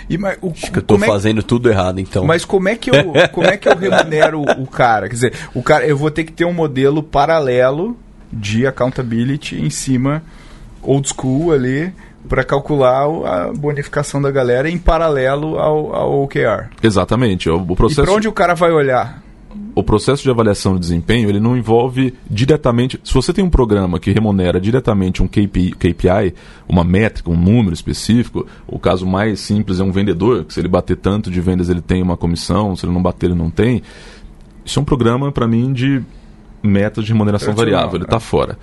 E, 0.09 0.19
mas, 0.19 0.39
o, 0.41 0.51
Acho 0.51 0.73
que 0.73 0.79
eu 0.79 0.83
tô 0.83 0.97
é- 0.97 1.07
fazendo 1.07 1.43
tudo 1.43 1.71
errado, 1.71 2.01
então. 2.01 2.25
Mas 2.25 2.45
como 2.45 2.69
é 2.69 2.77
que 2.77 2.91
eu, 2.91 3.13
como 3.33 3.47
é 3.47 3.57
que 3.57 3.69
eu 3.69 3.77
remunero 3.77 4.41
o, 4.41 4.63
o 4.63 4.67
cara? 4.67 5.09
Quer 5.09 5.15
dizer, 5.15 5.33
o 5.55 5.63
cara, 5.63 5.87
eu 5.87 5.97
vou 5.97 6.11
ter 6.11 6.25
que 6.25 6.33
ter 6.33 6.45
um 6.45 6.53
modelo 6.53 7.03
paralelo 7.03 7.97
de 8.33 8.67
accountability 8.67 9.57
em 9.57 9.71
cima, 9.71 10.23
old 10.83 11.09
school 11.09 11.53
ali, 11.53 11.93
para 12.29 12.45
calcular 12.45 13.05
a 13.05 13.53
bonificação 13.53 14.21
da 14.21 14.31
galera 14.31 14.69
em 14.71 14.79
paralelo 14.79 15.59
ao, 15.59 15.95
ao 15.95 16.23
OKR. 16.23 16.71
Exatamente. 16.83 17.49
O, 17.49 17.59
o 17.59 17.73
E 17.73 17.77
processo 17.77 18.03
para 18.03 18.13
onde 18.13 18.29
o 18.29 18.33
cara 18.33 18.55
vai 18.55 18.71
olhar? 18.71 19.23
o 19.75 19.83
processo 19.83 20.23
de 20.23 20.31
avaliação 20.31 20.75
de 20.75 20.81
desempenho 20.81 21.29
ele 21.29 21.41
não 21.41 21.57
envolve 21.57 22.15
diretamente. 22.31 23.01
Se 23.03 23.13
você 23.13 23.33
tem 23.33 23.45
um 23.45 23.51
programa 23.51 23.99
que 23.99 24.13
remunera 24.13 24.61
diretamente 24.61 25.23
um 25.23 25.27
KPI, 25.27 25.73
KPI, 25.73 26.35
uma 26.69 26.85
métrica, 26.85 27.31
um 27.31 27.37
número 27.37 27.75
específico, 27.75 28.47
o 28.67 28.79
caso 28.79 29.07
mais 29.07 29.41
simples 29.41 29.81
é 29.81 29.85
um 29.85 29.91
vendedor, 29.91 30.45
que 30.45 30.55
se 30.55 30.61
ele 30.61 30.69
bater 30.69 30.97
tanto 30.97 31.31
de 31.31 31.41
vendas 31.41 31.69
ele 31.69 31.81
tem 31.81 32.03
uma 32.03 32.17
comissão, 32.17 32.77
se 32.77 32.87
ele 32.87 32.93
não 32.93 33.03
bater 33.03 33.27
ele 33.27 33.35
não 33.35 33.51
tem. 33.51 33.83
Isso 34.65 34.79
é 34.79 34.83
um 34.83 34.85
programa 34.85 35.31
para 35.33 35.47
mim 35.47 35.73
de 35.73 36.03
metas 36.63 37.05
de 37.05 37.13
remuneração 37.13 37.55
variável, 37.55 37.97
ele 37.97 38.05
está 38.05 38.21
fora. 38.21 38.57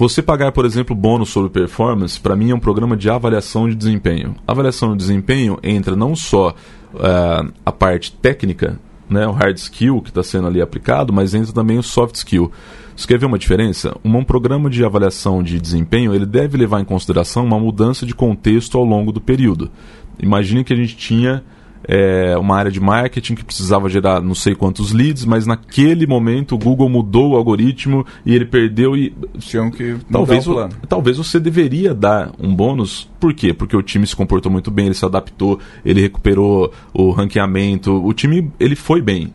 Você 0.00 0.22
pagar, 0.22 0.50
por 0.50 0.64
exemplo, 0.64 0.96
bônus 0.96 1.28
sobre 1.28 1.50
performance, 1.50 2.18
para 2.18 2.34
mim 2.34 2.52
é 2.52 2.54
um 2.54 2.58
programa 2.58 2.96
de 2.96 3.10
avaliação 3.10 3.68
de 3.68 3.74
desempenho. 3.74 4.34
Avaliação 4.46 4.92
de 4.92 4.96
desempenho 4.96 5.58
entra 5.62 5.94
não 5.94 6.16
só 6.16 6.54
eh, 6.94 7.50
a 7.66 7.70
parte 7.70 8.10
técnica, 8.10 8.80
né, 9.10 9.26
o 9.26 9.32
hard 9.32 9.58
skill 9.58 10.00
que 10.00 10.08
está 10.08 10.22
sendo 10.22 10.46
ali 10.46 10.62
aplicado, 10.62 11.12
mas 11.12 11.34
entra 11.34 11.52
também 11.52 11.76
o 11.76 11.82
soft 11.82 12.14
skill. 12.14 12.50
Você 12.96 13.06
quer 13.06 13.18
ver 13.18 13.26
uma 13.26 13.38
diferença? 13.38 13.94
Um, 14.02 14.16
um 14.16 14.24
programa 14.24 14.70
de 14.70 14.82
avaliação 14.82 15.42
de 15.42 15.60
desempenho 15.60 16.14
ele 16.14 16.24
deve 16.24 16.56
levar 16.56 16.80
em 16.80 16.84
consideração 16.86 17.44
uma 17.44 17.60
mudança 17.60 18.06
de 18.06 18.14
contexto 18.14 18.78
ao 18.78 18.84
longo 18.86 19.12
do 19.12 19.20
período. 19.20 19.70
Imagine 20.18 20.64
que 20.64 20.72
a 20.72 20.76
gente 20.76 20.96
tinha 20.96 21.44
é, 21.92 22.36
uma 22.38 22.56
área 22.56 22.70
de 22.70 22.78
marketing 22.78 23.34
que 23.34 23.44
precisava 23.44 23.88
gerar 23.88 24.20
não 24.22 24.32
sei 24.34 24.54
quantos 24.54 24.92
leads, 24.92 25.24
mas 25.24 25.44
naquele 25.44 26.06
momento 26.06 26.54
o 26.54 26.58
Google 26.58 26.88
mudou 26.88 27.32
o 27.32 27.36
algoritmo 27.36 28.06
e 28.24 28.32
ele 28.32 28.44
perdeu 28.44 28.96
e 28.96 29.12
Tinham 29.40 29.72
que 29.72 29.96
talvez, 30.10 30.46
o 30.46 30.52
plano. 30.52 30.72
talvez 30.88 31.16
você 31.16 31.40
deveria 31.40 31.92
dar 31.92 32.30
um 32.38 32.54
bônus. 32.54 33.10
Por 33.18 33.34
quê? 33.34 33.52
Porque 33.52 33.76
o 33.76 33.82
time 33.82 34.06
se 34.06 34.14
comportou 34.14 34.52
muito 34.52 34.70
bem, 34.70 34.86
ele 34.86 34.94
se 34.94 35.04
adaptou, 35.04 35.58
ele 35.84 36.00
recuperou 36.00 36.72
o 36.94 37.10
ranqueamento, 37.10 37.92
o 37.92 38.12
time 38.14 38.52
ele 38.60 38.76
foi 38.76 39.02
bem. 39.02 39.34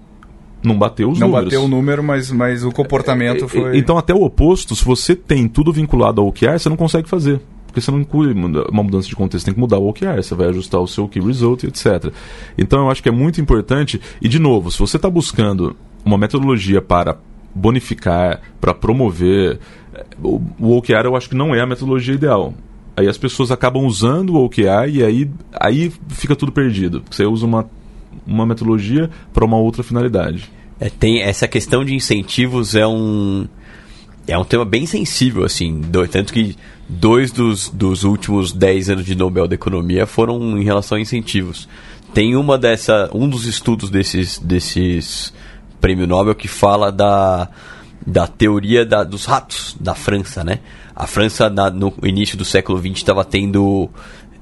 Não 0.64 0.78
bateu 0.80 1.12
os 1.12 1.20
Não 1.20 1.28
números. 1.28 1.50
bateu 1.54 1.66
o 1.66 1.68
número, 1.68 2.02
mas, 2.02 2.32
mas 2.32 2.64
o 2.64 2.72
comportamento 2.72 3.46
E- 3.46 3.50
foi. 3.50 3.78
Então, 3.78 3.98
até 3.98 4.14
o 4.16 4.24
oposto, 4.24 4.76
se 4.76 4.84
você 4.86 5.14
tem 5.14 5.48
tudo 5.48 5.74
vinculado 5.74 6.22
ao 6.22 6.28
OKR, 6.28 6.58
você 6.58 6.70
não 6.70 6.78
consegue 6.78 7.08
fazer. 7.10 7.40
Porque 7.76 7.82
você 7.82 7.92
não 7.92 8.00
inclui 8.00 8.32
uma 8.32 8.84
mudança 8.84 9.10
de 9.10 9.16
contexto, 9.18 9.44
tem 9.44 9.54
que 9.54 9.60
mudar 9.60 9.78
o 9.78 9.90
OKR, 9.90 10.16
você 10.24 10.34
vai 10.34 10.48
ajustar 10.48 10.80
o 10.80 10.88
seu 10.88 11.10
key 11.10 11.20
result, 11.20 11.66
etc. 11.66 12.10
Então, 12.58 12.84
eu 12.84 12.90
acho 12.90 13.04
que 13.04 13.10
é 13.10 13.12
muito 13.12 13.42
importante. 13.42 14.00
E, 14.22 14.30
de 14.30 14.40
novo, 14.40 14.72
se 14.72 14.80
você 14.80 14.96
está 14.96 15.10
buscando 15.10 15.76
uma 16.06 16.18
metodologia 16.18 16.82
para 16.82 17.18
bonificar, 17.54 18.40
para 18.62 18.74
promover, 18.74 19.60
eh, 19.94 20.06
o, 20.24 20.42
o 20.58 20.78
OKR 20.78 21.04
eu 21.04 21.18
acho 21.18 21.28
que 21.28 21.36
não 21.36 21.54
é 21.54 21.60
a 21.60 21.66
metodologia 21.66 22.14
ideal. 22.14 22.54
Aí 22.96 23.10
as 23.10 23.18
pessoas 23.18 23.52
acabam 23.52 23.84
usando 23.84 24.36
o 24.36 24.46
OKR 24.46 24.88
e 24.90 25.04
aí, 25.04 25.30
aí 25.52 25.92
fica 26.08 26.34
tudo 26.34 26.54
perdido. 26.54 27.04
Você 27.12 27.26
usa 27.26 27.46
uma, 27.46 27.70
uma 28.26 28.46
metodologia 28.46 29.10
para 29.34 29.44
uma 29.44 29.58
outra 29.58 29.84
finalidade. 29.84 30.50
É, 30.80 30.90
tem 30.90 31.22
essa 31.22 31.46
questão 31.46 31.84
de 31.84 31.94
incentivos 31.94 32.74
é 32.74 32.88
um 32.88 33.50
é 34.28 34.38
um 34.38 34.44
tema 34.44 34.66
bem 34.66 34.86
sensível 34.86 35.44
assim, 35.44 35.80
do- 35.82 36.08
tanto 36.08 36.34
que 36.34 36.56
dois 36.90 37.32
dos, 37.32 37.70
dos 37.70 38.04
últimos 38.04 38.52
10 38.52 38.90
anos 38.90 39.06
de 39.06 39.16
Nobel 39.16 39.48
da 39.48 39.56
Economia 39.56 40.06
foram 40.06 40.58
em 40.58 40.64
relação 40.64 40.98
a 40.98 41.02
incentivos. 41.02 41.68
Tem 42.14 42.36
uma 42.36 42.58
dessa 42.58 43.10
um 43.14 43.28
dos 43.30 43.46
estudos 43.46 43.90
desses 43.90 44.40
desses 44.40 45.34
prêmio 45.82 46.08
Nobel 46.08 46.34
que 46.36 46.48
fala 46.48 46.92
da 46.92 47.50
da 48.06 48.28
teoria 48.28 48.86
da, 48.86 49.04
dos 49.04 49.26
ratos 49.26 49.76
da 49.80 49.96
França, 49.96 50.44
né? 50.44 50.60
A 50.96 51.08
França 51.08 51.50
na- 51.50 51.70
no 51.72 51.94
início 52.04 52.38
do 52.38 52.46
século 52.46 52.80
XX 52.80 52.92
estava 52.98 53.26
tendo 53.26 53.90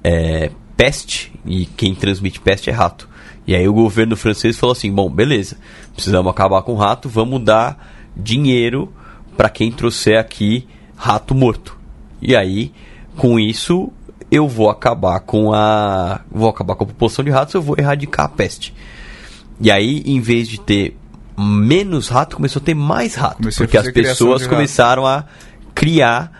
é, 0.03 0.51
peste 0.75 1.31
e 1.45 1.65
quem 1.65 1.95
transmite 1.95 2.39
peste 2.41 2.69
é 2.69 2.73
rato. 2.73 3.07
E 3.47 3.55
aí 3.55 3.67
o 3.67 3.73
governo 3.73 4.15
francês 4.17 4.57
falou 4.57 4.73
assim: 4.73 4.91
bom, 4.91 5.09
beleza, 5.09 5.57
precisamos 5.93 6.29
acabar 6.29 6.61
com 6.61 6.73
o 6.73 6.77
rato, 6.77 7.07
vamos 7.09 7.41
dar 7.43 8.11
dinheiro 8.15 8.91
para 9.35 9.49
quem 9.49 9.71
trouxer 9.71 10.19
aqui 10.19 10.67
rato 10.95 11.35
morto. 11.35 11.77
E 12.21 12.35
aí, 12.35 12.71
com 13.17 13.39
isso, 13.39 13.91
eu 14.31 14.47
vou 14.47 14.69
acabar 14.69 15.19
com 15.19 15.53
a 15.53 16.21
vou 16.31 16.49
acabar 16.49 16.75
com 16.75 16.83
a 16.83 16.87
população 16.87 17.23
de 17.23 17.31
ratos, 17.31 17.53
eu 17.53 17.61
vou 17.61 17.75
erradicar 17.77 18.25
a 18.25 18.29
peste. 18.29 18.73
E 19.59 19.69
aí, 19.69 20.01
em 20.05 20.19
vez 20.19 20.47
de 20.47 20.59
ter 20.59 20.97
menos 21.37 22.09
rato, 22.09 22.35
começou 22.35 22.61
a 22.61 22.65
ter 22.65 22.73
mais 22.73 23.15
rato, 23.15 23.37
Começou 23.37 23.63
a 23.63 23.67
porque 23.67 23.77
as 23.77 23.91
pessoas 23.91 24.47
começaram 24.47 25.05
a 25.05 25.25
criar 25.73 26.31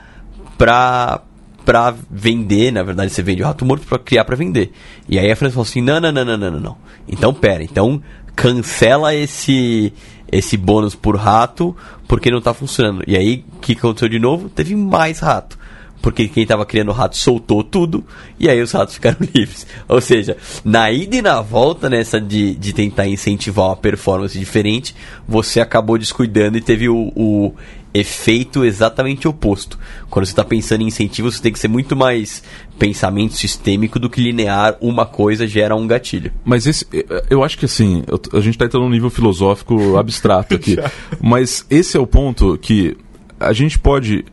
pra 0.58 1.21
para 1.65 1.95
vender, 2.12 2.71
na 2.73 2.84
verdade 2.84 3.10
você 3.10 3.23
vende 3.23 3.41
o 3.41 3.45
rato 3.45 3.65
morto 3.65 3.88
para 3.88 3.97
criar 3.97 4.25
para 4.25 4.36
vender. 4.36 4.73
E 5.08 5.17
aí 5.17 5.32
a 5.32 5.36
França 5.36 5.53
falou 5.53 5.63
assim: 5.63 5.82
"Não, 5.82 5.99
não, 5.99 6.12
não, 6.12 6.25
não, 6.25 6.38
não, 6.38 6.51
não, 6.51 6.60
não. 6.60 6.77
Então 7.08 7.34
pera, 7.34 7.63
então 7.63 8.01
cancela 8.36 9.15
esse 9.15 9.93
esse 10.35 10.57
bônus 10.57 10.95
por 10.95 11.15
rato 11.15 11.75
porque 12.07 12.31
não 12.31 12.41
tá 12.41 12.53
funcionando". 12.53 13.03
E 13.07 13.15
aí 13.15 13.45
o 13.55 13.59
que 13.59 13.73
aconteceu 13.73 14.09
de 14.09 14.19
novo? 14.19 14.49
Teve 14.49 14.75
mais 14.75 15.19
rato. 15.19 15.57
Porque 16.01 16.27
quem 16.27 16.45
tava 16.45 16.65
criando 16.65 16.89
o 16.89 16.93
rato 16.93 17.15
soltou 17.15 17.63
tudo 17.63 18.03
e 18.38 18.49
aí 18.49 18.61
os 18.61 18.73
ratos 18.73 18.95
ficaram 18.95 19.19
livres. 19.34 19.65
Ou 19.88 20.01
seja, 20.01 20.36
na 20.65 20.91
ida 20.91 21.15
e 21.15 21.21
na 21.21 21.39
volta 21.39 21.89
nessa 21.89 22.19
de, 22.19 22.55
de 22.55 22.73
tentar 22.73 23.07
incentivar 23.07 23.67
uma 23.67 23.77
performance 23.77 24.38
diferente, 24.38 24.93
você 25.25 25.61
acabou 25.61 25.97
descuidando 25.97 26.57
e 26.57 26.61
teve 26.61 26.89
o, 26.89 27.13
o 27.15 27.53
efeito 27.93 28.65
exatamente 28.65 29.27
oposto. 29.27 29.77
Quando 30.09 30.25
você 30.25 30.31
está 30.31 30.43
pensando 30.43 30.81
em 30.81 30.87
incentivo, 30.87 31.31
você 31.31 31.41
tem 31.41 31.51
que 31.51 31.59
ser 31.59 31.67
muito 31.67 31.95
mais 31.95 32.43
pensamento 32.79 33.35
sistêmico 33.35 33.99
do 33.99 34.09
que 34.09 34.19
linear 34.19 34.75
uma 34.81 35.05
coisa 35.05 35.45
gera 35.47 35.75
um 35.75 35.85
gatilho. 35.85 36.31
Mas 36.43 36.65
esse, 36.65 36.85
eu 37.29 37.43
acho 37.43 37.57
que 37.57 37.65
assim, 37.65 38.03
a 38.31 38.39
gente 38.39 38.55
está 38.55 38.65
entrando 38.65 38.83
num 38.83 38.89
nível 38.89 39.09
filosófico 39.09 39.97
abstrato 39.97 40.55
aqui. 40.55 40.77
mas 41.21 41.65
esse 41.69 41.95
é 41.95 41.99
o 41.99 42.07
ponto 42.07 42.57
que 42.57 42.97
a 43.39 43.53
gente 43.53 43.77
pode 43.77 44.25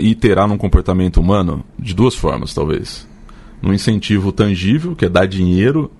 iterar 0.00 0.46
num 0.48 0.58
comportamento 0.58 1.18
humano 1.18 1.64
de 1.78 1.94
duas 1.94 2.14
formas, 2.14 2.54
talvez. 2.54 3.08
Num 3.60 3.72
incentivo 3.72 4.32
tangível, 4.32 4.94
que 4.94 5.04
é 5.04 5.08
dar 5.08 5.26
dinheiro, 5.26 5.90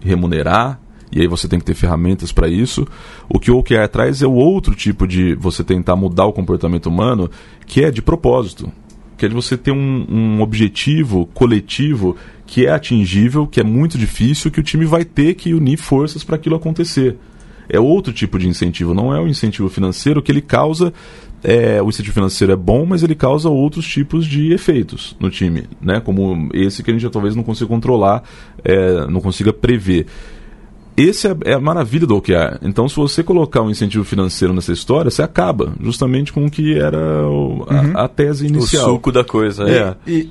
remunerar, 0.00 0.80
e 1.12 1.20
aí 1.20 1.26
você 1.26 1.48
tem 1.48 1.58
que 1.58 1.64
ter 1.64 1.74
ferramentas 1.74 2.30
para 2.30 2.48
isso. 2.48 2.86
O 3.28 3.38
que 3.38 3.50
o 3.50 3.58
OKR 3.58 3.88
traz 3.90 4.22
é 4.22 4.26
o 4.26 4.32
outro 4.32 4.74
tipo 4.74 5.06
de 5.06 5.34
você 5.34 5.64
tentar 5.64 5.96
mudar 5.96 6.26
o 6.26 6.32
comportamento 6.32 6.86
humano, 6.86 7.30
que 7.66 7.82
é 7.82 7.90
de 7.90 8.00
propósito. 8.00 8.70
Que 9.18 9.26
é 9.26 9.28
de 9.28 9.34
você 9.34 9.56
ter 9.56 9.72
um, 9.72 10.06
um 10.08 10.40
objetivo 10.40 11.26
coletivo 11.34 12.16
que 12.46 12.66
é 12.66 12.70
atingível, 12.70 13.46
que 13.46 13.60
é 13.60 13.64
muito 13.64 13.98
difícil, 13.98 14.50
que 14.50 14.60
o 14.60 14.62
time 14.62 14.84
vai 14.84 15.04
ter 15.04 15.34
que 15.34 15.52
unir 15.52 15.76
forças 15.76 16.24
para 16.24 16.36
aquilo 16.36 16.56
acontecer. 16.56 17.16
É 17.68 17.78
outro 17.78 18.12
tipo 18.12 18.38
de 18.38 18.48
incentivo, 18.48 18.94
não 18.94 19.14
é 19.14 19.20
o 19.20 19.28
incentivo 19.28 19.68
financeiro 19.68 20.22
que 20.22 20.32
ele 20.32 20.40
causa. 20.40 20.92
é, 21.42 21.80
o 21.80 21.88
incentivo 21.88 22.14
financeiro 22.14 22.52
é 22.52 22.56
bom, 22.56 22.84
mas 22.84 23.02
ele 23.02 23.14
causa 23.14 23.48
outros 23.48 23.86
tipos 23.86 24.26
de 24.26 24.52
efeitos 24.52 25.16
no 25.18 25.30
time, 25.30 25.64
né? 25.80 26.00
Como 26.00 26.50
esse 26.52 26.82
que 26.82 26.90
a 26.90 26.92
gente 26.92 27.02
já 27.02 27.10
talvez 27.10 27.34
não 27.34 27.42
consiga 27.42 27.68
controlar, 27.68 28.22
é, 28.64 29.06
não 29.06 29.20
consiga 29.20 29.52
prever. 29.52 30.06
Esse 31.02 31.28
é, 31.28 31.36
é 31.44 31.54
a 31.54 31.60
maravilha 31.60 32.06
do 32.06 32.16
OKR. 32.16 32.58
Então, 32.62 32.88
se 32.88 32.96
você 32.96 33.22
colocar 33.22 33.62
um 33.62 33.70
incentivo 33.70 34.04
financeiro 34.04 34.52
nessa 34.54 34.72
história, 34.72 35.10
você 35.10 35.22
acaba 35.22 35.72
justamente 35.80 36.32
com 36.32 36.44
o 36.46 36.50
que 36.50 36.78
era 36.78 37.26
o- 37.28 37.66
a, 37.94 38.04
a 38.04 38.08
tese 38.08 38.46
inicial. 38.46 38.88
O 38.88 38.94
suco 38.94 39.12
da 39.12 39.24
coisa. 39.24 39.64
É. 39.68 39.96
E. 40.06 40.28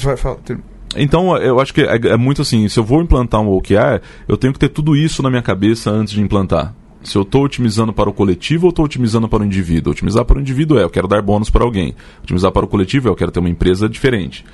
Vai, 0.00 0.16
fala. 0.16 0.36
termina. 0.44 0.68
Então, 0.96 1.36
eu 1.38 1.58
acho 1.58 1.72
que 1.72 1.80
é, 1.80 1.96
é 2.08 2.16
muito 2.16 2.42
assim, 2.42 2.68
se 2.68 2.78
eu 2.78 2.84
vou 2.84 3.00
implantar 3.00 3.40
um 3.40 3.48
OKR, 3.50 4.00
eu 4.28 4.36
tenho 4.36 4.52
que 4.52 4.58
ter 4.58 4.68
tudo 4.68 4.94
isso 4.94 5.22
na 5.22 5.30
minha 5.30 5.40
cabeça 5.42 5.90
antes 5.90 6.12
de 6.12 6.20
implantar. 6.20 6.74
Se 7.02 7.16
eu 7.16 7.22
estou 7.22 7.44
otimizando 7.44 7.92
para 7.92 8.08
o 8.08 8.12
coletivo 8.12 8.66
ou 8.66 8.70
estou 8.70 8.84
otimizando 8.84 9.26
para 9.28 9.42
o 9.42 9.44
indivíduo? 9.46 9.90
Otimizar 9.92 10.24
para 10.24 10.36
o 10.38 10.40
indivíduo 10.40 10.78
é, 10.78 10.84
eu 10.84 10.90
quero 10.90 11.08
dar 11.08 11.20
bônus 11.22 11.48
para 11.50 11.64
alguém. 11.64 11.94
Otimizar 12.22 12.52
para 12.52 12.64
o 12.64 12.68
coletivo 12.68 13.08
é, 13.08 13.10
eu 13.10 13.16
quero 13.16 13.32
ter 13.32 13.40
uma 13.40 13.48
empresa 13.48 13.88
diferente. 13.88 14.44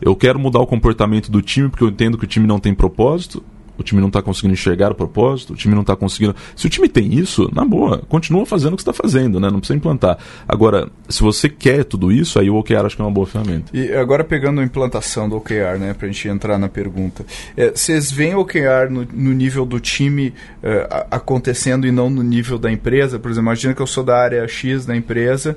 Eu 0.00 0.16
quero 0.16 0.38
mudar 0.38 0.58
o 0.60 0.66
comportamento 0.66 1.30
do 1.30 1.40
time 1.42 1.68
porque 1.68 1.84
eu 1.84 1.88
entendo 1.88 2.18
que 2.18 2.24
o 2.24 2.26
time 2.26 2.46
não 2.46 2.58
tem 2.58 2.74
propósito. 2.74 3.42
O 3.78 3.82
time 3.82 4.00
não 4.00 4.08
está 4.08 4.20
conseguindo 4.20 4.52
enxergar 4.54 4.92
o 4.92 4.94
propósito, 4.94 5.54
o 5.54 5.56
time 5.56 5.74
não 5.74 5.80
está 5.82 5.96
conseguindo. 5.96 6.36
Se 6.54 6.66
o 6.66 6.70
time 6.70 6.88
tem 6.88 7.14
isso, 7.14 7.50
na 7.54 7.64
boa, 7.64 8.02
continua 8.08 8.44
fazendo 8.44 8.74
o 8.74 8.76
que 8.76 8.82
está 8.82 8.92
fazendo, 8.92 9.40
né? 9.40 9.50
Não 9.50 9.58
precisa 9.60 9.76
implantar. 9.76 10.18
Agora, 10.46 10.88
se 11.08 11.22
você 11.22 11.48
quer 11.48 11.84
tudo 11.84 12.12
isso, 12.12 12.38
aí 12.38 12.50
o 12.50 12.56
OKR 12.56 12.84
acho 12.86 12.96
que 12.96 13.02
é 13.02 13.04
uma 13.04 13.10
boa 13.10 13.26
ferramenta. 13.26 13.66
E 13.76 13.92
agora 13.94 14.22
pegando 14.24 14.60
a 14.60 14.64
implantação 14.64 15.28
do 15.28 15.36
OKR, 15.36 15.78
né, 15.80 15.94
pra 15.94 16.06
gente 16.08 16.28
entrar 16.28 16.58
na 16.58 16.68
pergunta. 16.68 17.24
É, 17.56 17.70
Vocês 17.70 18.10
veem 18.12 18.34
o 18.34 18.40
OKR 18.40 18.90
no, 18.90 19.06
no 19.12 19.32
nível 19.32 19.64
do 19.64 19.80
time 19.80 20.34
é, 20.62 20.86
a- 20.90 21.06
acontecendo 21.16 21.86
e 21.86 21.90
não 21.90 22.10
no 22.10 22.22
nível 22.22 22.58
da 22.58 22.70
empresa? 22.70 23.18
Por 23.18 23.30
exemplo, 23.30 23.48
imagina 23.48 23.74
que 23.74 23.80
eu 23.82 23.86
sou 23.86 24.04
da 24.04 24.16
área 24.18 24.46
X 24.46 24.84
da 24.86 24.94
empresa, 24.96 25.56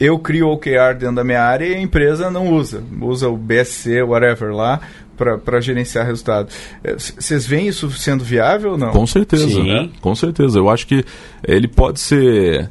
eu 0.00 0.16
crio 0.18 0.48
OKR 0.48 0.94
dentro 0.98 1.16
da 1.16 1.24
minha 1.24 1.42
área 1.42 1.66
e 1.66 1.74
a 1.74 1.80
empresa 1.80 2.30
não 2.30 2.52
usa. 2.54 2.84
Usa 3.00 3.28
o 3.28 3.36
BSC, 3.36 4.00
whatever 4.02 4.54
lá, 4.54 4.80
para 5.18 5.60
gerenciar 5.60 6.06
resultado. 6.06 6.48
É, 6.82 6.94
Vocês 6.94 7.46
veem 7.46 7.68
isso 7.68 7.90
sendo 7.90 8.22
viável 8.22 8.72
ou 8.72 8.78
não? 8.78 8.90
Com 8.90 9.06
certeza, 9.06 9.48
Sim. 9.48 9.66
né? 9.66 9.90
Com 10.00 10.14
certeza. 10.14 10.58
Eu 10.58 10.70
acho 10.70 10.86
que 10.86 11.04
ele 11.46 11.66
pode 11.66 12.00
ser. 12.00 12.70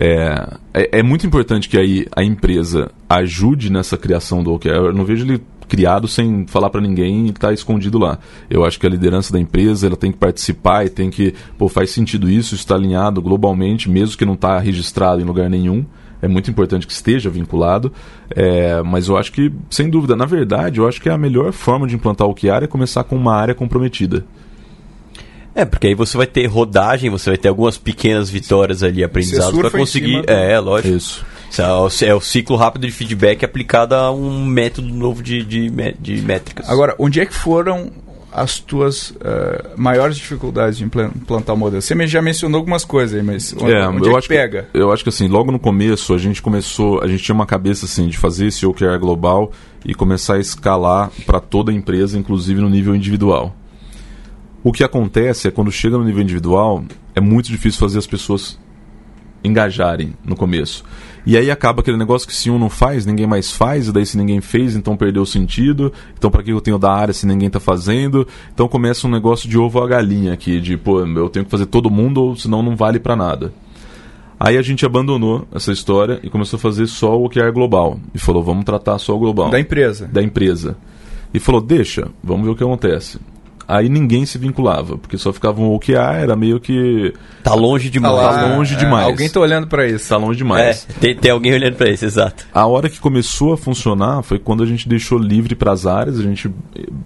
É, 0.00 0.56
é, 0.72 0.98
é 1.00 1.02
muito 1.02 1.26
importante 1.26 1.68
que 1.68 1.76
aí 1.76 2.06
a 2.14 2.22
empresa 2.22 2.90
ajude 3.08 3.70
nessa 3.70 3.96
criação 3.96 4.42
do 4.42 4.54
OKR. 4.54 4.68
Eu 4.68 4.92
não 4.92 5.04
vejo 5.04 5.24
ele 5.24 5.42
criado 5.70 6.08
sem 6.08 6.46
falar 6.48 6.68
para 6.68 6.80
ninguém 6.80 7.28
e 7.28 7.32
tá 7.32 7.52
escondido 7.52 7.96
lá. 7.96 8.18
Eu 8.50 8.64
acho 8.64 8.78
que 8.78 8.86
a 8.86 8.90
liderança 8.90 9.32
da 9.32 9.38
empresa 9.38 9.86
ela 9.86 9.96
tem 9.96 10.10
que 10.10 10.18
participar 10.18 10.84
e 10.84 10.90
tem 10.90 11.10
que, 11.10 11.32
pô, 11.56 11.68
faz 11.68 11.90
sentido 11.90 12.28
isso, 12.28 12.56
está 12.56 12.74
alinhado 12.74 13.22
globalmente, 13.22 13.88
mesmo 13.88 14.16
que 14.16 14.24
não 14.24 14.34
está 14.34 14.58
registrado 14.58 15.22
em 15.22 15.24
lugar 15.24 15.48
nenhum. 15.48 15.86
É 16.22 16.28
muito 16.28 16.50
importante 16.50 16.86
que 16.86 16.92
esteja 16.92 17.30
vinculado, 17.30 17.92
é, 18.36 18.82
mas 18.82 19.08
eu 19.08 19.16
acho 19.16 19.32
que, 19.32 19.50
sem 19.70 19.88
dúvida, 19.88 20.14
na 20.14 20.26
verdade, 20.26 20.78
eu 20.78 20.86
acho 20.86 21.00
que 21.00 21.08
a 21.08 21.16
melhor 21.16 21.50
forma 21.52 21.86
de 21.86 21.94
implantar 21.94 22.26
o 22.26 22.30
OKR 22.32 22.64
é 22.64 22.66
começar 22.66 23.04
com 23.04 23.16
uma 23.16 23.34
área 23.34 23.54
comprometida. 23.54 24.24
É, 25.54 25.64
porque 25.64 25.88
aí 25.88 25.94
você 25.94 26.16
vai 26.16 26.26
ter 26.26 26.46
rodagem, 26.46 27.10
você 27.10 27.30
vai 27.30 27.36
ter 27.36 27.48
algumas 27.48 27.76
pequenas 27.76 28.30
vitórias 28.30 28.82
ali, 28.82 29.02
aprendizados 29.02 29.50
surfa 29.54 29.70
para 29.70 29.80
conseguir. 29.80 30.10
cima 30.10 30.22
do- 30.22 30.30
É, 30.30 30.58
lógico. 30.60 30.94
Isso. 30.96 31.24
Isso 31.50 31.60
é 31.62 31.66
o- 31.74 32.10
É 32.12 32.14
o 32.14 32.20
ciclo 32.20 32.54
rápido 32.56 32.86
de 32.86 32.92
feedback 32.92 33.44
aplicado 33.44 33.94
a 33.96 34.12
um 34.12 34.44
método 34.44 34.86
novo 34.88 35.22
de, 35.22 35.42
de, 35.44 35.68
de 35.98 36.22
métricas. 36.22 36.68
Agora, 36.70 36.94
onde 36.98 37.18
é 37.20 37.26
que 37.26 37.34
foram 37.34 37.90
as 38.32 38.58
tuas 38.60 39.12
eh, 39.20 39.64
maiores 39.76 40.16
dificuldades 40.16 40.78
de 40.78 40.84
implan- 40.84 41.10
implantar 41.14 41.54
o 41.54 41.58
modelo? 41.58 41.82
Você 41.82 42.06
já 42.06 42.22
mencionou 42.22 42.58
algumas 42.58 42.84
coisas 42.84 43.18
aí, 43.18 43.22
mas 43.24 43.54
onde, 43.58 43.72
É, 43.72 43.86
onde 43.88 44.08
eu 44.08 44.14
é 44.14 44.18
acho 44.18 44.28
que 44.28 44.34
pega? 44.34 44.68
Que, 44.72 44.78
eu 44.78 44.92
acho 44.92 45.02
que 45.02 45.08
assim, 45.08 45.28
logo 45.28 45.50
no 45.50 45.58
começo 45.58 46.14
a 46.14 46.18
gente 46.18 46.40
começou, 46.40 47.02
a 47.02 47.08
gente 47.08 47.22
tinha 47.22 47.34
uma 47.34 47.46
cabeça 47.46 47.86
assim 47.86 48.08
de 48.08 48.16
fazer 48.16 48.46
esse 48.46 48.64
OKR 48.64 48.98
global 48.98 49.50
e 49.84 49.94
começar 49.94 50.34
a 50.34 50.38
escalar 50.38 51.10
para 51.26 51.40
toda 51.40 51.72
a 51.72 51.74
empresa, 51.74 52.18
inclusive 52.18 52.60
no 52.60 52.68
nível 52.70 52.94
individual. 52.94 53.54
O 54.62 54.72
que 54.72 54.84
acontece 54.84 55.48
é 55.48 55.50
quando 55.50 55.72
chega 55.72 55.96
no 55.96 56.04
nível 56.04 56.22
individual, 56.22 56.84
é 57.14 57.20
muito 57.20 57.46
difícil 57.48 57.80
fazer 57.80 57.98
as 57.98 58.06
pessoas 58.06 58.58
engajarem 59.42 60.14
no 60.24 60.36
começo. 60.36 60.84
E 61.26 61.36
aí 61.36 61.50
acaba 61.50 61.80
aquele 61.80 61.96
negócio 61.98 62.26
que 62.26 62.34
se 62.34 62.50
um 62.50 62.58
não 62.58 62.70
faz, 62.70 63.04
ninguém 63.04 63.26
mais 63.26 63.52
faz, 63.52 63.88
e 63.88 63.92
daí 63.92 64.06
se 64.06 64.16
ninguém 64.16 64.40
fez, 64.40 64.74
então 64.74 64.96
perdeu 64.96 65.22
o 65.22 65.26
sentido. 65.26 65.92
Então 66.16 66.30
para 66.30 66.42
que 66.42 66.50
eu 66.50 66.60
tenho 66.60 66.78
da 66.78 66.92
área 66.92 67.12
se 67.12 67.26
ninguém 67.26 67.50
tá 67.50 67.60
fazendo? 67.60 68.26
Então 68.52 68.66
começa 68.68 69.06
um 69.06 69.10
negócio 69.10 69.48
de 69.48 69.58
ovo 69.58 69.82
a 69.82 69.86
galinha 69.86 70.32
aqui, 70.32 70.60
de 70.60 70.76
pô, 70.76 71.00
eu 71.00 71.28
tenho 71.28 71.44
que 71.44 71.50
fazer 71.50 71.66
todo 71.66 71.90
mundo, 71.90 72.22
ou 72.22 72.36
senão 72.36 72.62
não 72.62 72.74
vale 72.74 72.98
para 72.98 73.14
nada. 73.14 73.52
Aí 74.38 74.56
a 74.56 74.62
gente 74.62 74.86
abandonou 74.86 75.46
essa 75.54 75.70
história 75.70 76.18
e 76.22 76.30
começou 76.30 76.56
a 76.56 76.60
fazer 76.60 76.86
só 76.86 77.14
o 77.14 77.26
OKR 77.26 77.52
global. 77.52 78.00
E 78.14 78.18
falou, 78.18 78.42
vamos 78.42 78.64
tratar 78.64 78.98
só 78.98 79.14
o 79.14 79.18
global 79.18 79.50
Da 79.50 79.60
empresa. 79.60 80.08
da 80.10 80.22
empresa. 80.22 80.78
E 81.34 81.38
falou, 81.38 81.60
deixa, 81.60 82.08
vamos 82.24 82.46
ver 82.46 82.52
o 82.52 82.56
que 82.56 82.64
acontece. 82.64 83.18
Aí 83.70 83.88
ninguém 83.88 84.26
se 84.26 84.36
vinculava, 84.36 84.98
porque 84.98 85.16
só 85.16 85.32
ficava 85.32 85.60
um 85.60 85.72
OKR, 85.72 85.92
era 86.22 86.34
meio 86.34 86.58
que. 86.58 87.14
Tá 87.44 87.54
longe 87.54 87.88
Tá 87.88 87.92
demais. 87.92 88.14
lá, 88.16 88.32
Tá 88.32 88.56
longe 88.56 88.74
é, 88.74 88.76
demais. 88.76 89.06
alguém 89.06 89.28
tá 89.30 89.38
olhando 89.38 89.66
para 89.68 89.86
isso. 89.86 90.08
Tá 90.08 90.16
longe 90.16 90.34
É, 90.34 90.42
demais. 90.42 90.88
tem, 91.00 91.14
tem 91.14 91.30
alguém 91.30 91.54
olhando 91.54 91.76
pra 91.76 91.88
isso, 91.88 92.04
exato. 92.04 92.44
A 92.52 92.66
hora 92.66 92.88
que 92.88 92.98
começou 92.98 93.52
a 93.52 93.56
funcionar 93.56 94.22
foi 94.24 94.40
quando 94.40 94.64
a 94.64 94.66
gente 94.66 94.88
deixou 94.88 95.16
livre 95.18 95.54
para 95.54 95.70
as 95.70 95.86
áreas, 95.86 96.18
a 96.18 96.22
gente 96.22 96.50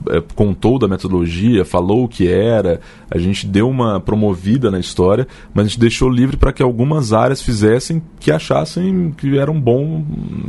eh, 0.09 0.23
contou 0.35 0.79
da 0.79 0.89
metodologia, 0.89 1.65
falou 1.67 2.05
o 2.05 2.09
que 2.09 2.27
era, 2.27 2.81
a 3.11 3.19
gente 3.19 3.47
deu 3.47 3.69
uma 3.69 4.01
promovida 4.01 4.71
na 4.71 4.81
história, 4.81 5.29
mas 5.53 5.67
a 5.67 5.69
gente 5.69 5.79
deixou 5.81 6.09
livre 6.09 6.39
para 6.39 6.51
que 6.53 6.63
algumas 6.63 7.13
áreas 7.13 7.43
fizessem 7.43 8.03
que 8.19 8.31
achassem 8.33 9.13
que 9.19 9.39
eram 9.39 9.61
bom 9.61 10.03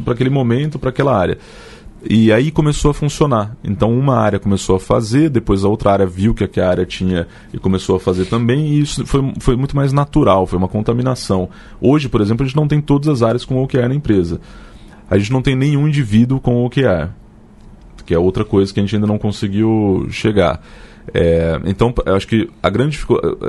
para 0.05 0.13
aquele 0.13 0.29
momento, 0.29 0.79
para 0.79 0.91
aquela 0.91 1.13
área. 1.13 1.37
E 2.07 2.31
aí 2.31 2.51
começou 2.51 2.91
a 2.91 2.93
funcionar. 2.93 3.57
Então 3.63 3.91
uma 3.91 4.15
área 4.17 4.39
começou 4.39 4.75
a 4.75 4.79
fazer, 4.79 5.29
depois 5.29 5.65
a 5.65 5.67
outra 5.67 5.91
área 5.91 6.05
viu 6.05 6.33
que 6.35 6.43
aquela 6.43 6.69
área 6.69 6.85
tinha 6.85 7.27
e 7.51 7.57
começou 7.57 7.95
a 7.95 7.99
fazer 7.99 8.25
também, 8.25 8.67
e 8.67 8.79
isso 8.81 9.05
foi, 9.05 9.33
foi 9.39 9.55
muito 9.55 9.75
mais 9.75 9.91
natural, 9.91 10.45
foi 10.45 10.59
uma 10.59 10.67
contaminação. 10.67 11.49
Hoje, 11.81 12.07
por 12.07 12.21
exemplo, 12.21 12.43
a 12.43 12.47
gente 12.47 12.55
não 12.55 12.67
tem 12.67 12.79
todas 12.79 13.09
as 13.09 13.23
áreas 13.23 13.43
com 13.43 13.61
OKR 13.61 13.87
na 13.87 13.95
empresa. 13.95 14.39
A 15.09 15.17
gente 15.17 15.31
não 15.31 15.41
tem 15.41 15.55
nenhum 15.55 15.87
indivíduo 15.87 16.39
com 16.39 16.63
OKR, 16.63 17.09
que 18.05 18.13
é 18.13 18.19
outra 18.19 18.45
coisa 18.45 18.71
que 18.71 18.79
a 18.79 18.83
gente 18.83 18.95
ainda 18.95 19.07
não 19.07 19.17
conseguiu 19.17 20.07
chegar. 20.11 20.61
É, 21.13 21.59
então, 21.65 21.93
eu 22.05 22.15
acho 22.15 22.27
que 22.27 22.49
a 22.61 22.69
grande 22.69 22.99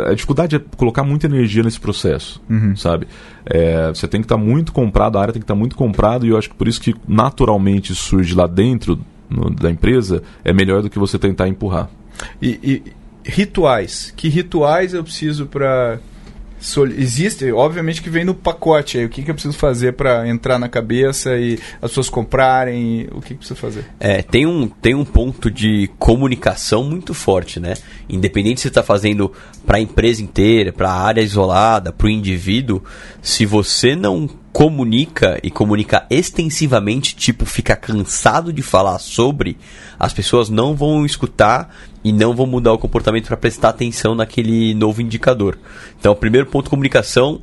a 0.08 0.12
dificuldade 0.14 0.56
é 0.56 0.60
colocar 0.76 1.02
muita 1.02 1.26
energia 1.26 1.62
nesse 1.62 1.80
processo, 1.80 2.40
sabe? 2.76 3.06
É, 3.44 3.88
você 3.88 4.06
tem 4.06 4.20
que 4.20 4.26
estar 4.26 4.36
muito 4.36 4.72
comprado, 4.72 5.18
a 5.18 5.22
área 5.22 5.32
tem 5.32 5.40
que 5.40 5.44
estar 5.44 5.54
muito 5.54 5.74
comprado, 5.76 6.26
e 6.26 6.28
eu 6.30 6.36
acho 6.38 6.50
que 6.50 6.54
por 6.54 6.68
isso 6.68 6.80
que 6.80 6.94
naturalmente 7.08 7.94
surge 7.94 8.34
lá 8.34 8.46
dentro 8.46 8.98
no- 9.28 9.50
da 9.50 9.70
empresa 9.70 10.22
é 10.44 10.52
melhor 10.52 10.82
do 10.82 10.90
que 10.90 10.98
você 10.98 11.18
tentar 11.18 11.48
empurrar. 11.48 11.88
E, 12.40 12.58
e 12.62 12.82
rituais. 13.24 14.12
Que 14.16 14.28
rituais 14.28 14.94
eu 14.94 15.02
preciso 15.02 15.46
para 15.46 15.98
Existe, 16.96 17.52
obviamente 17.52 18.02
que 18.02 18.10
vem 18.10 18.24
no 18.24 18.34
pacote 18.34 18.98
aí. 18.98 19.04
O 19.04 19.08
que, 19.08 19.22
que 19.22 19.30
eu 19.30 19.34
preciso 19.34 19.56
fazer 19.56 19.92
para 19.92 20.28
entrar 20.28 20.58
na 20.58 20.68
cabeça 20.68 21.36
e 21.36 21.58
as 21.80 21.90
pessoas 21.90 22.08
comprarem? 22.08 23.08
O 23.12 23.20
que, 23.20 23.28
que 23.28 23.34
precisa 23.36 23.58
fazer? 23.58 23.84
É, 24.00 24.22
tem 24.22 24.46
um, 24.46 24.66
tem 24.66 24.94
um 24.94 25.04
ponto 25.04 25.50
de 25.50 25.90
comunicação 25.98 26.84
muito 26.84 27.14
forte, 27.14 27.60
né? 27.60 27.74
Independente 28.08 28.60
se 28.60 28.62
você 28.62 28.68
está 28.68 28.82
fazendo 28.82 29.32
para 29.66 29.78
a 29.78 29.80
empresa 29.80 30.22
inteira, 30.22 30.72
para 30.72 30.90
a 30.90 31.00
área 31.00 31.20
isolada, 31.20 31.92
para 31.92 32.06
o 32.06 32.10
indivíduo, 32.10 32.82
se 33.20 33.44
você 33.44 33.94
não 33.94 34.28
comunica 34.56 35.38
e 35.42 35.50
comunica 35.50 36.06
extensivamente, 36.08 37.14
tipo, 37.14 37.44
fica 37.44 37.76
cansado 37.76 38.50
de 38.50 38.62
falar 38.62 38.98
sobre, 38.98 39.58
as 39.98 40.14
pessoas 40.14 40.48
não 40.48 40.74
vão 40.74 41.04
escutar 41.04 41.74
e 42.08 42.12
não 42.12 42.34
vão 42.34 42.46
mudar 42.46 42.72
o 42.72 42.78
comportamento 42.78 43.26
para 43.28 43.36
prestar 43.36 43.70
atenção 43.70 44.14
naquele 44.14 44.74
novo 44.74 45.00
indicador. 45.02 45.58
Então, 45.98 46.12
o 46.12 46.16
primeiro 46.16 46.46
ponto 46.46 46.70
comunicação 46.70 47.40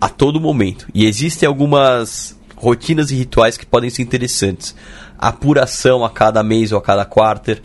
a 0.00 0.08
todo 0.08 0.40
momento. 0.40 0.86
E 0.94 1.04
existem 1.06 1.46
algumas 1.46 2.38
rotinas 2.56 3.10
e 3.10 3.16
rituais 3.16 3.56
que 3.56 3.66
podem 3.66 3.90
ser 3.90 4.02
interessantes. 4.02 4.74
Apuração 5.18 6.04
a 6.04 6.10
cada 6.10 6.42
mês 6.42 6.72
ou 6.72 6.78
a 6.78 6.82
cada 6.82 7.04
quarter. 7.04 7.60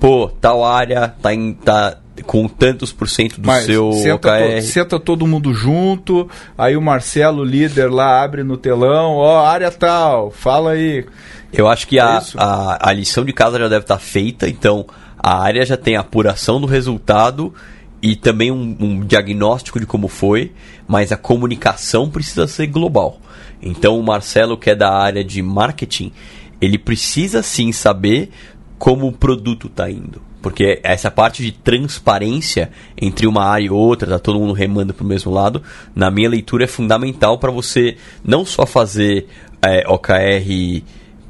Pô, 0.00 0.28
tal 0.40 0.64
área 0.64 1.14
tá, 1.22 1.32
em, 1.34 1.52
tá 1.52 1.98
com 2.26 2.48
tantos 2.48 2.92
por 2.92 3.08
cento 3.08 3.40
do 3.40 3.46
Mas 3.46 3.64
seu 3.66 3.92
senta, 3.92 4.28
OKR. 4.32 4.56
to- 4.56 4.62
senta 4.62 5.00
todo 5.00 5.26
mundo 5.26 5.52
junto, 5.54 6.28
aí 6.58 6.76
o 6.76 6.82
Marcelo, 6.82 7.44
líder 7.44 7.90
lá, 7.90 8.22
abre 8.22 8.42
no 8.42 8.56
telão, 8.56 9.16
ó, 9.16 9.44
área 9.44 9.70
tal, 9.70 10.30
fala 10.30 10.72
aí. 10.72 11.04
Eu 11.52 11.68
acho 11.68 11.86
que 11.86 11.98
É 11.98 12.02
a, 12.02 12.22
a, 12.36 12.88
a 12.90 12.92
lição 12.92 13.24
de 13.24 13.32
casa 13.32 13.58
já 13.58 13.68
deve 13.68 13.82
estar 13.84 13.98
feita, 13.98 14.48
então 14.48 14.86
a 15.22 15.40
área 15.40 15.64
já 15.64 15.76
tem 15.76 15.96
a 15.96 16.00
apuração 16.00 16.60
do 16.60 16.66
resultado 16.66 17.54
e 18.02 18.16
também 18.16 18.50
um, 18.50 18.76
um 18.80 19.00
diagnóstico 19.06 19.78
de 19.78 19.86
como 19.86 20.08
foi, 20.08 20.52
mas 20.88 21.12
a 21.12 21.16
comunicação 21.16 22.10
precisa 22.10 22.48
ser 22.48 22.66
global. 22.66 23.20
Então 23.62 23.98
o 23.98 24.02
Marcelo, 24.02 24.58
que 24.58 24.70
é 24.70 24.74
da 24.74 24.92
área 24.92 25.22
de 25.22 25.40
marketing, 25.40 26.12
ele 26.60 26.76
precisa 26.76 27.42
sim 27.42 27.70
saber 27.70 28.30
como 28.78 29.06
o 29.06 29.12
produto 29.12 29.68
está 29.68 29.88
indo. 29.88 30.20
Porque 30.42 30.80
essa 30.82 31.08
parte 31.08 31.40
de 31.40 31.52
transparência 31.52 32.72
entre 33.00 33.28
uma 33.28 33.44
área 33.44 33.66
e 33.66 33.70
outra, 33.70 34.08
tá 34.08 34.18
todo 34.18 34.40
mundo 34.40 34.52
remando 34.52 34.92
para 34.92 35.04
o 35.04 35.06
mesmo 35.06 35.30
lado, 35.30 35.62
na 35.94 36.10
minha 36.10 36.28
leitura 36.28 36.64
é 36.64 36.66
fundamental 36.66 37.38
para 37.38 37.52
você 37.52 37.96
não 38.24 38.44
só 38.44 38.66
fazer 38.66 39.28
é, 39.64 39.84
OKR 39.86 40.82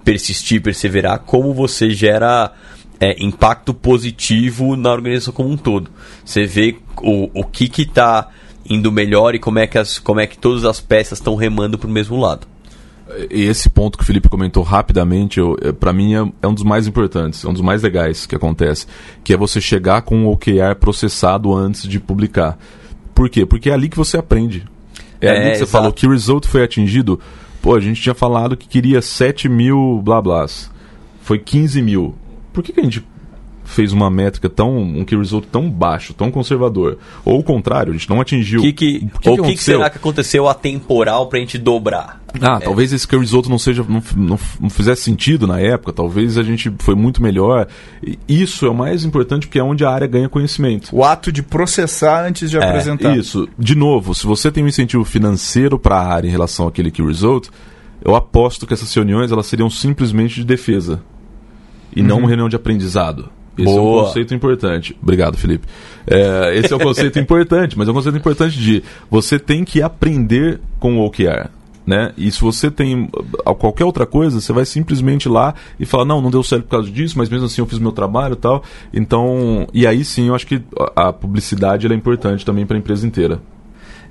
persistir, 0.02 0.62
perseverar, 0.62 1.18
como 1.20 1.52
você 1.52 1.90
gera 1.90 2.52
é, 3.02 3.16
impacto 3.18 3.74
positivo 3.74 4.76
na 4.76 4.92
organização 4.92 5.34
como 5.34 5.50
um 5.50 5.56
todo. 5.56 5.90
Você 6.24 6.46
vê 6.46 6.76
o, 7.02 7.28
o 7.34 7.44
que 7.44 7.82
está 7.82 8.28
indo 8.64 8.92
melhor 8.92 9.34
e 9.34 9.40
como 9.40 9.58
é 9.58 9.66
que, 9.66 9.76
as, 9.76 9.98
como 9.98 10.20
é 10.20 10.26
que 10.26 10.38
todas 10.38 10.64
as 10.64 10.80
peças 10.80 11.18
estão 11.18 11.34
remando 11.34 11.76
para 11.76 11.88
o 11.88 11.90
mesmo 11.90 12.16
lado. 12.16 12.46
E 13.28 13.42
esse 13.42 13.68
ponto 13.68 13.98
que 13.98 14.04
o 14.04 14.06
Felipe 14.06 14.28
comentou 14.28 14.62
rapidamente, 14.62 15.40
para 15.80 15.92
mim 15.92 16.14
é, 16.14 16.32
é 16.42 16.46
um 16.46 16.54
dos 16.54 16.62
mais 16.62 16.86
importantes, 16.86 17.44
é 17.44 17.48
um 17.48 17.52
dos 17.52 17.60
mais 17.60 17.82
legais 17.82 18.24
que 18.24 18.36
acontece, 18.36 18.86
que 19.24 19.34
é 19.34 19.36
você 19.36 19.60
chegar 19.60 20.02
com 20.02 20.24
o 20.24 20.30
OKR 20.30 20.76
processado 20.78 21.52
antes 21.52 21.88
de 21.88 21.98
publicar. 21.98 22.56
Por 23.12 23.28
quê? 23.28 23.44
Porque 23.44 23.68
é 23.68 23.72
ali 23.72 23.88
que 23.88 23.96
você 23.96 24.16
aprende. 24.16 24.64
É, 25.20 25.26
É, 25.26 25.30
ali 25.30 25.40
que 25.40 25.56
você 25.56 25.64
exato. 25.64 25.72
falou 25.72 25.92
que 25.92 26.06
o 26.06 26.10
result 26.10 26.46
foi 26.46 26.62
atingido. 26.62 27.18
Pô, 27.60 27.74
a 27.74 27.80
gente 27.80 28.00
tinha 28.00 28.14
falado 28.14 28.56
que 28.56 28.68
queria 28.68 29.02
7 29.02 29.48
mil 29.48 30.00
blá 30.04 30.22
blás. 30.22 30.70
Foi 31.20 31.40
15 31.40 31.82
mil. 31.82 32.14
Por 32.52 32.62
que, 32.62 32.72
que 32.72 32.80
a 32.80 32.84
gente 32.84 33.04
fez 33.64 33.92
uma 33.92 34.10
métrica 34.10 34.48
tão. 34.48 34.78
um 34.78 35.04
key 35.04 35.16
result 35.16 35.46
tão 35.50 35.70
baixo, 35.70 36.14
tão 36.14 36.30
conservador? 36.30 36.98
Ou 37.24 37.38
o 37.38 37.42
contrário, 37.42 37.92
a 37.92 37.96
gente 37.96 38.08
não 38.08 38.20
atingiu. 38.20 38.60
Que 38.60 38.72
que, 38.72 39.06
Por 39.06 39.20
que 39.20 39.28
ou 39.28 39.34
que 39.36 39.40
o 39.40 39.44
que, 39.44 39.56
será 39.56 39.90
que 39.90 39.98
aconteceu 39.98 40.48
atemporal 40.48 41.26
para 41.28 41.38
a 41.38 41.40
gente 41.40 41.58
dobrar? 41.58 42.20
Ah, 42.40 42.58
talvez 42.60 42.92
esse 42.92 43.06
que 43.06 43.14
o 43.14 43.20
risoto 43.20 43.50
não 43.50 43.58
seja 43.58 43.84
não, 43.86 44.02
não, 44.16 44.38
não 44.58 44.70
fizesse 44.70 45.02
sentido 45.02 45.46
na 45.46 45.60
época, 45.60 45.92
talvez 45.92 46.38
a 46.38 46.42
gente 46.42 46.72
foi 46.78 46.94
muito 46.94 47.22
melhor. 47.22 47.66
Isso 48.26 48.64
é 48.66 48.70
o 48.70 48.74
mais 48.74 49.04
importante 49.04 49.46
porque 49.46 49.58
é 49.58 49.62
onde 49.62 49.84
a 49.84 49.90
área 49.90 50.06
ganha 50.06 50.28
conhecimento. 50.28 50.88
O 50.92 51.04
ato 51.04 51.30
de 51.30 51.42
processar 51.42 52.24
antes 52.24 52.50
de 52.50 52.56
apresentar. 52.56 53.16
Isso. 53.16 53.48
De 53.58 53.74
novo, 53.74 54.14
se 54.14 54.26
você 54.26 54.50
tem 54.50 54.64
um 54.64 54.68
incentivo 54.68 55.04
financeiro 55.04 55.78
para 55.78 55.96
a 55.96 56.06
área 56.06 56.26
em 56.26 56.30
relação 56.30 56.66
àquele 56.66 56.90
key 56.90 57.02
result, 57.02 57.48
eu 58.02 58.14
aposto 58.14 58.66
que 58.66 58.72
essas 58.72 58.92
reuniões 58.92 59.30
elas 59.30 59.46
seriam 59.46 59.68
simplesmente 59.68 60.36
de 60.36 60.44
defesa 60.44 61.02
e 61.94 62.02
não 62.02 62.18
uma 62.18 62.28
reunião 62.28 62.48
de 62.48 62.56
aprendizado. 62.56 63.30
Esse 63.56 63.68
é 63.68 63.80
um 63.80 63.84
Boa. 63.84 64.04
conceito 64.04 64.34
importante. 64.34 64.96
Obrigado, 65.02 65.36
Felipe. 65.36 65.66
É, 66.06 66.56
esse 66.56 66.72
é 66.72 66.76
um 66.76 66.80
conceito 66.80 67.18
importante, 67.18 67.76
mas 67.76 67.86
é 67.86 67.90
um 67.90 67.94
conceito 67.94 68.16
importante 68.16 68.58
de 68.58 68.82
você 69.10 69.38
tem 69.38 69.64
que 69.64 69.82
aprender 69.82 70.60
com 70.78 70.98
o 70.98 71.04
OKR. 71.04 71.50
Né? 71.84 72.12
E 72.16 72.30
se 72.30 72.40
você 72.40 72.70
tem 72.70 73.10
uh, 73.44 73.54
qualquer 73.56 73.84
outra 73.84 74.06
coisa, 74.06 74.40
você 74.40 74.52
vai 74.52 74.64
simplesmente 74.64 75.28
lá 75.28 75.52
e 75.80 75.84
falar, 75.84 76.04
não, 76.04 76.22
não 76.22 76.30
deu 76.30 76.42
certo 76.42 76.62
por 76.62 76.70
causa 76.70 76.88
disso, 76.88 77.18
mas 77.18 77.28
mesmo 77.28 77.46
assim 77.46 77.60
eu 77.60 77.66
fiz 77.66 77.78
meu 77.78 77.90
trabalho 77.90 78.34
e 78.34 78.36
tal. 78.36 78.62
Então, 78.94 79.66
e 79.74 79.86
aí 79.86 80.04
sim, 80.04 80.28
eu 80.28 80.34
acho 80.34 80.46
que 80.46 80.62
a 80.94 81.12
publicidade 81.12 81.86
é 81.86 81.94
importante 81.94 82.46
também 82.46 82.64
para 82.64 82.76
a 82.76 82.78
empresa 82.78 83.06
inteira. 83.06 83.40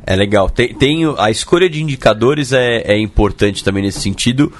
É 0.05 0.15
legal. 0.15 0.49
Tem, 0.49 0.73
tem 0.73 1.01
a 1.17 1.29
escolha 1.29 1.69
de 1.69 1.81
indicadores 1.81 2.51
é, 2.51 2.81
é 2.81 2.99
importante 2.99 3.63
também 3.63 3.83
nesse 3.83 4.01
sentido, 4.01 4.51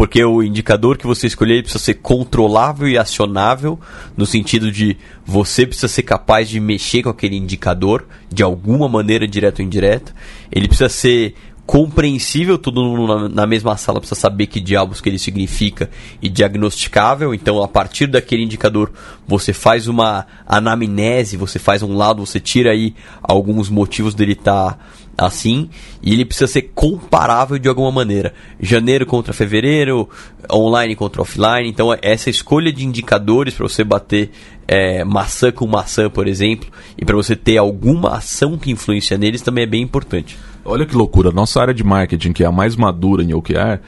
porque 0.00 0.24
o 0.24 0.42
indicador 0.42 0.96
que 0.96 1.06
você 1.06 1.26
escolher 1.26 1.60
precisa 1.60 1.84
ser 1.84 1.96
controlável 1.96 2.88
e 2.88 2.96
acionável, 2.96 3.78
no 4.16 4.24
sentido 4.24 4.72
de 4.72 4.96
você 5.26 5.66
precisa 5.66 5.88
ser 5.88 6.04
capaz 6.04 6.48
de 6.48 6.58
mexer 6.58 7.02
com 7.02 7.10
aquele 7.10 7.36
indicador 7.36 8.06
de 8.32 8.42
alguma 8.42 8.88
maneira, 8.88 9.28
direta 9.28 9.60
ou 9.60 9.66
indireta. 9.66 10.14
Ele 10.50 10.68
precisa 10.68 10.88
ser 10.88 11.34
compreensível, 11.70 12.58
todo 12.58 12.82
mundo 12.82 13.06
na, 13.06 13.28
na 13.28 13.46
mesma 13.46 13.76
sala 13.76 14.00
precisa 14.00 14.20
saber 14.20 14.48
que 14.48 14.58
diabos 14.58 15.00
que 15.00 15.08
ele 15.08 15.20
significa 15.20 15.88
e 16.20 16.28
diagnosticável. 16.28 17.32
Então, 17.32 17.62
a 17.62 17.68
partir 17.68 18.08
daquele 18.08 18.42
indicador, 18.42 18.90
você 19.24 19.52
faz 19.52 19.86
uma 19.86 20.26
anamnese, 20.44 21.36
você 21.36 21.60
faz 21.60 21.80
um 21.80 21.96
lado, 21.96 22.26
você 22.26 22.40
tira 22.40 22.72
aí 22.72 22.92
alguns 23.22 23.68
motivos 23.68 24.16
dele 24.16 24.32
estar 24.32 24.84
assim, 25.16 25.70
e 26.02 26.12
ele 26.12 26.24
precisa 26.24 26.48
ser 26.48 26.72
comparável 26.74 27.56
de 27.56 27.68
alguma 27.68 27.92
maneira. 27.92 28.34
Janeiro 28.58 29.06
contra 29.06 29.32
fevereiro, 29.32 30.08
online 30.52 30.96
contra 30.96 31.22
offline. 31.22 31.68
Então, 31.68 31.96
essa 32.02 32.28
escolha 32.28 32.72
de 32.72 32.84
indicadores 32.84 33.54
para 33.54 33.68
você 33.68 33.84
bater 33.84 34.32
é, 34.66 35.04
maçã 35.04 35.52
com 35.52 35.68
maçã, 35.68 36.10
por 36.10 36.26
exemplo, 36.26 36.68
e 36.98 37.04
para 37.04 37.14
você 37.14 37.36
ter 37.36 37.58
alguma 37.58 38.16
ação 38.16 38.58
que 38.58 38.72
influencia 38.72 39.16
neles 39.16 39.40
também 39.40 39.62
é 39.62 39.68
bem 39.68 39.82
importante. 39.82 40.36
Olha 40.64 40.84
que 40.86 40.94
loucura, 40.94 41.30
nossa 41.30 41.60
área 41.60 41.74
de 41.74 41.82
marketing, 41.84 42.32
que 42.32 42.42
é 42.44 42.46
a 42.46 42.52
mais 42.52 42.76
madura 42.76 43.22
em 43.22 43.32
OKR, 43.34 43.80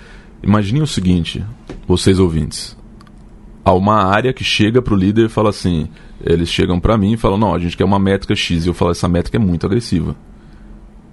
imaginem 0.43 0.83
o 0.83 0.87
seguinte, 0.87 1.45
vocês 1.87 2.18
ouvintes. 2.18 2.77
Há 3.64 3.73
uma 3.73 4.03
área 4.05 4.33
que 4.33 4.43
chega 4.43 4.83
para 4.83 4.95
o 4.95 4.97
líder 4.97 5.27
e 5.27 5.29
fala 5.29 5.51
assim, 5.51 5.89
eles 6.25 6.49
chegam 6.49 6.81
para 6.81 6.97
mim 6.99 7.12
e 7.12 7.16
falam, 7.16 7.39
não, 7.39 7.55
a 7.55 7.59
gente 7.59 7.77
quer 7.77 7.85
uma 7.85 7.99
métrica 7.99 8.35
X, 8.35 8.64
e 8.64 8.68
eu 8.68 8.75
falo, 8.75 8.91
essa 8.91 9.09
métrica 9.09 9.37
é 9.37 9.41
muito 9.41 9.66
agressiva. 9.66 10.16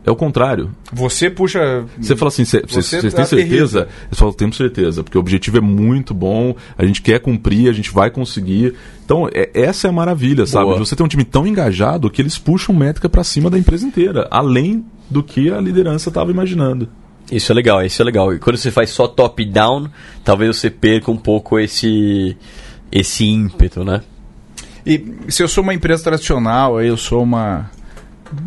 É 0.05 0.10
o 0.10 0.16
contrário. 0.16 0.72
Você 0.93 1.30
puxa. 1.30 1.86
Você 1.99 2.16
fala 2.16 2.30
assim, 2.30 2.45
"Cê- 2.45 2.62
vocês 2.66 2.86
Você 2.86 3.01
vocês 3.01 3.14
tá 3.14 3.18
têm 3.26 3.26
certeza? 3.41 3.88
Eles 4.07 4.18
falam, 4.18 4.34
temos 4.34 4.55
certeza, 4.57 5.03
porque 5.03 5.18
o 5.18 5.22
objetivo 5.22 5.57
é 5.57 5.62
muito 5.62 6.14
bom, 6.14 6.55
a 6.78 6.86
gente 6.86 7.01
quer 7.01 7.20
cumprir, 7.20 7.70
a 7.70 7.74
gente 7.74 7.91
vai 7.91 8.10
conseguir. 8.10 8.74
Então, 9.05 9.30
é- 9.32 9.51
essa 9.53 9.88
é 9.88 9.89
a 9.89 9.93
maravilha, 9.93 10.45
sabe? 10.47 10.66
Boa. 10.66 10.80
De 10.80 10.88
Você 10.88 10.95
tem 10.95 11.05
um 11.05 11.10
time 11.10 11.26
tão 11.26 11.45
engajado 11.45 12.10
que 12.10 12.22
eles 12.22 12.38
puxam 12.39 12.74
métrica 12.74 13.10
para 13.10 13.24
cima 13.26 13.49
da 13.49 13.60
empresa 13.60 13.86
inteira, 13.86 14.26
além 14.32 14.84
do 15.10 15.24
que 15.24 15.51
a 15.51 15.60
liderança 15.60 16.10
estava 16.10 16.32
imaginando. 16.32 16.89
Isso 17.32 17.51
é 17.51 17.55
legal, 17.55 17.84
isso 17.84 18.01
é 18.01 18.05
legal. 18.05 18.34
E 18.34 18.39
quando 18.39 18.57
você 18.57 18.72
faz 18.72 18.89
só 18.89 19.07
top-down, 19.07 19.89
talvez 20.24 20.57
você 20.57 20.70
perca 20.70 21.12
um 21.12 21.18
pouco 21.18 21.60
esse, 21.60 22.36
esse 22.91 23.26
ímpeto, 23.26 23.84
né? 23.84 24.01
E 24.86 25.16
se 25.28 25.43
eu 25.43 25.47
sou 25.47 25.64
uma 25.64 25.74
empresa 25.74 26.03
tradicional, 26.03 26.82
eu 26.82 26.97
sou 26.97 27.22
uma 27.22 27.70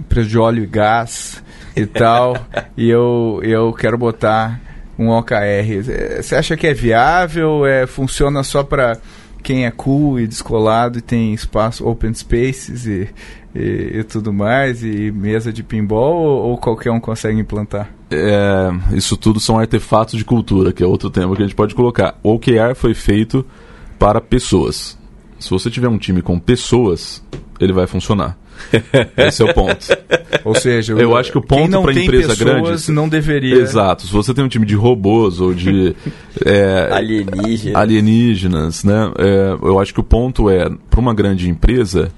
empresa 0.01 0.29
de 0.29 0.39
óleo 0.39 0.65
e 0.65 0.67
gás 0.67 1.43
e 1.77 1.87
tal, 1.87 2.37
e 2.77 2.89
eu, 2.89 3.41
eu 3.43 3.73
quero 3.73 3.97
botar 3.97 4.61
um 4.99 5.09
OKR, 5.11 6.21
você 6.21 6.37
acha 6.37 6.57
que 6.57 6.67
é 6.67 6.75
viável? 6.75 7.65
É, 7.65 7.87
funciona 7.87 8.43
só 8.43 8.63
para 8.63 8.99
quem 9.43 9.67
é 9.67 9.71
cool 9.71 10.21
e 10.21 10.27
descolado 10.27 10.99
e 10.99 11.03
tem 11.03 11.35
espaço, 11.35 11.87
open 11.87 12.15
spaces 12.15 12.87
e, 12.87 13.09
e, 13.55 13.99
e 13.99 14.05
tudo 14.05 14.33
mais, 14.33 14.83
e 14.83 15.11
mesa 15.11 15.53
de 15.53 15.63
pinball, 15.63 16.17
ou, 16.23 16.51
ou 16.51 16.59
qualquer 16.59 16.91
um 16.91 17.01
consegue 17.01 17.39
implantar? 17.41 17.91
É, 18.11 18.71
isso 18.97 19.17
tudo 19.17 19.41
são 19.41 19.59
artefatos 19.59 20.19
de 20.19 20.25
cultura, 20.25 20.73
que 20.73 20.83
é 20.83 20.87
outro 20.87 21.11
tema 21.11 21.35
que 21.37 21.43
a 21.43 21.47
gente 21.47 21.55
pode 21.57 21.75
colocar. 21.75 22.19
O 22.23 22.35
OKR 22.35 22.75
foi 22.75 22.95
feito 22.95 23.45
para 23.99 24.21
pessoas. 24.21 24.99
Se 25.39 25.51
você 25.51 25.71
tiver 25.71 25.89
um 25.89 25.99
time 25.99 26.23
com 26.23 26.39
pessoas, 26.39 27.23
ele 27.61 27.73
vai 27.73 27.87
funcionar. 27.87 28.39
Esse 29.17 29.43
é 29.43 29.45
o 29.51 29.53
ponto. 29.55 29.87
Ou 30.45 30.55
seja, 30.55 30.93
Eu 30.93 31.17
acho 31.17 31.33
que 31.33 31.39
o 31.39 31.43
ponto 31.43 31.83
tem 31.93 32.05
empresa 32.05 32.29
pessoas 32.37 32.39
grande- 32.87 32.93
não 32.93 33.09
deveria. 33.09 33.57
Exato. 33.57 34.07
Se 34.07 34.13
você 34.13 34.33
tem 34.33 34.45
um 34.45 34.49
time 34.49 34.65
de 34.67 34.75
robôs 34.77 35.41
ou 35.41 35.53
de 35.53 35.97
é, 36.45 36.89
Alienígena. 36.93 37.79
alienígenas, 37.79 38.85
né? 38.85 39.11
é, 39.19 39.53
eu 39.63 39.81
acho 39.81 39.93
que 39.93 40.01
o 40.01 40.05
ponto 40.05 40.49
é, 40.49 40.69
para 40.91 41.01
uma 41.01 41.15
grande 41.15 41.49
empresa, 41.49 42.13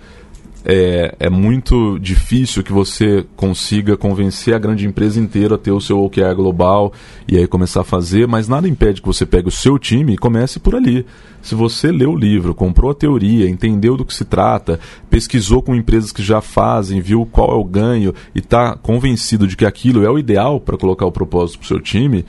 é, 0.65 1.15
é 1.21 1.29
muito 1.29 1.99
difícil 1.99 2.63
que 2.63 2.73
você 2.73 3.25
consiga 3.37 3.97
convencer 3.97 4.55
a 4.55 4.59
grande 4.59 4.87
empresa 4.87 5.21
inteira 5.21 5.57
a 5.57 5.59
ter 5.59 5.71
o 5.73 5.81
seu 5.81 6.03
OKR 6.03 6.35
global 6.35 6.93
e 7.29 7.37
aí 7.37 7.47
começar 7.47 7.83
a 7.83 7.85
fazer, 7.85 8.27
mas 8.27 8.49
nada 8.49 8.67
impede 8.67 9.03
que 9.03 9.07
você 9.07 9.27
pegue 9.27 9.49
o 9.49 9.51
seu 9.53 9.79
time 9.79 10.15
e 10.15 10.19
comece 10.19 10.59
por 10.59 10.75
ali. 10.75 11.05
Se 11.43 11.55
você 11.55 11.93
leu 11.93 12.13
o 12.13 12.17
livro, 12.17 12.55
comprou 12.55 12.91
a 12.91 12.95
teoria, 12.95 13.49
entendeu 13.49 13.97
do 13.97 14.05
que 14.05 14.15
se 14.15 14.25
trata, 14.25 14.81
pesquisou 15.11 15.61
com 15.61 15.75
empresas 15.75 16.11
que 16.13 16.23
já 16.23 16.41
fazem, 16.41 17.01
viu 17.01 17.27
qual 17.31 17.51
é 17.53 17.55
o 17.57 17.65
ganho 17.65 18.15
e 18.35 18.39
está 18.39 18.75
convencido 18.77 19.47
de 19.47 19.57
que 19.57 19.67
aquilo 19.67 20.05
é 20.05 20.11
o 20.11 20.19
ideal 20.19 20.59
para 20.59 20.79
colocar 20.79 21.05
o 21.05 21.13
propósito 21.13 21.59
para 21.59 21.65
o 21.67 21.69
seu 21.69 21.81
time, 21.81 22.25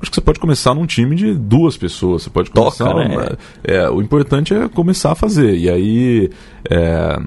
acho 0.00 0.10
que 0.10 0.14
você 0.14 0.22
pode 0.22 0.40
começar 0.40 0.74
num 0.74 0.86
time 0.86 1.14
de 1.14 1.34
duas 1.34 1.76
pessoas. 1.76 2.22
Você 2.22 2.30
pode 2.30 2.50
Toca, 2.50 2.82
começar. 2.84 2.94
né? 3.06 3.14
uma- 3.14 3.38
é, 3.62 3.90
o 3.90 4.00
importante 4.00 4.54
é 4.54 4.66
começar 4.66 5.12
a 5.12 5.14
fazer. 5.14 5.54
E 5.58 5.68
aí. 5.68 6.30
é, 6.70 7.20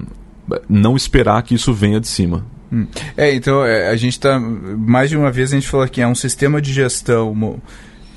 não 0.68 0.96
esperar 0.96 1.42
que 1.42 1.54
isso 1.54 1.72
venha 1.72 2.00
de 2.00 2.08
cima. 2.08 2.44
É, 3.16 3.32
então 3.34 3.64
é, 3.64 3.88
a 3.88 3.96
gente 3.96 4.18
tá. 4.18 4.38
Mais 4.38 5.10
de 5.10 5.16
uma 5.16 5.30
vez 5.30 5.52
a 5.52 5.54
gente 5.54 5.68
falou 5.68 5.86
que 5.86 6.00
é 6.00 6.06
um 6.06 6.14
sistema 6.14 6.60
de 6.60 6.72
gestão 6.72 7.60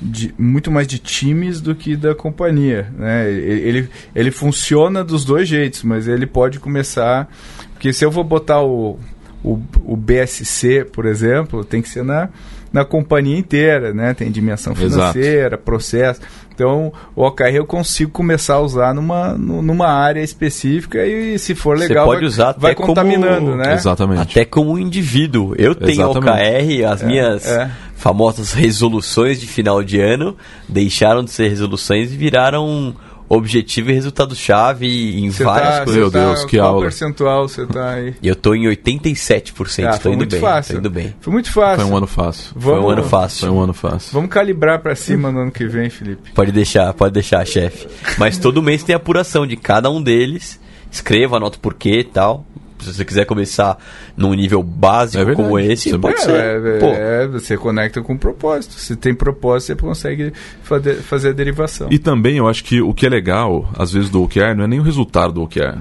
de, 0.00 0.34
muito 0.38 0.70
mais 0.70 0.86
de 0.86 0.98
times 0.98 1.60
do 1.60 1.74
que 1.74 1.96
da 1.96 2.14
companhia. 2.14 2.92
Né? 2.96 3.30
Ele, 3.30 3.68
ele, 3.68 3.90
ele 4.14 4.30
funciona 4.30 5.04
dos 5.04 5.24
dois 5.24 5.48
jeitos, 5.48 5.82
mas 5.82 6.08
ele 6.08 6.26
pode 6.26 6.58
começar. 6.58 7.28
Porque 7.72 7.92
se 7.92 8.04
eu 8.04 8.10
vou 8.10 8.24
botar 8.24 8.62
o, 8.62 8.98
o, 9.42 9.60
o 9.84 9.96
BSC, 9.96 10.84
por 10.92 11.06
exemplo, 11.06 11.64
tem 11.64 11.82
que 11.82 11.88
ser 11.88 12.04
na, 12.04 12.28
na 12.72 12.84
companhia 12.84 13.38
inteira, 13.38 13.92
né? 13.92 14.14
Tem 14.14 14.30
dimensão 14.30 14.74
financeira, 14.74 15.48
Exato. 15.48 15.62
processo. 15.62 16.20
Então, 16.58 16.92
o 17.14 17.22
OKR 17.22 17.54
eu 17.54 17.64
consigo 17.64 18.10
começar 18.10 18.54
a 18.54 18.60
usar 18.60 18.92
numa, 18.92 19.34
numa 19.38 19.86
área 19.86 20.20
específica 20.20 21.06
e, 21.06 21.38
se 21.38 21.54
for 21.54 21.78
legal, 21.78 22.04
Você 22.04 22.10
pode 22.10 22.20
vai, 22.20 22.28
usar 22.28 22.54
vai 22.58 22.74
contaminando, 22.74 23.52
como, 23.52 23.56
né? 23.58 23.74
Exatamente. 23.74 24.22
Até 24.22 24.44
como 24.44 24.76
indivíduo. 24.76 25.54
Eu 25.56 25.72
tenho 25.72 26.10
Exatamente. 26.10 26.82
OKR, 26.82 26.92
as 26.92 27.02
é, 27.02 27.06
minhas 27.06 27.46
é. 27.46 27.70
famosas 27.94 28.52
resoluções 28.52 29.40
de 29.40 29.46
final 29.46 29.84
de 29.84 30.00
ano 30.00 30.36
deixaram 30.68 31.22
de 31.22 31.30
ser 31.30 31.46
resoluções 31.48 32.12
e 32.12 32.16
viraram 32.16 32.92
objetivo 33.28 33.90
e 33.90 33.94
resultado-chave 33.94 35.20
em 35.20 35.30
cê 35.30 35.44
várias 35.44 35.78
tá, 35.78 35.84
coisas. 35.84 36.00
Meu 36.00 36.10
tá, 36.10 36.24
Deus, 36.24 36.44
que 36.44 36.56
qual 36.56 36.68
aula. 36.68 36.82
percentual 36.82 37.48
você 37.48 37.66
tá 37.66 37.90
aí? 37.90 38.14
E 38.22 38.28
eu 38.28 38.34
tô 38.34 38.54
em 38.54 38.64
87%, 38.64 39.84
ah, 39.86 39.98
tô 39.98 40.08
indo 40.08 40.18
muito 40.18 40.30
bem. 40.30 40.40
Fácil. 40.40 40.74
Tô 40.74 40.78
indo 40.80 40.90
bem. 40.90 41.14
Foi 41.20 41.32
muito 41.32 41.52
fácil. 41.52 41.84
Foi 41.84 41.92
um 41.92 41.96
ano 41.96 42.06
fácil. 42.06 42.52
Vamos, 42.56 42.78
Foi 42.78 42.88
um 42.88 42.90
ano 42.90 43.04
fácil. 43.04 43.40
Foi 43.40 43.50
um 43.50 43.60
ano 43.60 43.74
fácil. 43.74 44.12
Vamos 44.12 44.30
calibrar 44.30 44.78
para 44.80 44.94
cima 44.94 45.30
no 45.30 45.40
ano 45.40 45.50
que 45.50 45.66
vem, 45.66 45.90
Felipe. 45.90 46.32
Pode 46.32 46.52
deixar, 46.52 46.92
pode 46.94 47.12
deixar, 47.12 47.46
chefe. 47.46 47.86
Mas 48.16 48.38
todo 48.38 48.62
mês 48.62 48.82
tem 48.82 48.94
apuração 48.94 49.46
de 49.46 49.56
cada 49.56 49.90
um 49.90 50.02
deles. 50.02 50.58
Escreva, 50.90 51.36
anota 51.36 51.58
o 51.58 51.60
porquê 51.60 52.00
e 52.00 52.04
tal 52.04 52.46
se 52.80 52.94
você 52.94 53.04
quiser 53.04 53.24
começar 53.24 53.78
num 54.16 54.32
nível 54.34 54.62
básico 54.62 55.30
é 55.30 55.34
como 55.34 55.58
esse, 55.58 55.90
você 55.90 55.98
pode 55.98 56.16
é, 56.16 56.18
ser. 56.18 56.82
É, 56.82 57.24
é, 57.24 57.26
você 57.26 57.56
conecta 57.56 58.02
com 58.02 58.16
propósito. 58.16 58.74
Se 58.74 58.96
tem 58.96 59.14
propósito, 59.14 59.68
você 59.68 59.76
consegue 59.76 60.32
fazer, 60.62 60.96
fazer 60.96 61.28
a 61.30 61.32
derivação. 61.32 61.88
E 61.90 61.98
também 61.98 62.36
eu 62.36 62.48
acho 62.48 62.64
que 62.64 62.80
o 62.80 62.94
que 62.94 63.06
é 63.06 63.08
legal, 63.08 63.70
às 63.76 63.92
vezes, 63.92 64.10
do 64.10 64.22
OKR 64.22 64.54
não 64.56 64.64
é 64.64 64.66
nem 64.66 64.80
o 64.80 64.82
resultado 64.82 65.32
do 65.32 65.42
OKR. 65.42 65.78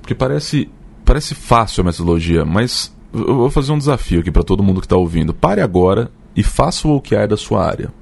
Porque 0.00 0.14
parece, 0.14 0.68
parece 1.04 1.34
fácil 1.34 1.82
a 1.82 1.84
metodologia, 1.84 2.44
mas 2.44 2.94
eu 3.12 3.36
vou 3.36 3.50
fazer 3.50 3.72
um 3.72 3.78
desafio 3.78 4.20
aqui 4.20 4.30
para 4.30 4.42
todo 4.42 4.62
mundo 4.62 4.80
que 4.80 4.86
está 4.86 4.96
ouvindo. 4.96 5.34
Pare 5.34 5.60
agora 5.60 6.10
e 6.34 6.42
faça 6.42 6.86
o 6.88 6.96
OKR 6.96 7.26
da 7.28 7.36
sua 7.36 7.64
área. 7.64 7.92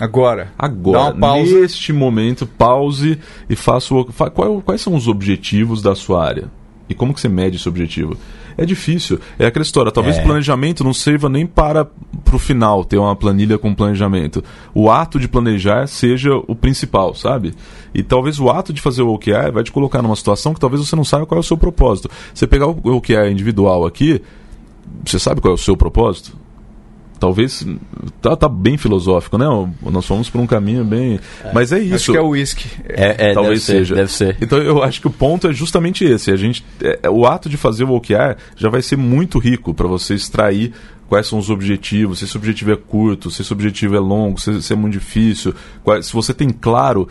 Agora. 0.00 0.52
Agora. 0.58 1.14
Neste 1.14 1.92
momento, 1.92 2.46
pause 2.46 3.18
e 3.48 3.54
faça 3.54 3.94
o. 3.94 4.04
Quais 4.64 4.80
são 4.80 4.94
os 4.94 5.06
objetivos 5.06 5.82
da 5.82 5.94
sua 5.94 6.24
área? 6.24 6.50
E 6.88 6.94
como 6.94 7.14
que 7.14 7.20
você 7.20 7.28
mede 7.28 7.56
esse 7.56 7.68
objetivo? 7.68 8.16
É 8.56 8.66
difícil. 8.66 9.18
É 9.38 9.46
aquela 9.46 9.62
história. 9.62 9.90
Talvez 9.90 10.18
é. 10.18 10.20
o 10.20 10.24
planejamento 10.24 10.84
não 10.84 10.92
sirva 10.92 11.28
nem 11.28 11.46
para 11.46 11.88
o 12.32 12.38
final 12.38 12.84
ter 12.84 12.98
uma 12.98 13.16
planilha 13.16 13.58
com 13.58 13.74
planejamento. 13.74 14.42
O 14.74 14.90
ato 14.90 15.18
de 15.18 15.28
planejar 15.28 15.86
seja 15.86 16.30
o 16.34 16.54
principal, 16.54 17.14
sabe? 17.14 17.54
E 17.94 18.02
talvez 18.02 18.38
o 18.38 18.50
ato 18.50 18.72
de 18.72 18.80
fazer 18.80 19.02
o 19.02 19.12
OKR 19.12 19.52
vai 19.52 19.62
te 19.62 19.72
colocar 19.72 20.02
numa 20.02 20.16
situação 20.16 20.52
que 20.52 20.60
talvez 20.60 20.86
você 20.86 20.96
não 20.96 21.04
saiba 21.04 21.26
qual 21.26 21.38
é 21.38 21.40
o 21.40 21.44
seu 21.44 21.56
propósito. 21.56 22.10
Você 22.34 22.46
pegar 22.46 22.66
o 22.66 22.96
OKR 22.96 23.30
individual 23.30 23.86
aqui, 23.86 24.20
você 25.04 25.18
sabe 25.18 25.40
qual 25.40 25.52
é 25.52 25.54
o 25.54 25.58
seu 25.58 25.76
propósito? 25.76 26.41
Talvez 27.22 27.64
tá, 28.20 28.34
tá 28.34 28.48
bem 28.48 28.76
filosófico, 28.76 29.38
né? 29.38 29.46
Nós 29.80 30.04
fomos 30.04 30.28
por 30.28 30.40
um 30.40 30.46
caminho 30.46 30.84
bem, 30.84 31.20
é. 31.44 31.52
mas 31.52 31.70
é 31.70 31.78
isso. 31.78 31.94
Acho 31.94 32.12
que 32.12 32.18
é 32.18 32.20
o 32.20 32.30
whisky. 32.30 32.68
É, 32.88 33.30
é, 33.30 33.32
talvez 33.32 33.64
deve 33.64 33.78
seja. 33.78 33.94
Ser, 33.94 34.00
deve 34.00 34.12
ser. 34.12 34.36
Então 34.40 34.58
eu 34.58 34.82
acho 34.82 35.00
que 35.00 35.06
o 35.06 35.10
ponto 35.10 35.46
é 35.46 35.52
justamente 35.52 36.04
esse. 36.04 36.32
A 36.32 36.36
gente, 36.36 36.64
é, 36.82 36.98
é 37.04 37.10
o 37.10 37.24
ato 37.24 37.48
de 37.48 37.56
fazer 37.56 37.84
o 37.84 37.92
OKR 37.92 38.36
já 38.56 38.68
vai 38.68 38.82
ser 38.82 38.96
muito 38.96 39.38
rico 39.38 39.72
para 39.72 39.86
você 39.86 40.14
extrair 40.14 40.72
quais 41.08 41.28
são 41.28 41.38
os 41.38 41.48
objetivos, 41.48 42.18
se 42.18 42.24
esse 42.24 42.36
objetivo 42.36 42.72
é 42.72 42.76
curto, 42.76 43.30
se 43.30 43.42
esse 43.42 43.52
objetivo 43.52 43.94
é 43.94 44.00
longo, 44.00 44.40
se, 44.40 44.60
se 44.60 44.72
é 44.72 44.76
muito 44.76 44.94
difícil, 44.94 45.54
qual, 45.84 46.02
se 46.02 46.12
você 46.12 46.34
tem 46.34 46.50
claro 46.50 47.08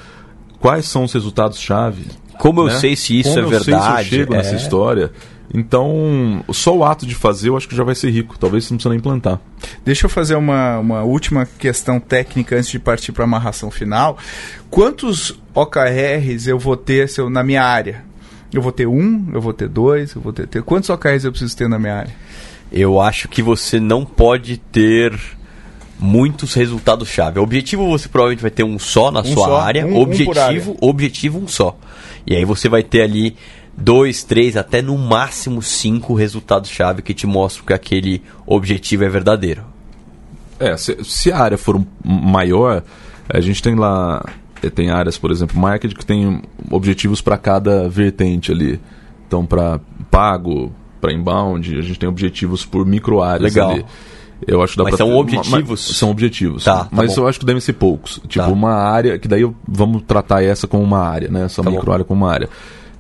quais 0.60 0.88
são 0.88 1.06
os 1.06 1.14
resultados 1.14 1.58
chave. 1.58 2.04
Como 2.38 2.66
né? 2.66 2.74
eu 2.74 2.80
sei 2.80 2.98
se 2.98 3.18
isso 3.18 3.30
Como 3.30 3.48
é 3.48 3.50
verdade? 3.50 3.66
Como 3.66 3.78
eu 3.78 3.96
sei 3.96 4.04
se 4.04 4.16
eu 4.16 4.20
chego 4.20 4.34
nessa 4.34 4.54
é. 4.54 4.58
história? 4.58 5.12
Então, 5.54 6.44
só 6.52 6.76
o 6.76 6.84
ato 6.84 7.06
de 7.06 7.14
fazer 7.14 7.50
eu 7.50 7.58
acho 7.58 7.68
que 7.68 7.76
já 7.76 7.84
vai 7.84 7.96
ser 7.96 8.10
rico. 8.10 8.38
Talvez 8.40 8.64
você 8.64 8.74
não 8.74 8.78
precisa 8.78 8.90
nem 8.90 9.00
implantar. 9.00 9.40
Deixa 9.84 10.06
eu 10.06 10.10
fazer 10.10 10.36
uma, 10.36 10.80
uma 10.80 11.04
última 11.04 11.46
questão 11.60 12.00
técnica 12.00 12.56
antes 12.56 12.70
de 12.70 12.80
partir 12.80 13.12
para 13.12 13.24
a 13.24 13.28
amarração 13.28 13.70
final. 13.70 14.18
Quantos 14.70 15.38
OKRs 15.54 16.48
eu 16.48 16.58
vou 16.58 16.78
ter 16.78 17.10
se 17.10 17.20
eu, 17.20 17.30
na 17.30 17.44
minha 17.44 17.64
área? 17.64 18.04
Eu 18.54 18.62
vou 18.62 18.72
ter 18.72 18.88
um, 18.88 19.30
eu 19.34 19.42
vou 19.42 19.54
ter 19.54 19.68
dois, 19.68 20.14
eu 20.14 20.22
vou 20.22 20.32
ter. 20.32 20.48
ter 20.48 20.62
quantos 20.62 20.90
OKRs 20.90 21.26
eu 21.26 21.32
preciso 21.32 21.56
ter 21.56 21.68
na 21.68 21.80
minha 21.80 21.96
área? 21.96 22.14
Eu 22.72 23.02
acho 23.02 23.28
que 23.28 23.42
você 23.42 23.80
não 23.80 24.06
pode 24.06 24.58
ter 24.58 25.18
muitos 26.00 26.54
resultados-chave. 26.54 27.40
O 27.40 27.44
objetivo 27.44 27.88
você 27.88 28.08
provavelmente 28.08 28.42
vai 28.42 28.52
ter 28.52 28.64
um 28.64 28.80
só 28.80 29.12
na 29.12 29.20
um 29.20 29.26
sua 29.26 29.46
só, 29.46 29.58
área. 29.60 29.86
Um, 29.86 29.98
objetivo, 29.98 30.72
um 30.72 30.76
área. 30.76 30.78
objetivo 30.82 31.40
um 31.40 31.48
só. 31.48 31.78
E 32.26 32.36
aí 32.36 32.46
você 32.46 32.68
vai 32.68 32.84
ter 32.84 33.02
ali 33.02 33.36
dois, 33.84 34.24
três, 34.24 34.56
até 34.56 34.82
no 34.82 34.98
máximo 34.98 35.62
cinco 35.62 36.14
resultados-chave 36.14 37.02
que 37.02 37.14
te 37.14 37.26
mostram 37.26 37.66
que 37.66 37.74
aquele 37.74 38.22
objetivo 38.46 39.04
é 39.04 39.10
verdadeiro. 39.10 39.64
É, 40.60 40.78
se, 40.78 41.04
se 41.04 41.32
a 41.32 41.40
área 41.40 41.58
for 41.58 41.84
maior, 42.04 42.84
a 43.28 43.42
gente 43.42 43.62
tem 43.62 43.76
lá 43.76 44.24
eh, 44.62 44.70
tem 44.70 44.90
áreas, 44.92 45.18
por 45.18 45.32
exemplo, 45.32 45.60
marketing 45.60 45.96
que 45.96 46.06
tem 46.06 46.42
objetivos 46.70 47.22
para 47.22 47.38
cada 47.38 47.90
vertente 47.90 48.52
ali. 48.52 48.80
Então, 49.28 49.46
para 49.46 49.80
pago, 50.10 50.72
para 51.00 51.12
inbound, 51.12 51.78
a 51.78 51.82
gente 51.82 51.98
tem 51.98 52.08
objetivos 52.08 52.66
por 52.66 52.86
micro 52.86 53.22
áreas 53.22 53.54
Legal. 53.54 53.72
ali. 53.72 53.86
Eu 54.48 54.62
acho 54.62 54.74
que 54.74 54.78
dá 54.78 54.84
mas 54.84 54.96
pra 54.96 55.06
são 55.06 55.16
objetivos? 55.16 55.98
São 55.98 56.10
objetivos. 56.10 56.64
Tá, 56.64 56.86
tá 56.86 56.90
mas 56.92 57.16
bom. 57.16 57.22
eu 57.22 57.28
acho 57.28 57.40
que 57.40 57.46
devem 57.46 57.62
ser 57.62 57.74
poucos. 57.74 58.20
Tipo, 58.28 58.46
tá. 58.46 58.52
uma 58.52 58.74
área, 58.74 59.18
que 59.20 59.28
daí 59.28 59.50
vamos 59.68 60.04
tratar 60.04 60.44
essa 60.44 60.68
como 60.68 60.84
uma 60.84 61.00
área, 61.00 61.30
né? 61.30 61.46
Essa 61.46 61.64
tá 61.64 61.70
micro 61.70 61.86
bom. 61.86 61.94
área 61.94 62.06
como 62.06 62.26
uma 62.26 62.32
área. 62.32 62.50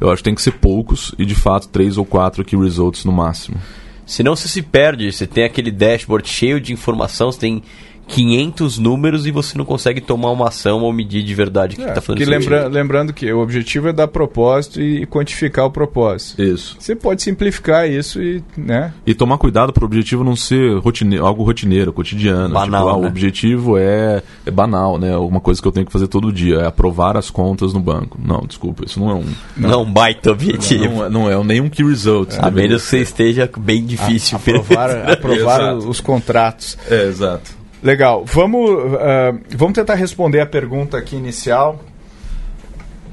Eu 0.02 0.10
acho 0.10 0.18
que 0.18 0.24
tem 0.24 0.36
que 0.36 0.41
ser 0.41 0.54
poucos 0.54 1.14
e 1.18 1.26
de 1.26 1.36
fato 1.36 1.68
três 1.68 1.95
ou 1.95 2.04
quatro 2.04 2.43
key 2.43 2.58
results 2.58 3.06
no 3.06 3.12
máximo. 3.12 3.58
Senão 4.04 4.36
você 4.36 4.47
se 4.47 4.64
perde, 4.64 5.12
você 5.12 5.28
tem 5.28 5.43
aquele 5.45 5.72
dashboard 5.72 6.28
cheio 6.28 6.60
de 6.60 6.74
informação, 6.74 7.32
você 7.32 7.39
tem 7.39 7.64
500 8.08 8.78
números 8.78 9.26
e 9.26 9.32
você 9.32 9.58
não 9.58 9.66
consegue 9.66 10.02
tomar 10.02 10.32
uma 10.32 10.49
ação 10.49 10.82
ou 10.82 10.91
medir 10.91 11.24
de 11.24 11.34
verdade 11.34 11.76
o 11.76 11.80
que 11.80 11.86
é, 11.86 11.89
está 11.89 12.02
fazendo 12.02 12.30
lembra, 12.30 12.68
Lembrando 12.68 13.14
que 13.14 13.32
o 13.32 13.39
objetivo 13.39 13.88
é 13.88 13.93
dar 13.93 14.08
propósito 14.08 14.82
e 14.82 15.06
quantificar 15.06 15.66
o 15.66 15.72
propósito. 15.72 16.41
Isso. 16.41 16.76
Você 16.80 16.95
pode 16.95 17.22
simplificar 17.22 17.89
isso 17.89 18.22
e. 18.22 18.43
Né? 18.58 18.93
E 19.06 19.14
tomar 19.14 19.38
cuidado 19.38 19.72
para 19.72 19.84
o 19.84 19.86
objetivo 19.86 20.24
não 20.24 20.36
ser 20.36 20.78
rotine, 20.80 21.18
algo 21.18 21.43
rotineiro, 21.43 21.93
cotidiano. 21.93 22.54
Banal, 22.54 22.86
tipo, 22.86 22.89
ah, 22.89 22.99
né? 22.99 23.06
O 23.06 23.08
objetivo 23.08 23.78
é, 23.78 24.24
é 24.45 24.52
banal, 24.52 24.97
né? 24.97 25.14
Alguma 25.14 25.39
coisa 25.39 25.62
que 25.62 25.68
eu 25.68 25.72
tenho 25.72 25.86
que 25.86 25.91
fazer 25.91 26.08
todo 26.08 26.32
dia, 26.32 26.58
é 26.58 26.68
aprovar 26.68 27.18
as 27.18 27.30
contas 27.30 27.74
no 27.74 27.80
banco. 27.80 28.20
Não, 28.24 28.41
desculpa, 28.41 28.86
isso 28.86 28.99
não 28.99 29.10
é 29.10 29.14
um. 29.14 29.26
Não, 29.56 29.70
não 29.70 29.82
um 29.84 29.91
baita 29.91 30.32
objetivo. 30.32 31.04
Não, 31.04 31.10
não, 31.10 31.30
é, 31.30 31.34
não 31.34 31.41
é 31.41 31.43
nenhum 31.43 31.70
key 31.70 31.84
result. 31.84 32.34
É. 32.34 32.45
A 32.45 32.52
menos 32.52 32.84
que 32.84 32.89
você 32.89 32.99
esteja 32.99 33.49
bem 33.58 33.86
difícil. 33.86 34.38
A, 34.38 34.39
aprovar 34.39 34.89
aprovar 35.10 35.76
os 35.76 36.02
contratos. 36.02 36.78
É, 36.89 37.06
exato. 37.08 37.61
Legal. 37.82 38.23
Vamos, 38.25 38.69
uh, 38.69 39.39
vamos 39.49 39.73
tentar 39.73 39.95
responder 39.95 40.39
a 40.39 40.45
pergunta 40.45 40.97
aqui 40.97 41.15
inicial. 41.15 41.79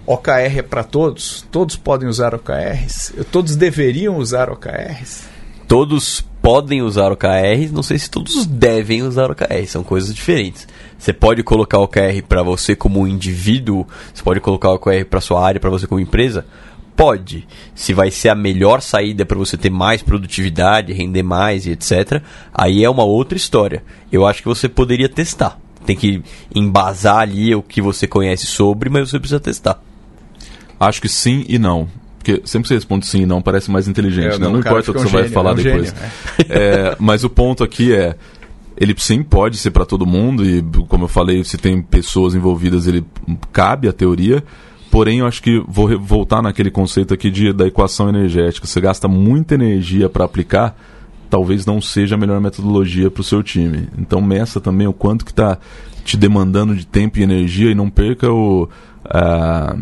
OKR 0.07 0.59
é 0.59 0.63
para 0.63 0.83
todos? 0.85 1.47
Todos 1.51 1.77
podem 1.77 2.09
usar 2.09 2.35
OKRs? 2.35 3.15
Todos 3.31 3.57
deveriam 3.57 4.17
usar 4.17 4.51
OKRs? 4.51 5.25
Todos 5.67 6.25
podem 6.41 6.81
usar 6.81 7.13
OKRs, 7.13 7.71
não 7.71 7.83
sei 7.83 7.99
se 7.99 8.11
todos 8.11 8.47
devem 8.47 9.03
usar 9.03 9.31
OKRs, 9.31 9.71
são 9.71 9.85
coisas 9.85 10.15
diferentes. 10.15 10.67
Você 10.99 11.13
pode 11.13 11.43
colocar 11.43 11.79
OKR 11.79 12.23
para 12.27 12.43
você 12.43 12.75
como 12.75 13.07
indivíduo, 13.07 13.87
você 14.15 14.23
pode 14.23 14.41
colocar 14.41 14.71
OKR 14.71 15.05
para 15.11 15.21
sua 15.21 15.45
área, 15.45 15.61
para 15.61 15.69
você 15.69 15.87
como 15.87 16.01
empresa, 16.01 16.47
Pode. 16.99 17.47
Se 17.77 17.95
vai 17.95 18.11
ser 18.11 18.29
a 18.29 18.35
melhor 18.35 18.83
saída 18.83 19.25
para 19.25 19.39
você 19.39 19.57
ter 19.57 19.71
mais 19.71 20.03
produtividade, 20.03 20.93
render 20.93 21.23
mais 21.23 21.65
e 21.65 21.71
etc., 21.71 22.21
aí 22.53 22.83
é 22.83 22.91
uma 22.91 23.05
outra 23.05 23.39
história. 23.39 23.85
Eu 24.11 24.27
acho 24.27 24.43
que 24.43 24.49
você 24.49 24.69
poderia 24.69 25.09
testar. 25.09 25.61
Tem 25.87 25.95
que 25.95 26.21
embasar 26.53 27.19
ali 27.19 27.55
o 27.55 27.63
que 27.63 27.81
você 27.81 28.09
conhece 28.09 28.47
sobre, 28.47 28.91
mas 28.91 29.09
você 29.09 29.21
precisa 29.21 29.39
testar. 29.39 29.81
Acho 30.81 31.01
que 31.01 31.09
sim 31.09 31.45
e 31.49 31.57
não. 31.57 31.87
Porque 32.19 32.43
sempre 32.45 32.65
que 32.65 32.69
você 32.71 32.75
responde 32.75 33.07
sim 33.07 33.23
e 33.23 33.27
não, 33.27 33.41
parece 33.41 33.71
mais 33.71 33.87
inteligente, 33.87 34.35
é, 34.35 34.39
né? 34.39 34.47
Não, 34.47 34.55
não 34.55 34.59
importa 34.59 34.91
o 34.91 34.95
que 34.95 35.01
você 35.01 35.09
gênio, 35.09 35.23
vai 35.23 35.29
falar 35.29 35.51
é 35.51 35.53
um 35.53 35.57
depois. 35.57 35.87
Gênio, 35.87 36.03
é, 36.51 36.97
mas 36.99 37.23
o 37.23 37.31
ponto 37.31 37.63
aqui 37.63 37.95
é 37.95 38.17
ele 38.77 38.93
sim 38.99 39.23
pode 39.23 39.57
ser 39.57 39.71
para 39.71 39.87
todo 39.87 40.05
mundo 40.05 40.45
e 40.45 40.63
como 40.89 41.05
eu 41.05 41.09
falei 41.09 41.43
se 41.43 41.59
tem 41.59 41.83
pessoas 41.83 42.35
envolvidas 42.35 42.87
ele 42.87 43.05
cabe 43.53 43.89
a 43.89 43.93
teoria 43.93 44.45
Porém, 44.91 45.19
eu 45.19 45.27
acho 45.27 45.43
que 45.43 45.63
vou 45.67 45.99
voltar 45.99 46.43
naquele 46.43 46.71
conceito 46.71 47.13
aqui 47.13 47.31
de, 47.31 47.53
da 47.53 47.67
equação 47.67 48.09
energética. 48.09 48.67
Você 48.67 48.81
gasta 48.81 49.07
muita 49.07 49.55
energia 49.55 50.09
para 50.09 50.25
aplicar, 50.25 50.77
talvez 51.29 51.67
não 51.67 51.81
seja 51.81 52.15
a 52.15 52.19
melhor 52.19 52.41
metodologia 52.41 53.11
para 53.11 53.21
o 53.21 53.25
seu 53.25 53.43
time. 53.43 53.89
Então, 53.99 54.21
meça 54.21 54.61
também 54.61 54.87
o 54.87 54.93
quanto 54.93 55.25
que 55.25 55.33
está 55.33 55.59
te 56.05 56.17
demandando 56.17 56.75
de 56.75 56.87
tempo 56.87 57.19
e 57.19 57.23
energia 57.23 57.71
e 57.71 57.75
não 57.75 57.91
perca 57.91 58.33
o, 58.33 58.69
a, 59.05 59.77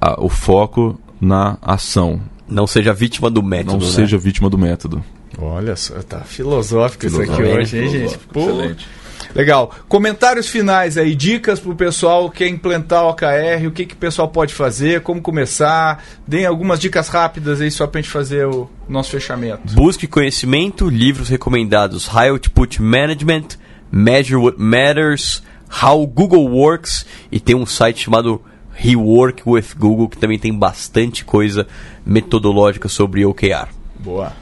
a, 0.00 0.20
o 0.24 0.28
foco 0.28 0.98
na 1.20 1.56
ação. 1.62 2.20
Não 2.48 2.66
seja 2.66 2.92
vítima 2.92 3.30
do 3.30 3.42
método. 3.42 3.78
Não 3.78 3.86
né? 3.86 3.92
seja 3.92 4.18
vítima 4.18 4.50
do 4.50 4.58
método. 4.58 5.04
Olha 5.40 5.76
só, 5.76 5.94
tá 6.02 6.20
filosófico, 6.20 7.02
filosófico 7.02 7.32
isso 7.32 7.42
aqui 7.42 7.42
hoje, 7.42 7.78
hein, 7.78 7.88
gente? 7.90 8.18
Excelente. 8.34 8.88
Legal. 9.34 9.72
Comentários 9.88 10.48
finais 10.48 10.96
aí, 10.96 11.14
dicas 11.14 11.60
pro 11.60 11.74
pessoal 11.74 12.30
que 12.30 12.38
quer 12.38 12.48
implantar 12.48 13.04
o 13.04 13.10
OKR, 13.10 13.66
o 13.66 13.70
que, 13.70 13.86
que 13.86 13.94
o 13.94 13.98
pessoal 13.98 14.28
pode 14.28 14.54
fazer, 14.54 15.02
como 15.02 15.20
começar. 15.20 16.04
Deem 16.26 16.46
algumas 16.46 16.80
dicas 16.80 17.08
rápidas 17.08 17.60
aí 17.60 17.70
só 17.70 17.86
pra 17.86 18.00
gente 18.00 18.10
fazer 18.10 18.46
o 18.46 18.68
nosso 18.88 19.10
fechamento. 19.10 19.74
Busque 19.74 20.06
conhecimento, 20.06 20.88
livros 20.88 21.28
recomendados 21.28 22.06
High 22.06 22.30
Output 22.30 22.80
Management, 22.80 23.48
Measure 23.90 24.36
What 24.36 24.60
Matters, 24.60 25.42
How 25.82 26.06
Google 26.06 26.48
Works 26.48 27.06
e 27.30 27.38
tem 27.38 27.54
um 27.54 27.66
site 27.66 28.04
chamado 28.04 28.42
Rework 28.72 29.42
with 29.44 29.74
Google 29.76 30.08
que 30.08 30.16
também 30.16 30.38
tem 30.38 30.56
bastante 30.56 31.24
coisa 31.24 31.66
metodológica 32.06 32.88
sobre 32.88 33.24
OKR. 33.24 33.68
Boa. 33.98 34.32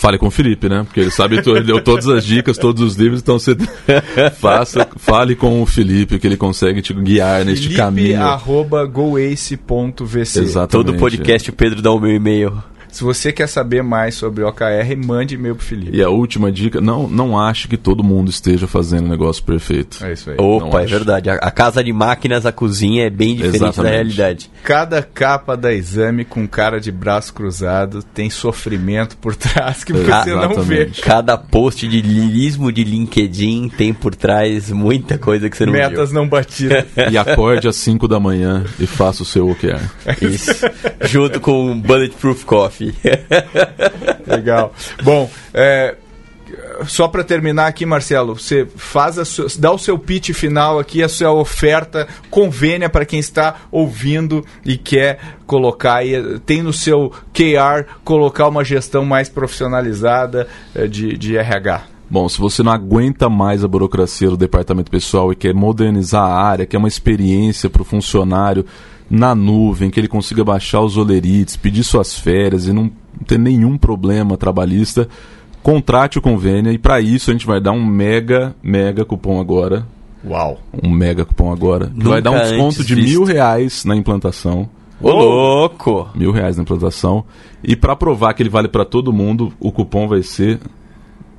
Fale 0.00 0.16
com 0.16 0.28
o 0.28 0.30
Felipe, 0.30 0.66
né? 0.66 0.82
Porque 0.82 0.98
ele 0.98 1.10
sabe, 1.10 1.36
ele 1.44 1.60
deu 1.62 1.84
todas 1.84 2.08
as 2.08 2.24
dicas, 2.24 2.56
todos 2.56 2.82
os 2.82 2.96
livros, 2.96 3.20
então 3.20 3.38
você 3.38 3.54
faça, 4.40 4.88
fale 4.96 5.36
com 5.36 5.60
o 5.60 5.66
Felipe, 5.66 6.18
que 6.18 6.26
ele 6.26 6.38
consegue 6.38 6.80
te 6.80 6.94
guiar 6.94 7.44
neste 7.44 7.64
Felipe, 7.64 7.82
caminho. 7.82 8.22
arroba 8.22 8.82
goace.vc. 8.86 10.40
Exatamente. 10.40 10.70
Todo 10.70 10.94
podcast 10.94 11.50
o 11.50 11.52
Pedro 11.52 11.82
dá 11.82 11.92
o 11.92 12.00
meu 12.00 12.12
e-mail. 12.14 12.62
Se 12.92 13.04
você 13.04 13.32
quer 13.32 13.46
saber 13.46 13.82
mais 13.82 14.14
sobre 14.14 14.44
OKR, 14.44 14.96
mande 15.04 15.34
e-mail 15.34 15.54
pro 15.54 15.64
Felipe. 15.64 15.96
E 15.96 16.02
a 16.02 16.08
última 16.08 16.50
dica, 16.50 16.80
não, 16.80 17.08
não 17.08 17.38
ache 17.38 17.68
que 17.68 17.76
todo 17.76 18.02
mundo 18.02 18.30
esteja 18.30 18.66
fazendo 18.66 19.06
o 19.06 19.08
negócio 19.08 19.42
perfeito. 19.42 20.04
É 20.04 20.12
isso 20.12 20.30
aí. 20.30 20.36
Opa, 20.38 20.82
é 20.82 20.86
verdade. 20.86 21.30
A, 21.30 21.34
a 21.34 21.50
casa 21.50 21.82
de 21.82 21.92
máquinas, 21.92 22.46
a 22.46 22.52
cozinha 22.52 23.06
é 23.06 23.10
bem 23.10 23.36
diferente 23.36 23.56
Exatamente. 23.56 23.82
da 23.82 23.90
realidade. 23.90 24.50
Cada 24.62 25.02
capa 25.02 25.56
da 25.56 25.72
exame 25.72 26.24
com 26.24 26.46
cara 26.46 26.80
de 26.80 26.90
braço 26.90 27.32
cruzado 27.32 28.02
tem 28.02 28.28
sofrimento 28.30 29.16
por 29.16 29.34
trás 29.36 29.84
que 29.84 29.92
você 29.92 30.34
não 30.34 30.48
vê. 30.62 30.82
Exatamente. 30.82 31.00
Cada 31.02 31.38
post 31.38 31.86
de 31.86 32.00
lirismo 32.00 32.72
de 32.72 32.84
LinkedIn 32.84 33.68
tem 33.68 33.92
por 33.92 34.14
trás 34.14 34.70
muita 34.70 35.18
coisa 35.18 35.48
que 35.48 35.56
você 35.56 35.66
não 35.66 35.72
Metas 35.72 36.12
não 36.12 36.28
batidas. 36.28 36.84
E 37.10 37.16
acorde 37.16 37.68
às 37.68 37.76
5 37.76 38.06
da 38.08 38.20
manhã 38.20 38.64
e 38.78 38.86
faça 38.86 39.22
o 39.22 39.26
seu 39.26 39.48
OKR. 39.48 39.80
viu. 40.18 40.30
Isso. 40.30 40.52
Junto 41.04 41.40
com 41.40 41.78
Bulletproof 41.80 42.44
Coffee. 42.44 42.79
Legal. 44.26 44.72
Bom, 45.02 45.30
é, 45.52 45.96
só 46.86 47.08
para 47.08 47.22
terminar 47.22 47.66
aqui, 47.66 47.84
Marcelo, 47.84 48.34
você 48.34 48.66
faz 48.76 49.18
a 49.18 49.24
sua, 49.24 49.46
dá 49.58 49.70
o 49.70 49.78
seu 49.78 49.98
pitch 49.98 50.30
final 50.32 50.78
aqui, 50.78 51.02
a 51.02 51.08
sua 51.08 51.32
oferta, 51.32 52.08
convênia 52.30 52.88
para 52.88 53.04
quem 53.04 53.18
está 53.18 53.62
ouvindo 53.70 54.44
e 54.64 54.76
quer 54.76 55.18
colocar 55.46 55.96
aí, 55.96 56.38
tem 56.40 56.62
no 56.62 56.72
seu 56.72 57.12
QR 57.34 57.84
colocar 58.04 58.48
uma 58.48 58.64
gestão 58.64 59.04
mais 59.04 59.28
profissionalizada 59.28 60.48
eh, 60.74 60.86
de, 60.86 61.16
de 61.16 61.36
RH. 61.36 61.84
Bom, 62.08 62.28
se 62.28 62.40
você 62.40 62.62
não 62.62 62.72
aguenta 62.72 63.28
mais 63.28 63.62
a 63.62 63.68
burocracia 63.68 64.28
do 64.28 64.36
departamento 64.36 64.90
pessoal 64.90 65.32
e 65.32 65.36
quer 65.36 65.54
modernizar 65.54 66.24
a 66.24 66.42
área, 66.42 66.66
quer 66.66 66.78
uma 66.78 66.88
experiência 66.88 67.70
para 67.70 67.82
o 67.82 67.84
funcionário 67.84 68.66
na 69.10 69.34
nuvem, 69.34 69.90
que 69.90 69.98
ele 69.98 70.06
consiga 70.06 70.44
baixar 70.44 70.80
os 70.80 70.96
olerites, 70.96 71.56
pedir 71.56 71.82
suas 71.82 72.16
férias 72.16 72.68
e 72.68 72.72
não 72.72 72.88
ter 73.26 73.38
nenhum 73.38 73.76
problema 73.76 74.36
trabalhista, 74.36 75.08
contrate 75.62 76.18
o 76.18 76.22
convênio 76.22 76.70
e 76.72 76.78
para 76.78 77.00
isso 77.00 77.30
a 77.30 77.32
gente 77.32 77.46
vai 77.46 77.60
dar 77.60 77.72
um 77.72 77.84
mega, 77.84 78.54
mega 78.62 79.04
cupom 79.04 79.40
agora. 79.40 79.84
Uau. 80.24 80.60
Um 80.82 80.90
mega 80.90 81.24
cupom 81.24 81.52
agora. 81.52 81.86
Que 81.86 81.96
Nunca 81.98 82.08
vai 82.10 82.22
dar 82.22 82.30
um 82.30 82.38
desconto 82.38 82.84
de 82.84 82.94
visto. 82.94 83.08
mil 83.08 83.24
reais 83.24 83.84
na 83.84 83.96
implantação. 83.96 84.68
Ô, 85.00 85.10
louco! 85.10 86.08
Mil 86.14 86.30
reais 86.30 86.56
na 86.56 86.62
implantação. 86.62 87.24
E 87.64 87.74
para 87.74 87.96
provar 87.96 88.34
que 88.34 88.42
ele 88.42 88.50
vale 88.50 88.68
para 88.68 88.84
todo 88.84 89.12
mundo, 89.12 89.52
o 89.58 89.72
cupom 89.72 90.06
vai 90.06 90.22
ser 90.22 90.60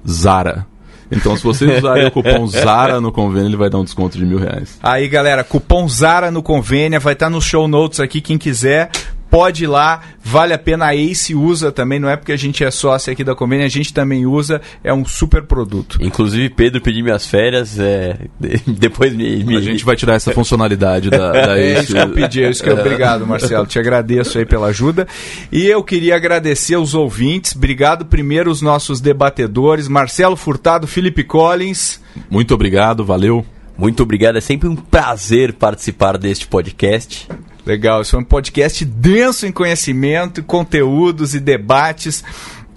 Zara. 0.07 0.65
Então, 1.11 1.35
se 1.35 1.43
você 1.43 1.65
usar 1.65 2.05
o 2.05 2.11
cupom 2.11 2.47
Zara 2.47 3.01
no 3.01 3.11
convênio, 3.11 3.49
ele 3.49 3.57
vai 3.57 3.69
dar 3.69 3.79
um 3.79 3.83
desconto 3.83 4.17
de 4.17 4.25
mil 4.25 4.39
reais. 4.39 4.79
Aí, 4.81 5.07
galera, 5.07 5.43
cupom 5.43 5.87
Zara 5.87 6.31
no 6.31 6.41
Convênia, 6.41 6.99
vai 6.99 7.13
estar 7.13 7.29
nos 7.29 7.43
show 7.43 7.67
notes 7.67 7.99
aqui, 7.99 8.21
quem 8.21 8.37
quiser. 8.37 8.89
Pode 9.31 9.63
ir 9.63 9.67
lá, 9.67 10.01
vale 10.23 10.53
a 10.53 10.57
pena. 10.59 10.87
A 10.87 10.95
Ace 10.95 11.33
usa 11.33 11.71
também, 11.71 11.99
não 11.99 12.09
é 12.09 12.17
porque 12.17 12.33
a 12.33 12.37
gente 12.37 12.63
é 12.65 12.69
sócio 12.69 13.11
aqui 13.13 13.23
da 13.23 13.33
Convênia, 13.33 13.65
a 13.65 13.69
gente 13.69 13.93
também 13.93 14.25
usa, 14.25 14.61
é 14.83 14.93
um 14.93 15.05
super 15.05 15.43
produto. 15.43 15.97
Inclusive, 16.01 16.49
Pedro 16.49 16.81
pediu 16.81 17.03
minhas 17.05 17.25
férias, 17.25 17.79
é, 17.79 18.17
depois 18.67 19.13
me, 19.15 19.41
me- 19.43 19.55
A 19.55 19.61
gente 19.61 19.85
vai 19.85 19.95
tirar 19.95 20.15
essa 20.15 20.33
funcionalidade 20.33 21.09
da, 21.09 21.31
da 21.47 21.57
É 21.57 21.71
Ace. 21.79 21.83
isso 21.83 21.93
que 21.93 21.99
eu 21.99 22.09
pedi, 22.09 22.43
é 22.43 22.49
isso 22.49 22.61
que 22.61 22.69
eu 22.69 22.77
obrigado, 22.77 23.25
Marcelo. 23.25 23.65
Te 23.65 23.79
agradeço 23.79 24.37
aí 24.37 24.45
pela 24.45 24.67
ajuda. 24.67 25.07
E 25.49 25.65
eu 25.65 25.81
queria 25.81 26.17
agradecer 26.17 26.75
aos 26.75 26.93
ouvintes. 26.93 27.55
Obrigado 27.55 28.05
primeiro 28.05 28.51
os 28.51 28.61
nossos 28.61 28.99
debatedores, 28.99 29.87
Marcelo 29.87 30.35
Furtado, 30.35 30.85
Felipe 30.87 31.23
Collins. 31.23 32.01
Muito 32.29 32.53
obrigado, 32.53 33.05
valeu. 33.05 33.45
Muito 33.77 34.03
obrigado, 34.03 34.37
é 34.37 34.41
sempre 34.41 34.67
um 34.67 34.75
prazer 34.75 35.53
participar 35.53 36.17
deste 36.17 36.45
podcast. 36.47 37.27
Legal, 37.65 38.01
isso 38.01 38.15
é 38.15 38.19
um 38.19 38.23
podcast 38.23 38.83
denso 38.83 39.45
em 39.45 39.51
conhecimento, 39.51 40.43
conteúdos 40.43 41.35
e 41.35 41.39
debates. 41.39 42.23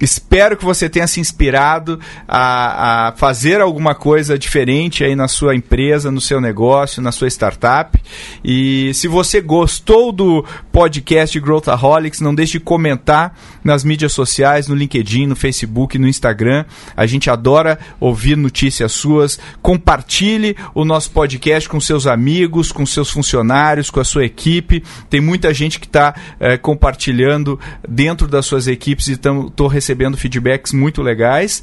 Espero 0.01 0.57
que 0.57 0.65
você 0.65 0.89
tenha 0.89 1.07
se 1.07 1.21
inspirado 1.21 1.99
a, 2.29 3.09
a 3.09 3.13
fazer 3.13 3.61
alguma 3.61 3.95
coisa 3.95 4.39
diferente 4.39 5.03
aí 5.03 5.17
na 5.17 5.29
sua 5.29 5.55
empresa, 5.55 6.11
no 6.11 6.21
seu 6.21 6.41
negócio, 6.41 7.01
na 7.01 7.11
sua 7.11 7.29
startup. 7.29 7.99
E 8.45 8.93
se 8.93 9.09
você 9.09 9.41
gostou 9.41 10.13
do 10.13 10.45
podcast 10.71 11.39
Growthaholics, 11.41 12.21
não 12.21 12.35
deixe 12.35 12.59
de 12.59 12.61
comentar 12.61 13.39
nas 13.63 13.83
mídias 13.83 14.13
sociais, 14.13 14.69
no 14.69 14.75
LinkedIn, 14.75 15.27
no 15.27 15.37
Facebook, 15.37 15.99
no 15.99 16.07
Instagram. 16.07 16.65
A 16.95 17.07
gente 17.07 17.31
adora 17.31 17.79
ouvir 17.99 18.37
notícias 18.37 18.93
suas. 18.93 19.39
Compartilhe 19.63 20.55
o 20.75 20.85
nosso 20.85 21.13
podcast 21.13 21.69
com 21.69 21.81
seus 21.81 22.07
amigos, 22.07 22.73
com 22.73 22.85
seus 22.85 23.11
funcionários, 23.11 23.91
com 23.91 24.01
a 24.01 24.05
sua 24.05 24.27
equipe. 24.27 24.83
Tem 25.09 25.21
muita 25.21 25.55
gente 25.55 25.81
que 25.81 25.87
está 25.87 26.15
compartilhando 26.61 27.59
dentro 27.89 28.27
das 28.27 28.45
suas 28.45 28.67
equipes 28.67 29.09
e 29.09 29.13
estou 29.13 29.67
recebendo 29.67 29.94
feedbacks 30.17 30.73
muito 30.73 31.03
legais. 31.03 31.63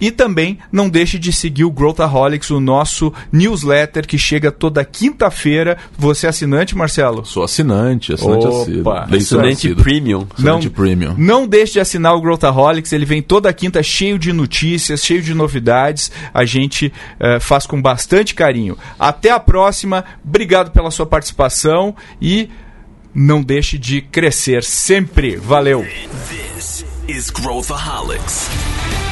E 0.00 0.10
também 0.10 0.58
não 0.70 0.88
deixe 0.88 1.18
de 1.18 1.32
seguir 1.32 1.64
o 1.64 1.70
Growthaholics, 1.70 2.50
o 2.50 2.60
nosso 2.60 3.12
newsletter 3.32 4.06
que 4.06 4.18
chega 4.18 4.52
toda 4.52 4.84
quinta-feira. 4.84 5.78
Você 5.98 6.26
é 6.26 6.28
assinante, 6.28 6.76
Marcelo? 6.76 7.24
Sou 7.24 7.42
assinante, 7.42 8.12
assinante 8.12 8.46
Opa, 8.80 9.08
Assinante. 9.10 9.74
Premium. 9.74 10.26
Assinante 10.34 10.70
premium. 10.70 11.14
Não 11.16 11.46
deixe 11.46 11.74
de 11.74 11.80
assinar 11.80 12.14
o 12.14 12.20
Growthaholics, 12.20 12.92
ele 12.92 13.06
vem 13.06 13.22
toda 13.22 13.52
quinta 13.52 13.82
cheio 13.82 14.18
de 14.18 14.32
notícias, 14.32 15.04
cheio 15.04 15.22
de 15.22 15.32
novidades. 15.32 16.12
A 16.32 16.44
gente 16.44 16.92
eh, 17.18 17.40
faz 17.40 17.66
com 17.66 17.80
bastante 17.80 18.34
carinho. 18.34 18.76
Até 18.98 19.30
a 19.30 19.40
próxima, 19.40 20.04
obrigado 20.24 20.70
pela 20.70 20.90
sua 20.90 21.06
participação 21.06 21.94
e 22.20 22.50
não 23.14 23.42
deixe 23.42 23.78
de 23.78 24.02
crescer 24.02 24.62
sempre. 24.62 25.36
Valeu! 25.36 25.86
Is 27.08 27.30
Growthaholics. 27.30 29.05